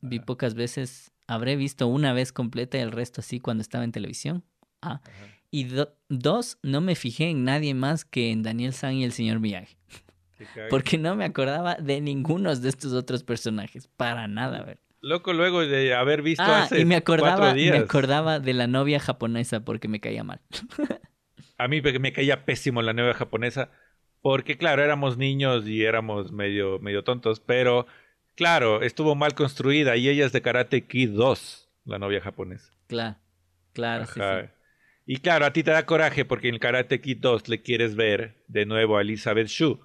Vi 0.00 0.20
pocas 0.20 0.54
veces 0.54 1.12
habré 1.26 1.56
visto 1.56 1.86
una 1.86 2.12
vez 2.12 2.32
completa 2.32 2.78
y 2.78 2.80
el 2.80 2.90
resto 2.90 3.20
así 3.20 3.38
cuando 3.38 3.60
estaba 3.60 3.84
en 3.84 3.92
televisión. 3.92 4.44
Ah. 4.82 5.00
Y 5.50 5.68
dos, 6.08 6.58
no 6.62 6.80
me 6.80 6.94
fijé 6.94 7.28
en 7.30 7.44
nadie 7.44 7.74
más 7.74 8.04
que 8.04 8.30
en 8.30 8.42
Daniel 8.42 8.72
San 8.72 8.94
y 8.94 9.04
el 9.04 9.12
señor 9.12 9.40
Miyagi. 9.40 9.76
Porque 10.70 10.96
no 10.96 11.16
me 11.16 11.24
acordaba 11.24 11.74
de 11.74 12.00
ninguno 12.00 12.54
de 12.54 12.68
estos 12.68 12.92
otros 12.92 13.24
personajes. 13.24 13.88
Para 13.88 14.26
nada, 14.26 14.58
a 14.58 14.64
ver. 14.64 14.80
Loco, 15.02 15.32
luego 15.32 15.60
de 15.60 15.94
haber 15.94 16.22
visto 16.22 16.44
ah, 16.46 16.68
y 16.76 16.84
me 16.84 16.94
acordaba, 16.94 17.54
me 17.54 17.78
acordaba 17.78 18.38
de 18.38 18.52
la 18.52 18.66
novia 18.66 19.00
japonesa 19.00 19.64
porque 19.64 19.88
me 19.88 19.98
caía 19.98 20.24
mal. 20.24 20.42
a 21.56 21.68
mí 21.68 21.80
me 21.80 22.12
caía 22.12 22.44
pésimo 22.44 22.82
la 22.82 22.92
novia 22.92 23.14
japonesa. 23.14 23.70
Porque, 24.22 24.58
claro, 24.58 24.82
éramos 24.82 25.16
niños 25.16 25.66
y 25.66 25.84
éramos 25.84 26.30
medio, 26.32 26.78
medio 26.78 27.04
tontos, 27.04 27.40
pero 27.40 27.86
Claro, 28.40 28.80
estuvo 28.80 29.14
mal 29.14 29.34
construida 29.34 29.96
y 29.96 30.08
ella 30.08 30.24
es 30.24 30.32
de 30.32 30.40
Karate 30.40 30.86
Kid 30.86 31.10
2, 31.10 31.68
la 31.84 31.98
novia 31.98 32.22
japonesa. 32.22 32.72
Claro, 32.86 33.18
claro. 33.74 34.06
Sí, 34.06 34.14
sí. 34.14 34.48
Y 35.04 35.16
claro, 35.18 35.44
a 35.44 35.52
ti 35.52 35.62
te 35.62 35.72
da 35.72 35.84
coraje 35.84 36.24
porque 36.24 36.48
en 36.48 36.58
Karate 36.58 37.02
Kid 37.02 37.18
2 37.20 37.48
le 37.50 37.60
quieres 37.60 37.96
ver 37.96 38.42
de 38.48 38.64
nuevo 38.64 38.96
a 38.96 39.02
Elizabeth 39.02 39.48
Shue, 39.48 39.78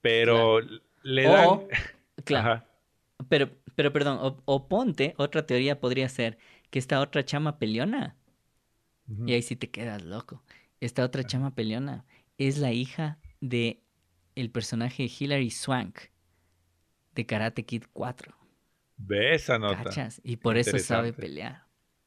pero 0.00 0.60
le 1.02 1.24
dan... 1.24 1.64
claro. 2.24 2.64
Pero, 3.28 3.50
pero 3.74 3.92
perdón, 3.92 4.40
o, 4.46 4.68
ponte, 4.68 5.12
otra 5.18 5.44
teoría 5.44 5.78
podría 5.78 6.08
ser 6.08 6.38
que 6.70 6.78
esta 6.78 6.98
otra 7.00 7.26
chama 7.26 7.58
peleona. 7.58 8.16
Y 9.26 9.34
ahí 9.34 9.42
sí 9.42 9.54
te 9.54 9.68
quedas 9.68 10.02
loco. 10.02 10.42
Esta 10.80 11.04
otra 11.04 11.24
chama 11.24 11.54
peleona 11.54 12.06
es 12.38 12.56
la 12.56 12.72
hija 12.72 13.18
de 13.48 13.82
el 14.34 14.50
personaje 14.50 15.08
Hilary 15.18 15.50
Swank 15.50 15.98
de 17.14 17.26
Karate 17.26 17.64
Kid 17.64 17.84
4. 17.92 18.34
Ve 18.98 19.34
esa 19.34 19.58
nota. 19.58 19.84
¿Cachas? 19.84 20.20
Y 20.22 20.36
por 20.36 20.56
eso 20.56 20.78
sabe 20.78 21.12
pelear. 21.12 21.66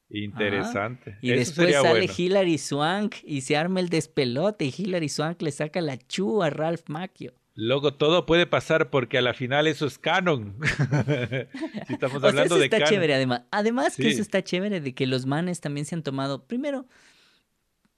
Interesante. 0.10 1.18
Y 1.22 1.32
después 1.32 1.74
sale 1.74 2.10
Hilary 2.16 2.58
Swank 2.58 3.16
y 3.24 3.42
se 3.42 3.58
arma 3.58 3.80
el 3.80 3.90
despelote 3.90 4.66
y 4.66 4.74
Hilary 4.76 5.10
Swank 5.10 5.42
le 5.42 5.52
saca 5.52 5.82
la 5.82 5.98
chu 5.98 6.42
a 6.42 6.50
Ralph 6.50 6.88
Macchio. 6.88 7.34
Luego 7.54 7.94
todo 7.94 8.26
puede 8.26 8.48
pasar 8.48 8.90
porque 8.90 9.18
a 9.18 9.22
la 9.22 9.34
final 9.34 9.68
eso 9.68 9.86
es 9.86 10.00
canon. 10.00 10.58
si 11.88 11.94
estamos 11.94 12.24
hablando 12.24 12.56
eso 12.56 12.58
de 12.58 12.66
está 12.66 12.86
chévere 12.86 13.14
además. 13.14 13.44
Además 13.52 13.98
que 13.98 14.08
eso 14.08 14.22
está 14.22 14.42
chévere 14.44 14.80
de 14.80 14.96
que 14.96 15.06
los 15.06 15.26
manes 15.26 15.60
también 15.60 15.86
se 15.86 15.96
han 15.96 16.02
tomado, 16.02 16.48
primero, 16.48 16.88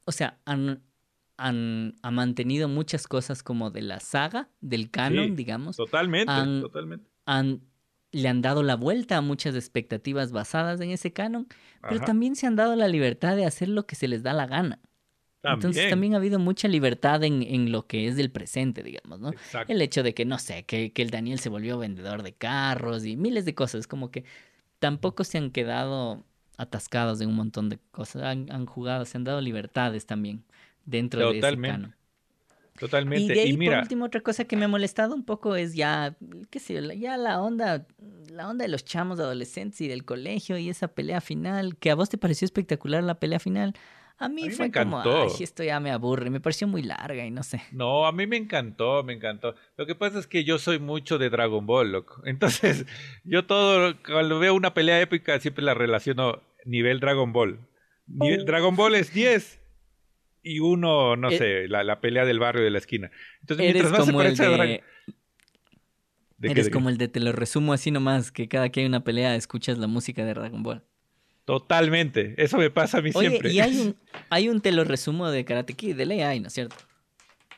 o 0.05 0.11
sea, 0.11 0.39
han, 0.45 0.81
han, 1.41 1.95
mantenido 2.03 2.67
muchas 2.67 3.07
cosas 3.07 3.43
como 3.43 3.71
de 3.71 3.81
la 3.81 3.99
saga, 3.99 4.49
del 4.61 4.91
canon, 4.91 5.35
digamos. 5.35 5.75
Totalmente, 5.75 6.31
totalmente. 6.61 7.09
Han, 7.25 7.61
le 8.11 8.27
han 8.27 8.41
dado 8.41 8.61
la 8.61 8.75
vuelta 8.75 9.17
a 9.17 9.21
muchas 9.21 9.55
expectativas 9.55 10.31
basadas 10.31 10.79
en 10.81 10.91
ese 10.91 11.11
canon, 11.13 11.47
pero 11.81 11.99
también 12.01 12.35
se 12.35 12.45
han 12.45 12.55
dado 12.55 12.75
la 12.75 12.87
libertad 12.87 13.35
de 13.35 13.45
hacer 13.45 13.69
lo 13.69 13.85
que 13.87 13.95
se 13.95 14.07
les 14.07 14.21
da 14.23 14.33
la 14.33 14.45
gana. 14.45 14.79
Entonces 15.43 15.89
también 15.89 16.13
ha 16.13 16.17
habido 16.17 16.37
mucha 16.37 16.67
libertad 16.67 17.23
en, 17.23 17.41
en, 17.41 17.71
lo 17.71 17.87
que 17.87 18.07
es 18.07 18.15
del 18.15 18.29
presente, 18.29 18.83
digamos, 18.83 19.19
¿no? 19.19 19.31
El 19.67 19.81
hecho 19.81 20.03
de 20.03 20.13
que, 20.13 20.23
no 20.23 20.37
sé, 20.37 20.65
que, 20.65 20.93
que, 20.93 21.01
el 21.01 21.09
Daniel 21.09 21.39
se 21.39 21.49
volvió 21.49 21.79
vendedor 21.79 22.21
de 22.21 22.33
carros 22.33 23.05
y 23.05 23.15
miles 23.15 23.45
de 23.45 23.55
cosas, 23.55 23.87
como 23.87 24.11
que 24.11 24.23
tampoco 24.77 25.23
se 25.23 25.39
han 25.39 25.49
quedado 25.49 26.23
atascados 26.57 27.21
en 27.21 27.29
un 27.29 27.35
montón 27.35 27.69
de 27.69 27.79
cosas, 27.89 28.21
han, 28.21 28.51
han 28.51 28.67
jugado, 28.67 29.03
se 29.05 29.17
han 29.17 29.23
dado 29.23 29.41
libertades 29.41 30.05
también 30.05 30.43
dentro 30.85 31.31
de 31.31 31.39
ese 31.39 31.61
canon. 31.61 31.95
Totalmente. 32.81 33.33
Y 33.33 33.35
de 33.35 33.41
ahí, 33.41 33.57
por 33.57 33.77
último, 33.77 34.05
otra 34.05 34.21
cosa 34.21 34.45
que 34.45 34.55
me 34.55 34.65
ha 34.65 34.67
molestado 34.67 35.13
un 35.13 35.23
poco 35.23 35.55
es 35.55 35.75
ya, 35.75 36.15
qué 36.49 36.59
sé 36.59 36.97
ya 36.97 37.15
la 37.15 37.39
onda, 37.39 37.85
la 38.31 38.49
onda 38.49 38.63
de 38.63 38.69
los 38.69 38.83
chamos 38.85 39.19
adolescentes 39.19 39.79
y 39.81 39.87
del 39.87 40.03
colegio 40.03 40.57
y 40.57 40.67
esa 40.67 40.87
pelea 40.87 41.21
final, 41.21 41.77
que 41.77 41.91
a 41.91 41.95
vos 41.95 42.09
te 42.09 42.17
pareció 42.17 42.45
espectacular 42.45 43.03
la 43.03 43.19
pelea 43.19 43.39
final. 43.39 43.75
A 44.17 44.29
mí, 44.29 44.49
fue 44.49 44.71
como, 44.71 44.99
ay, 44.99 45.29
esto 45.39 45.63
ya 45.63 45.79
me 45.79 45.91
aburre, 45.91 46.31
me 46.31 46.39
pareció 46.39 46.67
muy 46.67 46.81
larga 46.81 47.23
y 47.23 47.29
no 47.29 47.43
sé. 47.43 47.61
No, 47.71 48.07
a 48.07 48.11
mí 48.11 48.25
me 48.25 48.37
encantó, 48.37 49.03
me 49.03 49.13
encantó. 49.13 49.55
Lo 49.77 49.85
que 49.85 49.93
pasa 49.93 50.17
es 50.17 50.25
que 50.25 50.43
yo 50.43 50.57
soy 50.57 50.79
mucho 50.79 51.19
de 51.19 51.29
Dragon 51.29 51.67
Ball, 51.67 51.91
loco. 51.91 52.21
Entonces, 52.25 52.87
yo 53.23 53.45
todo, 53.45 53.95
cuando 54.03 54.39
veo 54.39 54.55
una 54.55 54.73
pelea 54.73 55.01
épica, 55.01 55.39
siempre 55.39 55.63
la 55.63 55.75
relaciono 55.75 56.41
nivel 56.65 56.99
Dragon 56.99 57.31
Ball. 57.31 57.59
Nivel, 58.07 58.41
oh. 58.41 58.45
Dragon 58.45 58.75
Ball 58.75 58.95
es 58.95 59.13
10 59.13 59.60
y 60.43 60.59
uno, 60.59 61.15
no 61.15 61.29
eh, 61.29 61.37
sé, 61.37 61.67
la, 61.67 61.99
pelea 62.01 62.25
del 62.25 62.39
barrio 62.39 62.63
de 62.63 62.71
la 62.71 62.79
esquina. 62.79 63.11
Entonces, 63.41 63.67
eres 63.67 63.91
como 63.91 64.21
el 64.21 64.35
de... 64.35 64.83
eres 66.41 66.69
como 66.69 66.89
el 66.89 66.97
de 66.97 67.07
te 67.07 67.19
lo 67.19 67.31
resumo 67.31 67.73
así 67.73 67.91
nomás, 67.91 68.31
que 68.31 68.47
cada 68.47 68.69
que 68.69 68.81
hay 68.81 68.85
una 68.85 69.03
pelea 69.03 69.35
escuchas 69.35 69.77
la 69.77 69.87
música 69.87 70.25
de 70.25 70.33
Dragon 70.33 70.63
Ball. 70.63 70.83
Totalmente, 71.45 72.35
eso 72.37 72.57
me 72.57 72.69
pasa 72.69 72.99
a 72.99 73.01
mí 73.01 73.11
Oye, 73.13 73.29
siempre. 73.29 73.51
Y 73.51 73.59
hay 73.59 73.77
un, 73.79 73.95
hay 74.29 74.49
un 74.49 74.61
te 74.61 74.71
lo 74.71 74.83
resumo 74.83 75.29
de 75.29 75.45
Karate 75.45 75.73
Kid, 75.73 75.95
de 75.95 76.05
ley 76.05 76.39
¿no 76.39 76.47
es 76.47 76.53
cierto? 76.53 76.75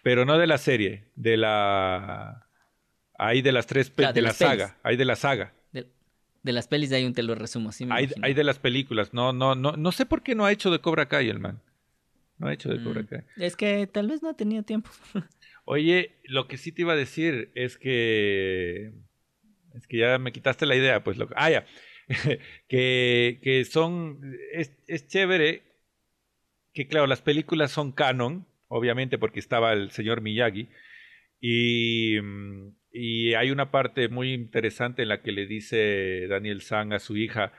Pero 0.01 0.25
no 0.25 0.37
de 0.37 0.47
la 0.47 0.57
serie, 0.57 1.05
de 1.15 1.37
la... 1.37 2.47
Hay 3.17 3.41
de 3.41 3.51
las 3.51 3.67
tres, 3.67 3.95
de, 3.95 4.21
la 4.21 4.33
saga, 4.33 4.77
hay 4.83 4.97
de 4.97 5.05
la 5.05 5.15
saga. 5.15 5.53
De, 5.71 6.51
las 6.51 6.67
pelis 6.67 6.91
hay 6.91 7.05
un 7.05 7.13
te 7.13 7.23
lo 7.23 7.35
resumo, 7.35 7.71
sí 7.71 7.87
hay, 7.89 8.09
hay 8.21 8.33
de 8.33 8.43
las 8.43 8.59
películas, 8.59 9.13
no, 9.13 9.31
no, 9.31 9.55
no, 9.55 9.77
no 9.77 9.91
sé 9.93 10.05
por 10.05 10.23
qué 10.23 10.35
no 10.35 10.45
ha 10.45 10.51
hecho 10.51 10.71
de 10.71 10.79
Cobra 10.79 11.07
Kai 11.07 11.29
el 11.29 11.39
man. 11.39 11.61
No 12.43 12.49
ha 12.49 12.53
hecho 12.53 12.67
de 12.67 12.83
Cobra 12.83 13.03
mm. 13.03 13.07
Kai. 13.07 13.21
Es 13.37 13.55
que 13.55 13.87
tal 13.87 14.09
vez 14.09 14.21
no 14.21 14.29
ha 14.29 14.35
tenido 14.35 14.63
tiempo. 14.63 14.89
Oye, 15.65 16.17
lo 16.25 16.49
que 16.49 16.57
sí 16.57 16.73
te 16.73 16.81
iba 16.81 16.91
a 16.91 16.97
decir 16.97 17.51
es 17.55 17.77
que. 17.77 18.91
Es 19.73 19.87
que 19.87 19.97
ya 19.97 20.19
me 20.19 20.33
quitaste 20.33 20.65
la 20.65 20.75
idea, 20.75 21.05
pues. 21.05 21.17
Lo... 21.17 21.29
Ah, 21.35 21.49
ya. 21.49 21.65
que, 22.67 23.39
que 23.41 23.63
son. 23.63 24.19
Es, 24.51 24.75
es 24.87 25.07
chévere 25.07 25.63
que, 26.73 26.85
claro, 26.87 27.07
las 27.07 27.21
películas 27.21 27.71
son 27.71 27.93
canon, 27.93 28.45
obviamente, 28.67 29.17
porque 29.17 29.39
estaba 29.39 29.71
el 29.71 29.91
señor 29.91 30.19
Miyagi. 30.19 30.67
Y, 31.39 32.17
y 32.91 33.35
hay 33.35 33.51
una 33.51 33.71
parte 33.71 34.09
muy 34.09 34.33
interesante 34.33 35.03
en 35.03 35.07
la 35.07 35.21
que 35.21 35.31
le 35.31 35.47
dice 35.47 36.27
Daniel 36.27 36.61
San 36.61 36.91
a 36.91 36.99
su 36.99 37.15
hija, 37.15 37.53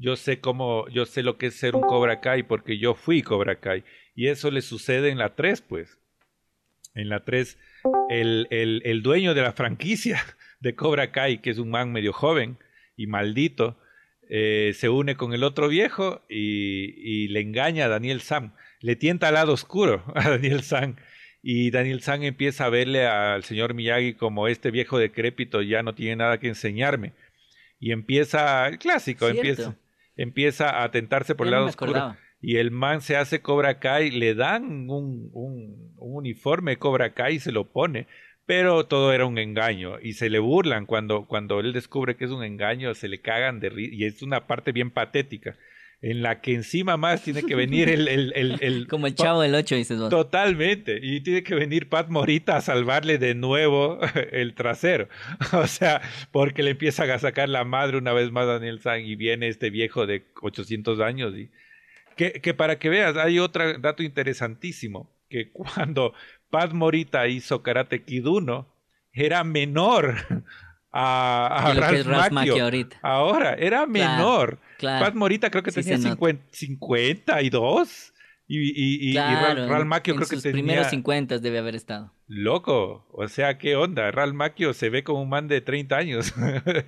yo 0.00 0.16
sé 0.16 0.40
cómo, 0.40 0.88
yo 0.88 1.04
sé 1.04 1.22
lo 1.22 1.36
que 1.36 1.46
es 1.46 1.56
ser 1.56 1.76
un 1.76 1.82
Cobra 1.82 2.20
Kai 2.22 2.42
porque 2.42 2.78
yo 2.78 2.94
fui 2.94 3.20
Cobra 3.20 3.60
Kai. 3.60 3.84
Y 4.20 4.28
eso 4.28 4.50
le 4.50 4.60
sucede 4.60 5.08
en 5.08 5.16
la 5.16 5.34
3, 5.34 5.62
pues. 5.62 5.98
En 6.94 7.08
la 7.08 7.24
3, 7.24 7.56
el, 8.10 8.48
el, 8.50 8.82
el, 8.84 9.02
dueño 9.02 9.32
de 9.32 9.40
la 9.40 9.54
franquicia 9.54 10.20
de 10.60 10.74
Cobra 10.74 11.10
Kai, 11.10 11.38
que 11.38 11.48
es 11.48 11.56
un 11.56 11.70
man 11.70 11.90
medio 11.90 12.12
joven 12.12 12.58
y 12.98 13.06
maldito, 13.06 13.78
eh, 14.28 14.72
se 14.74 14.90
une 14.90 15.16
con 15.16 15.32
el 15.32 15.42
otro 15.42 15.68
viejo 15.68 16.20
y, 16.28 16.92
y, 16.98 17.28
le 17.28 17.40
engaña 17.40 17.86
a 17.86 17.88
Daniel 17.88 18.20
Sam. 18.20 18.52
Le 18.80 18.94
tienta 18.94 19.28
al 19.28 19.34
lado 19.34 19.54
oscuro 19.54 20.04
a 20.14 20.28
Daniel 20.28 20.64
Sam. 20.64 20.96
Y 21.42 21.70
Daniel 21.70 22.02
Sam 22.02 22.22
empieza 22.24 22.66
a 22.66 22.68
verle 22.68 23.06
al 23.06 23.42
señor 23.44 23.72
Miyagi 23.72 24.12
como 24.12 24.48
este 24.48 24.70
viejo 24.70 24.98
decrépito 24.98 25.62
ya 25.62 25.82
no 25.82 25.94
tiene 25.94 26.16
nada 26.16 26.38
que 26.38 26.48
enseñarme. 26.48 27.14
Y 27.78 27.92
empieza, 27.92 28.68
el 28.68 28.76
clásico, 28.76 29.28
empieza, 29.28 29.78
empieza 30.14 30.82
a 30.82 30.90
tentarse 30.90 31.34
por 31.34 31.46
el 31.46 31.52
lado 31.52 31.64
oscuro 31.64 32.14
y 32.40 32.56
el 32.56 32.70
man 32.70 33.00
se 33.00 33.16
hace 33.16 33.40
Cobra 33.40 33.78
Kai, 33.78 34.10
le 34.10 34.34
dan 34.34 34.88
un, 34.90 35.30
un, 35.32 35.92
uniforme 35.98 36.78
Cobra 36.78 37.12
Kai 37.12 37.36
y 37.36 37.40
se 37.40 37.52
lo 37.52 37.70
pone, 37.70 38.06
pero 38.46 38.86
todo 38.86 39.12
era 39.12 39.26
un 39.26 39.38
engaño 39.38 40.00
y 40.00 40.14
se 40.14 40.30
le 40.30 40.38
burlan 40.38 40.86
cuando, 40.86 41.26
cuando 41.26 41.60
él 41.60 41.72
descubre 41.72 42.16
que 42.16 42.24
es 42.24 42.30
un 42.30 42.42
engaño, 42.42 42.94
se 42.94 43.08
le 43.08 43.20
cagan 43.20 43.60
de 43.60 43.72
y 43.76 44.04
es 44.04 44.22
una 44.22 44.46
parte 44.46 44.72
bien 44.72 44.90
patética 44.90 45.56
en 46.02 46.22
la 46.22 46.40
que 46.40 46.54
encima 46.54 46.96
más 46.96 47.22
tiene 47.22 47.42
que 47.42 47.54
venir 47.54 47.88
el... 47.90 48.08
el, 48.08 48.32
el, 48.60 48.86
Como 48.88 49.06
el 49.06 49.14
chavo 49.14 49.42
del 49.42 49.54
8, 49.54 49.74
dices 49.74 49.98
vos. 49.98 50.08
Totalmente. 50.08 50.98
Y 51.02 51.20
tiene 51.20 51.42
que 51.42 51.54
venir 51.54 51.88
Pat 51.88 52.08
Morita 52.08 52.56
a 52.56 52.60
salvarle 52.62 53.18
de 53.18 53.34
nuevo 53.34 53.98
el 54.32 54.54
trasero. 54.54 55.08
O 55.52 55.66
sea, 55.66 56.00
porque 56.32 56.62
le 56.62 56.70
empiezan 56.70 57.10
a 57.10 57.18
sacar 57.18 57.48
la 57.48 57.64
madre 57.64 57.98
una 57.98 58.12
vez 58.12 58.30
más 58.30 58.44
a 58.44 58.54
Daniel 58.54 58.80
San 58.80 59.00
y 59.04 59.14
viene 59.14 59.48
este 59.48 59.68
viejo 59.68 60.06
de 60.06 60.24
800 60.40 61.00
años. 61.00 61.34
Y... 61.36 61.50
Que, 62.20 62.42
que 62.42 62.52
para 62.52 62.78
que 62.78 62.90
veas, 62.90 63.16
hay 63.16 63.38
otro 63.38 63.78
dato 63.78 64.02
interesantísimo, 64.02 65.10
que 65.30 65.50
cuando 65.52 66.12
Pat 66.50 66.74
Morita 66.74 67.26
hizo 67.28 67.62
Karate 67.62 68.04
Kid 68.04 68.26
1, 68.26 68.68
era 69.14 69.42
menor 69.42 70.16
a, 70.92 71.46
a 71.46 71.72
Ralph, 71.72 72.30
Macchio. 72.30 72.62
ahorita. 72.62 72.98
Ahora, 73.00 73.54
era 73.54 73.86
menor. 73.86 74.58
Pat 74.78 75.14
Morita 75.14 75.50
creo 75.50 75.62
que 75.62 75.72
tenía 75.72 75.96
52 75.96 78.12
y, 78.46 78.58
y, 78.58 79.12
y, 79.12 79.16
Ralph, 79.16 79.86
Macchio 79.86 80.14
creo 80.14 80.28
que 80.28 80.36
tenía... 80.36 80.52
primeros 80.52 80.88
50 80.88 81.38
debe 81.38 81.58
haber 81.58 81.76
estado. 81.76 82.12
Loco, 82.26 83.06
o 83.12 83.28
sea, 83.28 83.56
¿qué 83.56 83.76
onda? 83.76 84.10
Ralph 84.10 84.34
Macchio 84.34 84.74
se 84.74 84.90
ve 84.90 85.04
como 85.04 85.22
un 85.22 85.30
man 85.30 85.48
de 85.48 85.62
30 85.62 85.96
años. 85.96 86.34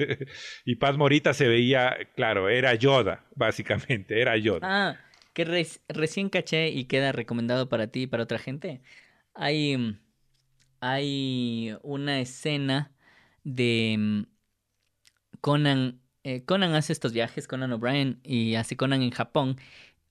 y 0.66 0.76
Pat 0.76 0.96
Morita 0.96 1.32
se 1.32 1.48
veía, 1.48 1.96
claro, 2.16 2.50
era 2.50 2.74
Yoda, 2.74 3.24
básicamente, 3.34 4.20
era 4.20 4.36
Yoda. 4.36 4.60
Ah, 4.62 4.98
que 5.32 5.44
recién 5.88 6.28
caché 6.30 6.70
y 6.70 6.84
queda 6.86 7.12
recomendado 7.12 7.68
para 7.68 7.86
ti 7.88 8.02
y 8.02 8.06
para 8.06 8.24
otra 8.24 8.38
gente. 8.38 8.82
Hay, 9.34 9.98
hay 10.80 11.76
una 11.82 12.20
escena 12.20 12.92
de 13.44 13.96
mm, 13.98 14.22
Conan. 15.40 16.00
Eh, 16.24 16.44
Conan 16.44 16.74
hace 16.74 16.92
estos 16.92 17.12
viajes, 17.12 17.48
Conan 17.48 17.72
O'Brien, 17.72 18.20
y 18.22 18.54
hace 18.54 18.76
Conan 18.76 19.02
en 19.02 19.10
Japón. 19.10 19.58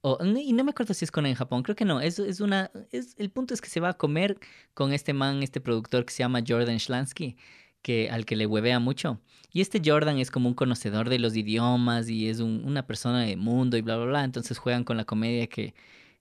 y 0.04 0.54
no 0.54 0.64
me 0.64 0.72
acuerdo 0.72 0.94
si 0.94 1.06
es 1.06 1.12
Conan 1.12 1.32
en 1.32 1.36
Japón, 1.38 1.64
creo 1.64 1.76
que 1.76 1.86
no. 1.86 2.02
Es, 2.02 2.20
es 2.20 2.42
una. 2.42 2.72
Es, 2.92 3.16
el 3.18 3.32
punto 3.32 3.54
es 3.54 3.62
que 3.62 3.70
se 3.70 3.80
va 3.80 3.90
a 3.90 3.98
comer 3.98 4.38
con 4.74 4.94
este 4.94 5.14
man, 5.14 5.44
este 5.44 5.62
productor 5.62 6.06
que 6.06 6.14
se 6.14 6.20
llama 6.24 6.44
Jordan 6.48 6.80
Schlansky, 6.80 7.38
que, 7.82 8.10
al 8.10 8.26
que 8.26 8.36
le 8.36 8.46
huevea 8.46 8.80
mucho. 8.80 9.22
Y 9.54 9.62
este 9.62 9.82
Jordan 9.84 10.18
es 10.20 10.32
como 10.32 10.48
un 10.50 10.56
conocedor 10.56 11.10
de 11.10 11.20
los 11.20 11.36
idiomas 11.36 12.10
y 12.10 12.30
es 12.30 12.40
una 12.40 12.88
persona 12.88 13.24
de 13.24 13.36
mundo 13.36 13.78
y 13.78 13.82
bla, 13.82 13.98
bla, 13.98 14.06
bla. 14.06 14.24
Entonces 14.24 14.58
juegan 14.58 14.84
con 14.84 14.98
la 14.98 15.06
comedia 15.06 15.48
que 15.48 15.74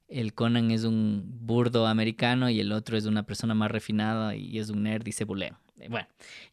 el 0.09 0.35
Conan 0.35 0.71
es 0.71 0.85
un 0.85 1.23
burdo 1.41 1.87
americano 1.87 2.51
y 2.51 2.61
el 2.61 2.73
otro 2.73 2.97
es 2.97 3.07
una 3.07 3.25
persona 3.25 3.55
más 3.55 3.71
refinada 3.71 4.35
y 4.35 4.59
es 4.59 4.71
un 4.71 4.83
nerd 4.83 5.07
y 5.07 5.13
se 5.13 5.25
bulea. 5.25 5.61
Bueno, 5.89 6.09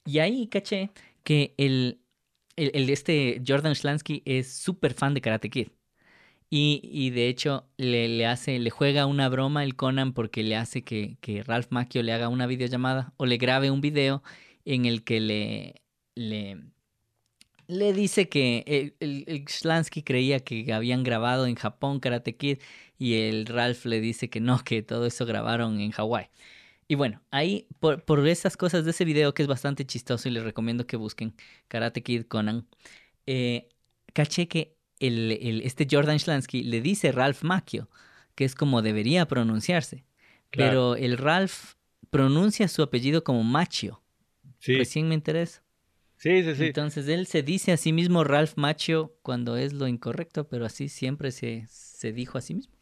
y 0.05 0.19
ahí 0.19 0.47
caché 0.47 0.91
que 1.23 1.53
el, 1.57 1.99
el, 2.55 2.89
este 2.89 3.41
Jordan 3.45 3.75
Schlansky 3.75 4.21
es 4.25 4.53
súper 4.53 4.93
fan 4.93 5.13
de 5.13 5.21
Karate 5.21 5.49
Kid. 5.49 5.69
Y, 6.49 6.79
y 6.83 7.09
de 7.09 7.27
hecho 7.27 7.67
le, 7.77 8.07
le, 8.07 8.25
hace, 8.25 8.57
le 8.59 8.69
juega 8.69 9.05
una 9.05 9.27
broma 9.27 9.63
el 9.65 9.75
Conan 9.75 10.13
porque 10.13 10.43
le 10.43 10.55
hace 10.55 10.81
que, 10.83 11.17
que 11.19 11.43
Ralph 11.43 11.67
Macchio 11.71 12.03
le 12.03 12.13
haga 12.13 12.29
una 12.29 12.47
videollamada 12.47 13.13
o 13.17 13.25
le 13.25 13.37
grabe 13.37 13.69
un 13.69 13.81
video 13.81 14.23
en 14.67 14.85
el 14.85 15.03
que 15.03 15.21
le, 15.21 15.81
le, 16.15 16.57
le 17.67 17.93
dice 17.93 18.27
que 18.27 18.63
el, 18.67 18.95
el, 18.99 19.23
el 19.27 19.47
Schlansky 19.47 20.03
creía 20.03 20.41
que 20.41 20.71
habían 20.73 21.03
grabado 21.03 21.47
en 21.47 21.55
Japón 21.55 22.01
Karate 22.01 22.35
Kid 22.35 22.59
y 22.99 23.15
el 23.15 23.45
Ralph 23.45 23.85
le 23.85 24.01
dice 24.01 24.29
que 24.29 24.41
no, 24.41 24.63
que 24.63 24.83
todo 24.83 25.05
eso 25.05 25.25
grabaron 25.25 25.79
en 25.79 25.91
Hawái. 25.91 26.29
Y 26.89 26.95
bueno, 26.95 27.21
ahí, 27.31 27.67
por, 27.79 28.03
por, 28.03 28.27
esas 28.27 28.57
cosas 28.57 28.83
de 28.85 28.91
ese 28.91 29.05
video 29.05 29.33
que 29.33 29.41
es 29.41 29.47
bastante 29.47 29.85
chistoso 29.85 30.27
y 30.27 30.31
les 30.31 30.43
recomiendo 30.43 30.85
que 30.85 30.97
busquen 30.97 31.33
Karate 31.69 32.03
Kid 32.03 32.23
Conan, 32.25 32.67
eh, 33.25 33.69
caché 34.13 34.47
que 34.49 34.75
el, 34.99 35.31
el, 35.31 35.61
este 35.61 35.87
Jordan 35.89 36.19
Schlansky 36.19 36.63
le 36.63 36.81
dice 36.81 37.11
Ralph 37.13 37.43
Macchio, 37.43 37.89
que 38.35 38.45
es 38.45 38.55
como 38.55 38.81
debería 38.81 39.27
pronunciarse. 39.27 40.05
Pero 40.51 40.95
el 40.95 41.17
Ralph 41.17 41.75
pronuncia 42.09 42.67
su 42.67 42.81
apellido 42.83 43.23
como 43.23 43.43
Machio. 43.43 44.01
Sí. 44.59 44.75
Recién 44.75 45.07
me 45.07 45.15
interesa. 45.15 45.63
Sí, 46.17 46.43
sí, 46.43 46.55
sí. 46.55 46.65
Entonces 46.65 47.07
él 47.07 47.27
se 47.27 47.43
dice 47.43 47.71
a 47.71 47.77
sí 47.77 47.93
mismo 47.93 48.23
Ralph 48.23 48.53
Machio 48.55 49.15
cuando 49.21 49.55
es 49.55 49.73
lo 49.73 49.87
incorrecto, 49.87 50.47
pero 50.47 50.65
así 50.65 50.89
siempre 50.89 51.31
se, 51.31 51.65
se 51.69 52.11
dijo 52.11 52.37
a 52.37 52.41
sí 52.41 52.55
mismo. 52.55 52.73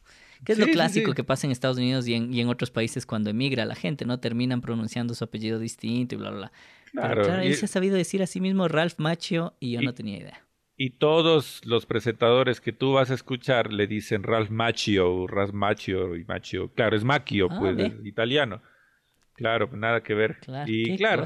Que 0.43 0.51
es 0.53 0.59
lo 0.59 0.67
clásico 0.67 1.13
que 1.13 1.23
pasa 1.23 1.47
en 1.47 1.51
Estados 1.51 1.77
Unidos 1.77 2.07
y 2.07 2.13
en, 2.13 2.33
y 2.33 2.41
en, 2.41 2.49
otros 2.49 2.69
países 2.69 3.05
cuando 3.05 3.29
emigra 3.29 3.65
la 3.65 3.75
gente, 3.75 4.05
¿no? 4.05 4.19
Terminan 4.19 4.61
pronunciando 4.61 5.13
su 5.15 5.23
apellido 5.23 5.59
distinto 5.59 6.15
y 6.15 6.17
bla, 6.17 6.29
bla, 6.29 6.39
bla. 6.39 6.51
Claro, 6.91 7.09
Pero 7.09 7.23
claro, 7.25 7.41
él 7.41 7.55
se 7.55 7.65
ha 7.65 7.67
sabido 7.67 7.95
decir 7.95 8.21
a 8.21 8.27
sí 8.27 8.39
mismo 8.39 8.67
Ralph 8.67 8.99
Macchio 8.99 9.55
y 9.59 9.71
yo 9.71 9.81
no 9.81 9.93
tenía 9.93 10.17
idea. 10.17 10.45
Y 10.77 10.91
todos 10.91 11.61
los 11.65 11.85
presentadores 11.85 12.59
que 12.59 12.73
tú 12.73 12.93
vas 12.93 13.09
a 13.09 13.13
escuchar 13.13 13.71
le 13.71 13.87
dicen 13.87 14.23
Ralph 14.23 14.49
Macchio, 14.49 15.25
Ralph 15.25 15.53
Macchio 15.53 16.15
y 16.15 16.25
Macchio. 16.25 16.71
Claro, 16.73 16.97
es 16.97 17.03
Macchio, 17.03 17.47
ah, 17.49 17.57
pues, 17.59 17.93
italiano. 18.03 18.61
Claro, 19.33 19.69
nada 19.73 20.03
que 20.03 20.13
ver. 20.13 20.39
Claro, 20.39 20.69
y 20.71 20.97
claro. 20.97 21.23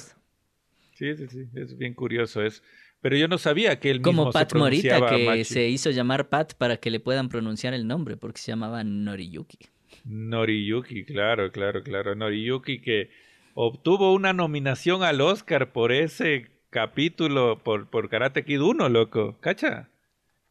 Sí, 0.99 1.15
sí, 1.15 1.27
sí, 1.29 1.47
es 1.55 1.77
bien 1.77 1.93
curioso. 1.93 2.43
Es, 2.43 2.61
pero 2.99 3.15
yo 3.15 3.29
no 3.29 3.37
sabía 3.37 3.79
que 3.79 3.89
él 3.89 3.99
mismo 3.99 4.23
Como 4.23 4.31
Pat 4.33 4.53
Morita, 4.53 5.09
que 5.09 5.45
se 5.45 5.69
hizo 5.69 5.91
llamar 5.91 6.27
Pat 6.27 6.55
para 6.55 6.75
que 6.75 6.91
le 6.91 6.99
puedan 6.99 7.29
pronunciar 7.29 7.73
el 7.73 7.87
nombre, 7.87 8.17
porque 8.17 8.41
se 8.41 8.51
llamaba 8.51 8.83
Noriyuki. 8.83 9.59
Noriyuki, 10.03 11.05
claro, 11.05 11.53
claro, 11.53 11.83
claro. 11.83 12.15
Noriyuki 12.15 12.81
que 12.81 13.11
obtuvo 13.53 14.13
una 14.13 14.33
nominación 14.33 15.01
al 15.03 15.21
Oscar 15.21 15.71
por 15.71 15.93
ese 15.93 16.47
capítulo, 16.69 17.63
por, 17.63 17.89
por 17.89 18.09
Karate 18.09 18.43
Kid 18.43 18.59
1, 18.59 18.89
loco. 18.89 19.37
¿Cacha? 19.39 19.89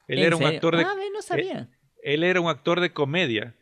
Él 0.07 0.21
era 0.21 0.35
un 0.35 0.45
actor 0.45 0.79
de... 0.79 0.85
Ah, 0.85 0.95
no 1.13 1.21
sabía. 1.21 1.69
Él, 2.03 2.25
era 2.25 2.41
un 2.41 2.49
actor 2.49 2.81
de 2.81 2.95
comedia. 2.95 3.55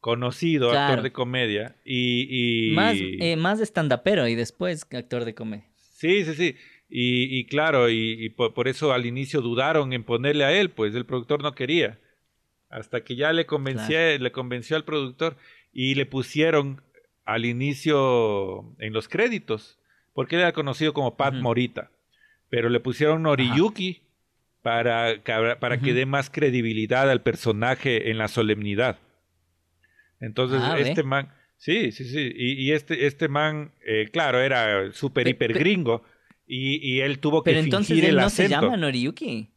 Conocido 0.00 0.72
actor 0.72 1.02
de 1.02 1.12
comedia. 1.12 1.76
Y... 1.84 2.70
y... 2.70 2.74
Más, 2.74 2.96
eh, 2.98 3.36
más 3.36 3.60
stand-upero 3.60 4.26
y 4.26 4.34
después 4.34 4.84
actor 4.92 5.24
de 5.24 5.36
comedia. 5.36 5.68
Sí, 5.98 6.24
sí, 6.24 6.34
sí. 6.34 6.56
Y, 6.88 7.44
claro, 7.46 7.90
y, 7.90 8.30
por, 8.30 8.68
eso 8.68 8.92
al 8.92 9.04
inicio 9.04 9.40
dudaron 9.40 9.92
en 9.92 10.04
ponerle 10.04 10.44
a 10.44 10.52
él, 10.52 10.70
pues 10.70 10.94
el 10.94 11.04
productor 11.04 11.42
no 11.42 11.56
quería. 11.56 11.98
Hasta 12.70 13.02
que 13.02 13.16
ya 13.16 13.32
le 13.32 13.46
convenció, 13.46 13.98
le 14.16 14.30
convenció 14.30 14.76
al 14.76 14.84
productor 14.84 15.36
y 15.72 15.96
le 15.96 16.06
pusieron 16.06 16.82
al 17.24 17.46
inicio 17.46 18.76
en 18.78 18.92
los 18.92 19.08
créditos, 19.08 19.80
porque 20.14 20.36
él 20.36 20.42
era 20.42 20.52
conocido 20.52 20.92
como 20.92 21.16
Pat 21.16 21.34
Morita, 21.34 21.90
pero 22.48 22.68
le 22.68 22.78
pusieron 22.78 23.24
Noriyuki 23.24 24.02
para, 24.62 25.16
para 25.58 25.80
que 25.80 25.94
dé 25.94 26.06
más 26.06 26.30
credibilidad 26.30 27.10
al 27.10 27.22
personaje 27.22 28.10
en 28.10 28.18
la 28.18 28.28
solemnidad. 28.28 28.98
Entonces, 30.20 30.60
ah, 30.62 30.78
este 30.78 31.02
man, 31.02 31.32
sí, 31.58 31.92
sí, 31.92 32.04
sí, 32.04 32.32
y, 32.34 32.72
este, 32.72 33.06
este 33.06 33.28
man, 33.28 33.72
eh, 33.84 34.08
claro, 34.10 34.40
era 34.40 34.90
súper 34.92 35.28
hiper 35.28 35.52
gringo 35.52 36.02
y, 36.46 37.00
él 37.00 37.18
tuvo 37.18 37.42
que 37.44 37.50
Pero 37.50 37.62
entonces 37.62 38.02
él 38.02 38.16
no 38.16 38.30
se 38.30 38.48
llama 38.48 38.76
Noriyuki. 38.76 39.50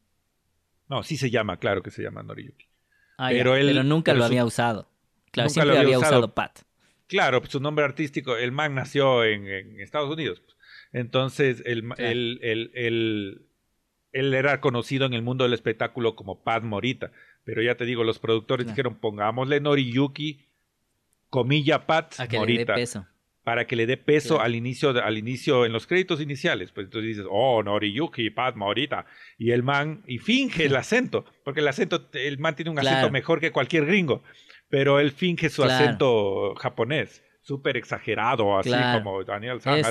No, 0.89 1.03
sí 1.03 1.15
se 1.15 1.29
llama, 1.29 1.57
claro 1.57 1.81
que 1.81 1.89
se 1.89 2.03
llama 2.03 2.21
Noriyuki. 2.21 2.65
Ah, 3.17 3.29
pero, 3.31 3.55
él, 3.55 3.87
nunca 3.87 4.13
lo 4.13 4.25
había 4.25 4.43
usado. 4.43 4.89
Claro, 5.31 5.49
siempre 5.49 5.73
lo 5.73 5.79
había, 5.79 5.97
usado, 5.97 6.33
Pat. 6.33 6.59
Claro, 7.07 7.39
pues, 7.39 7.53
su 7.53 7.61
nombre 7.61 7.85
artístico, 7.85 8.35
el 8.35 8.51
man 8.51 8.75
nació 8.75 9.23
en, 9.23 9.79
Estados 9.79 10.09
Unidos. 10.09 10.41
Pues. 10.41 10.57
Entonces, 10.91 11.63
el, 11.65 11.85
él 14.11 14.33
era 14.33 14.59
conocido 14.59 15.05
en 15.05 15.13
el 15.13 15.21
mundo 15.21 15.43
del 15.43 15.53
espectáculo 15.53 16.15
como 16.15 16.43
Pat 16.43 16.63
Morita. 16.63 17.11
Pero 17.43 17.61
ya 17.61 17.75
te 17.75 17.85
digo, 17.85 18.03
los 18.03 18.19
productores 18.19 18.67
dijeron, 18.67 18.95
pongámosle 18.95 19.59
Noriyuki, 19.61 20.45
comilla 21.31 21.87
Pat 21.87 22.13
Morita. 22.33 22.75
para 23.43 23.65
que 23.65 23.75
le 23.75 23.87
dé 23.87 23.97
peso 23.97 24.39
al 24.39 24.53
inicio 24.53 24.89
al 25.03 25.17
inicio 25.17 25.65
en 25.65 25.71
los 25.71 25.87
créditos 25.87 26.21
iniciales 26.21 26.71
pues 26.71 26.85
entonces 26.85 27.07
dices 27.07 27.25
oh 27.27 27.63
Noriyuki 27.63 28.29
Padma 28.29 28.67
ahorita 28.67 29.07
y 29.39 29.49
el 29.49 29.63
man 29.63 30.03
y 30.05 30.19
finge 30.19 30.65
el 30.65 30.75
acento 30.83 31.25
porque 31.43 31.61
el 31.61 31.67
acento 31.67 32.09
el 32.13 32.37
man 32.37 32.55
tiene 32.55 32.69
un 32.69 32.77
acento 32.77 33.09
mejor 33.09 33.39
que 33.39 33.51
cualquier 33.51 33.87
gringo 33.87 34.21
pero 34.69 34.99
él 34.99 35.11
finge 35.11 35.49
su 35.49 35.63
acento 35.63 36.53
japonés 36.55 37.23
súper 37.41 37.77
exagerado 37.77 38.59
así 38.59 38.71
como 38.93 39.23
Daniel 39.23 39.61
San 39.61 39.81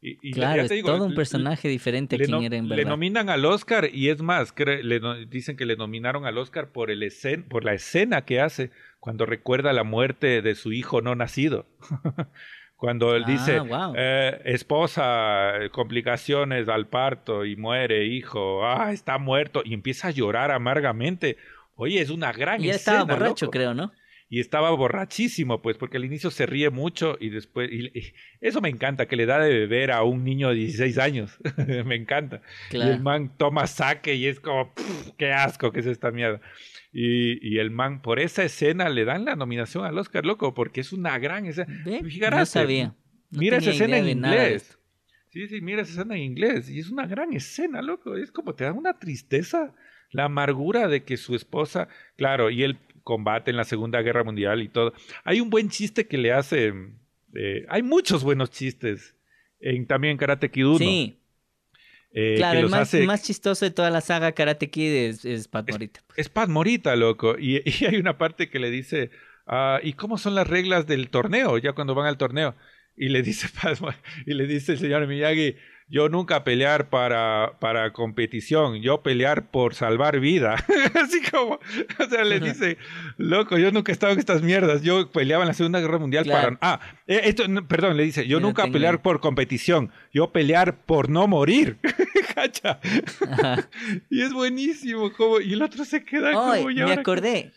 y, 0.00 0.32
claro, 0.32 0.62
es 0.62 0.82
todo 0.84 1.04
un 1.04 1.14
personaje 1.14 1.68
diferente 1.68 2.16
a 2.16 2.18
quien 2.18 2.42
era 2.42 2.56
en 2.56 2.68
verdad. 2.68 2.84
Le 2.84 2.88
nominan 2.88 3.28
al 3.28 3.44
Oscar 3.44 3.88
y 3.92 4.10
es 4.10 4.20
más, 4.20 4.54
le, 4.56 5.00
dicen 5.26 5.56
que 5.56 5.64
le 5.64 5.74
nominaron 5.74 6.26
al 6.26 6.38
Oscar 6.38 6.70
por, 6.70 6.90
el 6.90 7.02
por 7.48 7.64
la 7.64 7.74
escena 7.74 8.24
que 8.24 8.40
hace 8.40 8.70
cuando 9.00 9.26
recuerda 9.26 9.72
la 9.72 9.84
muerte 9.84 10.42
de 10.42 10.54
su 10.54 10.72
hijo 10.72 11.00
no 11.02 11.14
nacido. 11.14 11.66
Cuando 12.78 13.16
él 13.16 13.24
dice, 13.24 13.58
ah, 13.72 13.90
eh, 13.96 14.42
esposa, 14.44 15.54
complicaciones 15.72 16.68
al 16.68 16.88
parto 16.88 17.46
y 17.46 17.56
muere, 17.56 18.04
hijo, 18.04 18.66
ah, 18.66 18.92
está 18.92 19.16
muerto, 19.16 19.62
y 19.64 19.72
empieza 19.72 20.08
a 20.08 20.10
llorar 20.10 20.50
amargamente. 20.50 21.38
Oye, 21.74 22.00
es 22.02 22.10
una 22.10 22.32
gran 22.32 22.60
Y 22.62 22.68
él 22.68 22.76
escena, 22.76 22.98
estaba 23.00 23.14
borracho, 23.18 23.46
loco. 23.46 23.52
creo, 23.52 23.72
¿no? 23.72 23.92
Y 24.28 24.40
estaba 24.40 24.70
borrachísimo, 24.72 25.62
pues, 25.62 25.78
porque 25.78 25.96
al 25.96 26.04
inicio 26.04 26.30
se 26.30 26.44
ríe 26.46 26.68
mucho 26.68 27.16
y 27.18 27.30
después... 27.30 27.70
y- 27.72 27.86
y 27.98 28.12
eso 28.42 28.60
me 28.60 28.68
encanta, 28.68 29.06
que 29.06 29.16
le 29.16 29.24
da 29.24 29.38
de 29.38 29.54
beber 29.54 29.90
a 29.92 30.02
un 30.02 30.22
niño 30.24 30.48
de 30.50 30.56
16 30.56 30.98
años. 30.98 31.38
me 31.86 31.94
encanta. 31.94 32.42
Y 32.72 32.76
el 32.76 32.82
Claro. 32.82 33.02
man 33.02 33.32
toma 33.38 33.66
saque 33.68 34.16
y 34.16 34.26
es 34.26 34.38
como, 34.40 34.74
"Pff, 34.74 35.12
qué 35.16 35.32
asco 35.32 35.72
que 35.72 35.80
es 35.80 35.86
esta 35.86 36.10
mierda. 36.10 36.40
Y, 36.98 37.46
y 37.46 37.58
el 37.58 37.70
man, 37.70 38.00
por 38.00 38.18
esa 38.20 38.42
escena, 38.42 38.88
le 38.88 39.04
dan 39.04 39.26
la 39.26 39.36
nominación 39.36 39.84
al 39.84 39.98
Oscar, 39.98 40.24
loco, 40.24 40.54
porque 40.54 40.80
es 40.80 40.94
una 40.94 41.18
gran 41.18 41.44
escena. 41.44 41.68
No 42.30 42.46
sabía. 42.46 42.94
No 43.30 43.38
mira 43.38 43.58
esa 43.58 43.70
escena 43.70 43.98
en 43.98 44.08
inglés. 44.08 44.78
Sí, 45.28 45.46
sí, 45.46 45.60
mira 45.60 45.82
esa 45.82 45.92
escena 45.92 46.16
en 46.16 46.22
inglés. 46.22 46.70
Y 46.70 46.78
es 46.78 46.88
una 46.88 47.06
gran 47.06 47.34
escena, 47.34 47.82
loco. 47.82 48.16
Es 48.16 48.32
como 48.32 48.54
te 48.54 48.64
da 48.64 48.72
una 48.72 48.98
tristeza, 48.98 49.74
la 50.10 50.24
amargura 50.24 50.88
de 50.88 51.04
que 51.04 51.18
su 51.18 51.34
esposa, 51.34 51.88
claro, 52.16 52.48
y 52.48 52.62
él 52.62 52.78
combate 53.02 53.50
en 53.50 53.58
la 53.58 53.64
Segunda 53.64 54.00
Guerra 54.00 54.24
Mundial 54.24 54.62
y 54.62 54.68
todo. 54.68 54.94
Hay 55.24 55.42
un 55.42 55.50
buen 55.50 55.68
chiste 55.68 56.06
que 56.06 56.16
le 56.16 56.32
hace. 56.32 56.72
eh, 57.34 57.66
hay 57.68 57.82
muchos 57.82 58.24
buenos 58.24 58.50
chistes 58.50 59.14
en, 59.60 59.86
también 59.86 60.12
en 60.12 60.16
Karate 60.18 60.50
Kid 60.50 60.64
1. 60.66 60.78
Sí, 60.78 61.18
eh, 62.16 62.32
que 62.32 62.36
claro, 62.36 62.58
el 62.60 62.68
más, 62.68 62.80
hace- 62.80 63.04
más 63.06 63.22
chistoso 63.22 63.64
de 63.64 63.70
toda 63.70 63.90
la 63.90 64.00
saga 64.00 64.32
Karate 64.32 64.70
Kid 64.70 64.90
es, 64.92 65.24
es 65.24 65.48
Pat 65.48 65.70
Morita. 65.70 66.00
pues. 66.06 66.18
Es 66.18 66.28
Pat 66.28 66.48
Morita, 66.48 66.96
loco. 66.96 67.36
Y, 67.38 67.62
y 67.82 67.84
hay 67.84 67.96
una 67.96 68.18
parte 68.18 68.48
que 68.50 68.58
le 68.58 68.70
dice, 68.70 69.10
ah, 69.46 69.78
¿y 69.82 69.92
cómo 69.92 70.18
son 70.18 70.34
las 70.34 70.48
reglas 70.48 70.86
del 70.86 71.10
torneo? 71.10 71.58
Ya 71.58 71.72
cuando 71.74 71.94
van 71.94 72.06
al 72.06 72.16
torneo. 72.18 72.56
Y 72.96 73.10
le 73.10 73.22
dice 73.22 73.48
Pat 73.62 73.78
y 74.24 74.34
le 74.34 74.46
dice 74.46 74.72
el 74.72 74.78
señor 74.78 75.06
Miyagi, 75.06 75.56
yo 75.88 76.08
nunca 76.08 76.42
pelear 76.42 76.88
para, 76.90 77.52
para 77.60 77.92
competición, 77.92 78.80
yo 78.82 79.02
pelear 79.02 79.50
por 79.50 79.74
salvar 79.74 80.18
vida. 80.20 80.56
Así 81.00 81.20
como, 81.30 81.54
o 81.98 82.08
sea, 82.10 82.24
le 82.24 82.40
dice, 82.40 82.76
loco, 83.18 83.56
yo 83.56 83.70
nunca 83.70 83.92
he 83.92 83.94
estado 83.94 84.12
en 84.12 84.18
estas 84.18 84.42
mierdas, 84.42 84.82
yo 84.82 85.10
peleaba 85.12 85.44
en 85.44 85.48
la 85.48 85.54
Segunda 85.54 85.80
Guerra 85.80 85.98
Mundial 85.98 86.24
Claro. 86.24 86.58
para... 86.58 86.74
Ah, 86.74 86.80
eh, 87.06 87.20
esto, 87.24 87.46
no, 87.46 87.66
perdón, 87.68 87.96
le 87.96 88.02
dice, 88.02 88.26
yo 88.26 88.40
nunca 88.40 88.62
tengo- 88.64 88.72
pelear 88.74 89.00
por 89.02 89.20
competición, 89.20 89.92
yo 90.12 90.32
pelear 90.32 90.84
por 90.84 91.08
no 91.08 91.28
morir. 91.28 91.78
Cacha. 92.34 92.80
Y 94.10 94.22
es 94.22 94.32
buenísimo, 94.32 95.12
como, 95.12 95.40
y 95.40 95.52
el 95.52 95.62
otro 95.62 95.84
se 95.84 96.04
queda 96.04 96.32
como... 96.32 96.70
"¿Y 96.70 96.74
me 96.74 96.82
ahora 96.82 96.94
qué?". 96.96 97.00
acordé. 97.00 97.52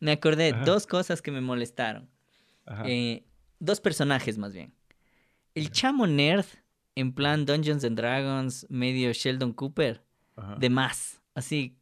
Me 0.00 0.12
acordé. 0.12 0.50
Ajá. 0.52 0.64
Dos 0.64 0.86
cosas 0.86 1.20
que 1.22 1.30
me 1.30 1.40
molestaron. 1.40 2.08
Eh, 2.86 3.24
dos 3.58 3.80
personajes 3.80 4.38
más 4.38 4.52
bien. 4.52 4.72
El 5.54 5.70
chamo 5.70 6.06
nerd, 6.06 6.46
en 6.94 7.12
plan 7.12 7.46
Dungeons 7.46 7.84
and 7.84 7.96
Dragons, 7.96 8.66
medio 8.68 9.12
Sheldon 9.12 9.52
Cooper, 9.52 10.02
Ajá. 10.36 10.56
de 10.56 10.70
más. 10.70 11.20
Así, 11.34 11.76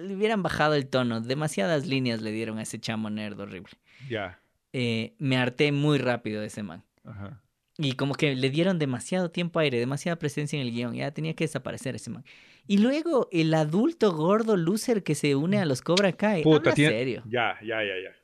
le 0.00 0.14
hubieran 0.14 0.42
bajado 0.42 0.74
el 0.74 0.86
tono. 0.86 1.20
Demasiadas 1.20 1.86
líneas 1.86 2.22
le 2.22 2.30
dieron 2.30 2.58
a 2.58 2.62
ese 2.62 2.78
chamo 2.78 3.10
nerd 3.10 3.38
horrible. 3.40 3.72
Ya. 4.08 4.38
Eh, 4.72 5.14
me 5.18 5.36
harté 5.36 5.72
muy 5.72 5.98
rápido 5.98 6.40
de 6.40 6.46
ese 6.46 6.62
man. 6.62 6.84
Ajá. 7.04 7.40
Y 7.78 7.92
como 7.94 8.14
que 8.14 8.34
le 8.36 8.50
dieron 8.50 8.78
demasiado 8.78 9.30
tiempo 9.30 9.58
aire, 9.58 9.78
demasiada 9.78 10.16
presencia 10.18 10.60
en 10.60 10.66
el 10.66 10.72
guion. 10.72 10.94
Ya 10.94 11.10
tenía 11.10 11.34
que 11.34 11.44
desaparecer 11.44 11.96
ese 11.96 12.10
man. 12.10 12.24
Y 12.68 12.78
luego 12.78 13.28
el 13.32 13.52
adulto 13.54 14.12
gordo 14.12 14.56
loser 14.56 15.02
que 15.02 15.14
se 15.16 15.34
une 15.34 15.58
a 15.58 15.64
los 15.64 15.80
Cobra 15.82 16.12
Kai. 16.12 16.42
Puta, 16.42 16.58
Habla 16.70 16.74
tiene- 16.74 16.92
serio. 16.92 17.22
Ya, 17.26 17.56
ya, 17.60 17.82
ya, 17.82 17.94
ya. 18.04 18.14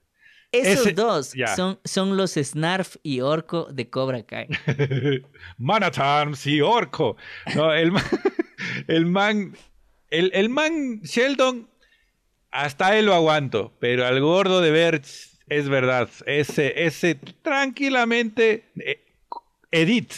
Esos 0.51 0.87
Ese- 0.87 0.93
dos 0.95 1.35
son, 1.57 1.79
son 1.85 2.17
los 2.17 2.33
Snarf 2.35 2.97
y 3.03 3.21
Orco 3.21 3.69
de 3.71 3.91
Cobra 3.91 4.23
Kai. 4.25 4.49
Manhattan, 5.59 6.35
sí, 6.37 6.61
orco. 6.61 7.17
No, 7.55 7.73
el 7.75 7.93
man, 7.93 8.03
el 8.89 9.07
man, 9.07 9.57
el, 10.11 10.31
el 10.35 10.49
man 10.49 11.01
Sheldon, 11.03 11.69
hasta 12.51 12.97
él 12.99 13.07
lo 13.07 13.15
aguanto, 13.15 13.75
pero 13.79 14.07
al 14.07 14.21
gordo 14.21 14.61
de 14.63 14.71
Birch, 14.71 15.37
es 15.49 15.69
verdad, 15.69 16.09
ese, 16.27 16.85
ese 16.87 17.15
tranquilamente, 17.43 18.65
eh, 18.81 19.05
edit, 19.71 20.13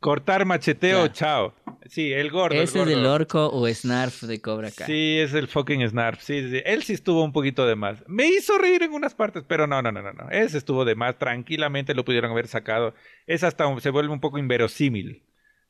cortar 0.00 0.44
macheteo, 0.44 0.98
Claro. 0.98 1.12
chao. 1.12 1.54
Sí, 1.86 2.12
el 2.12 2.30
gordo. 2.30 2.56
el 2.56 2.62
Ese 2.62 2.80
es 2.82 2.86
el 2.88 2.94
gordo. 2.96 3.14
Orco 3.14 3.50
o 3.50 3.66
Snarf 3.68 4.22
de 4.22 4.40
Cobra 4.40 4.70
Kai. 4.70 4.86
Sí, 4.86 5.18
es 5.18 5.32
el 5.34 5.48
fucking 5.48 5.88
Snarf. 5.88 6.22
Sí. 6.22 6.34
Él 6.64 6.82
sí 6.82 6.92
estuvo 6.92 7.24
un 7.24 7.32
poquito 7.32 7.66
de 7.66 7.76
más. 7.76 8.04
Me 8.06 8.26
hizo 8.28 8.58
reír 8.58 8.82
en 8.82 8.92
unas 8.92 9.14
partes, 9.14 9.44
pero 9.46 9.66
no, 9.66 9.80
no, 9.80 9.90
no, 9.90 10.02
no, 10.02 10.12
no. 10.12 10.30
Ese 10.30 10.58
estuvo 10.58 10.84
de 10.84 10.94
más. 10.94 11.18
Tranquilamente 11.18 11.94
lo 11.94 12.04
pudieron 12.04 12.30
haber 12.30 12.46
sacado. 12.48 12.94
Es 13.26 13.42
hasta 13.42 13.64
se 13.80 13.90
vuelve 13.90 14.12
un 14.12 14.20
poco 14.20 14.38
inverosímil 14.38 15.22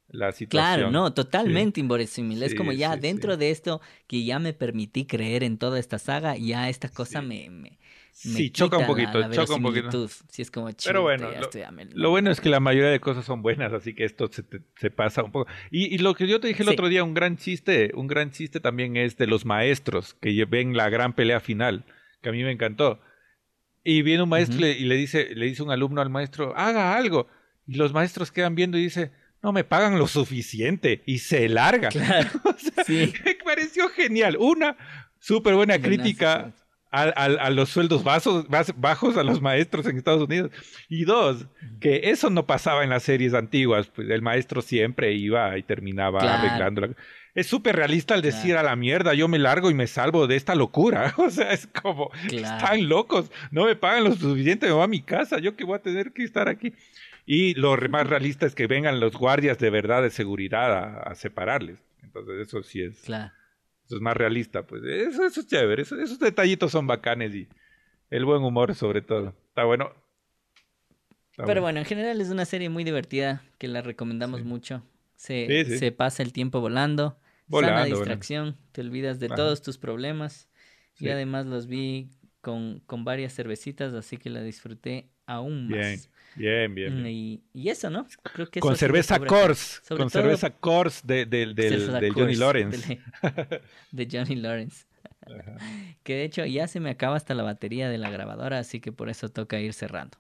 la 0.08 0.32
situación. 0.32 0.48
Claro, 0.76 0.90
no, 0.90 1.12
totalmente 1.12 1.80
inverosímil. 1.80 2.42
Es 2.42 2.54
como 2.54 2.72
ya 2.72 2.94
sí, 2.94 3.00
dentro 3.00 3.36
de 3.36 3.50
esto 3.50 3.80
que 4.06 4.24
ya 4.24 4.38
me 4.38 4.54
permití 4.54 5.06
creer 5.06 5.44
en 5.44 5.58
toda 5.58 5.78
esta 5.78 5.98
saga, 5.98 6.36
ya 6.36 6.68
esta 6.68 6.88
cosa 6.88 7.20
me 7.22 7.78
Sí, 8.20 8.50
choca 8.50 8.78
un 8.78 8.82
la- 8.82 8.86
poquito, 8.88 9.18
la 9.20 9.30
choca 9.30 9.54
un 9.54 9.62
poquito. 9.62 10.08
Sí, 10.28 10.42
es 10.42 10.50
como 10.50 10.66
Pero 10.66 10.76
chuta, 10.76 10.98
bueno, 10.98 11.30
lo- 11.30 11.40
estoy 11.40 11.62
Lo 11.92 12.10
bueno 12.10 12.32
es 12.32 12.40
que 12.40 12.48
la 12.48 12.58
mayoría 12.58 12.90
de 12.90 12.98
cosas 12.98 13.24
son 13.24 13.42
buenas, 13.42 13.72
así 13.72 13.94
que 13.94 14.04
esto 14.04 14.28
se, 14.32 14.42
te- 14.42 14.60
se 14.76 14.90
pasa 14.90 15.22
un 15.22 15.30
poco. 15.30 15.48
Y, 15.70 15.94
y 15.94 15.98
lo 15.98 16.14
que 16.14 16.26
yo 16.26 16.40
te 16.40 16.48
dije 16.48 16.62
el 16.64 16.68
Sí. 16.68 16.74
otro 16.74 16.88
día, 16.88 17.04
un 17.04 17.14
gran 17.14 17.36
chiste, 17.36 17.92
un 17.94 18.08
gran 18.08 18.32
chiste 18.32 18.58
también 18.58 18.96
es 18.96 19.16
de 19.18 19.28
los 19.28 19.44
maestros 19.44 20.14
que 20.14 20.44
ven 20.46 20.76
la 20.76 20.88
gran 20.90 21.12
pelea 21.14 21.38
final, 21.38 21.84
que 22.20 22.30
a 22.30 22.32
mí 22.32 22.42
me 22.42 22.50
encantó. 22.50 23.00
Y 23.84 24.02
viene 24.02 24.24
un 24.24 24.28
maestro 24.30 24.58
y 24.58 24.60
le- 24.62 24.72
y 24.78 24.84
le 24.84 24.96
dice, 24.96 25.32
le 25.36 25.46
dice 25.46 25.62
un 25.62 25.70
alumno 25.70 26.00
al 26.00 26.10
maestro, 26.10 26.56
haga 26.56 26.96
algo. 26.96 27.28
Y 27.68 27.74
los 27.76 27.92
maestros 27.92 28.32
quedan 28.32 28.56
viendo 28.56 28.78
y 28.78 28.82
dice, 28.82 29.12
no 29.44 29.52
me 29.52 29.62
pagan 29.62 29.96
lo 29.96 30.08
suficiente. 30.08 31.04
Y 31.06 31.18
se 31.18 31.48
larga. 31.48 31.90
Claro, 31.90 32.30
O 32.44 32.52
sea, 32.58 32.82
sí. 32.84 33.12
me 33.24 33.36
pareció 33.36 33.88
genial. 33.90 34.36
Una 34.40 34.76
súper 35.20 35.54
buena 35.54 35.80
crítica 35.80 36.52
a, 36.90 37.02
a- 37.02 37.24
a 37.46 37.50
los 37.50 37.68
sueldos 37.68 38.02
bajos, 38.04 38.46
bajos 38.76 39.16
a 39.16 39.22
los 39.22 39.40
maestros 39.42 39.86
en 39.86 39.96
Estados 39.98 40.22
Unidos. 40.26 40.50
Y 40.88 41.04
dos, 41.04 41.46
que 41.80 42.10
eso 42.10 42.30
no 42.30 42.46
pasaba 42.46 42.84
en 42.84 42.90
las 42.90 43.02
series 43.02 43.34
antiguas. 43.34 43.88
Pues 43.88 44.08
el 44.10 44.22
maestro 44.22 44.62
siempre 44.62 45.12
iba 45.12 45.56
y 45.58 45.62
terminaba 45.62 46.20
Claro. 46.20 46.46
arreglándola. 46.48 46.94
Es 47.34 47.46
súper 47.46 47.76
realista 47.76 48.14
al 48.14 48.22
decir 48.22 48.52
Claro. 48.52 48.60
a 48.68 48.70
la 48.70 48.76
mierda, 48.76 49.14
yo 49.14 49.28
me 49.28 49.38
largo 49.38 49.70
y 49.70 49.74
me 49.74 49.86
salvo 49.86 50.26
de 50.26 50.36
esta 50.36 50.54
locura. 50.54 51.14
O 51.18 51.30
sea, 51.30 51.52
es 51.52 51.66
como, 51.68 52.10
Claro. 52.28 52.56
están 52.56 52.88
locos, 52.88 53.30
no 53.50 53.66
me 53.66 53.76
pagan 53.76 54.04
lo 54.04 54.14
suficiente, 54.14 54.66
me 54.66 54.72
voy 54.72 54.82
a 54.84 54.88
mi 54.88 55.02
casa, 55.02 55.38
yo 55.38 55.54
que 55.56 55.64
voy 55.64 55.76
a 55.76 55.82
tener 55.82 56.12
que 56.12 56.24
estar 56.24 56.48
aquí. 56.48 56.72
Y 57.26 57.54
lo 57.54 57.76
más 57.90 58.06
realista 58.06 58.46
es 58.46 58.54
que 58.54 58.66
vengan 58.66 58.98
los 59.00 59.12
guardias 59.12 59.58
de 59.58 59.68
verdad 59.70 60.02
de 60.02 60.08
seguridad 60.10 60.72
a, 60.72 61.00
a 61.02 61.14
separarles. 61.14 61.78
Entonces 62.02 62.48
eso 62.48 62.62
sí 62.62 62.80
es, 62.82 62.98
Claro. 63.02 63.30
Eso 63.88 63.96
es 63.96 64.02
más 64.02 64.16
realista. 64.16 64.66
Pues 64.66 64.84
eso, 64.84 65.24
eso 65.26 65.40
es 65.40 65.46
chévere, 65.46 65.82
eso- 65.82 65.98
esos 65.98 66.18
detallitos 66.18 66.70
son 66.70 66.86
bacanes 66.86 67.34
y 67.34 67.48
el 68.10 68.24
buen 68.26 68.42
humor 68.42 68.74
sobre 68.74 69.00
todo. 69.02 69.34
Está 69.48 69.64
bueno. 69.64 69.90
Está 71.30 71.44
Pero 71.46 71.62
bueno, 71.62 71.78
en 71.78 71.84
general 71.86 72.20
es 72.20 72.28
una 72.30 72.44
serie 72.44 72.68
muy 72.68 72.84
divertida 72.84 73.42
que 73.58 73.68
la 73.68 73.80
recomendamos 73.80 74.40
Sí. 74.40 74.46
mucho. 74.46 74.82
Se, 75.16 75.46
Sí, 75.64 75.70
sí. 75.72 75.78
se 75.78 75.92
pasa 75.92 76.22
el 76.22 76.32
tiempo 76.32 76.60
volando. 76.60 77.18
Volando, 77.46 77.76
sana 77.78 77.84
distracción. 77.86 78.56
Te 78.72 78.82
olvidas 78.82 79.18
de 79.20 79.26
Ajá. 79.26 79.36
todos 79.36 79.62
tus 79.62 79.78
problemas. 79.78 80.48
Y 81.00 81.08
además 81.08 81.46
los 81.46 81.66
vi 81.66 82.10
con, 82.40 82.80
con 82.80 83.04
varias 83.04 83.32
cervecitas, 83.34 83.94
así 83.94 84.16
que 84.18 84.30
la 84.30 84.42
disfruté 84.42 85.08
aún 85.26 85.68
más. 85.68 85.78
Bien, 85.78 86.00
bien, 86.36 86.74
bien. 86.74 86.94
bien. 87.02 87.06
Y, 87.06 87.42
y 87.52 87.68
eso, 87.68 87.90
¿no? 87.90 88.06
Creo 88.34 88.46
que 88.50 88.60
Con 88.60 88.72
eso 88.72 88.80
cerveza. 88.80 89.18
Coors, 89.20 89.80
Sobre 89.84 90.02
con 90.02 90.10
todo- 90.10 90.22
cerveza 90.22 90.50
Coors 90.50 91.06
de, 91.06 91.26
del- 91.26 91.54
del- 91.54 91.80
Cerveza 91.80 92.00
del 92.00 92.12
Johnny 92.12 92.34
Lawrence. 92.36 93.00
De, 93.22 93.60
de 94.06 94.08
Johnny 94.10 94.36
Lawrence. 94.36 94.86
Que 96.04 96.14
de 96.14 96.24
hecho 96.24 96.44
ya 96.46 96.66
se 96.68 96.80
me 96.80 96.90
acaba 96.90 97.16
hasta 97.16 97.34
la 97.34 97.42
batería 97.42 97.88
de 97.90 97.98
la 97.98 98.10
grabadora, 98.10 98.58
así 98.58 98.80
que 98.80 98.92
por 98.92 99.08
eso 99.10 99.28
toca 99.28 99.60
ir 99.60 99.72
cerrando. 99.74 100.16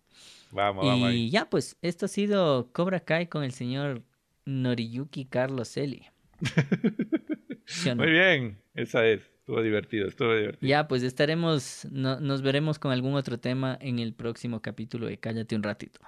Vamos, 0.50 0.84
vamos 0.86 1.08
ahí. 1.08 1.24
Y 1.26 1.30
ya, 1.30 1.48
pues, 1.48 1.76
esto 1.82 2.06
ha 2.06 2.08
sido 2.08 2.70
Cobra 2.72 3.00
Kai 3.00 3.26
con 3.28 3.42
el 3.44 3.52
señor 3.52 4.02
Noriyuki 4.44 5.24
Carlos 5.26 5.76
Eli. 5.76 6.06
¿Sí 7.66 7.88
o 7.90 7.94
no? 7.94 8.02
Muy 8.02 8.12
bien, 8.12 8.58
esa 8.74 9.06
es. 9.06 9.20
Estuvo 9.48 9.62
divertido, 9.62 10.06
estuvo 10.08 10.34
divertido. 10.34 10.68
Ya, 10.68 10.86
pues 10.88 11.02
estaremos, 11.02 11.88
no- 11.90 12.20
nos 12.20 12.42
veremos 12.42 12.78
con 12.78 12.92
algún 12.92 13.14
otro 13.14 13.38
tema 13.40 13.78
en 13.80 13.98
el 13.98 14.12
próximo 14.12 14.60
capítulo 14.60 15.06
de 15.06 15.16
Cállate 15.16 15.56
un 15.56 15.62
ratito. 15.62 16.00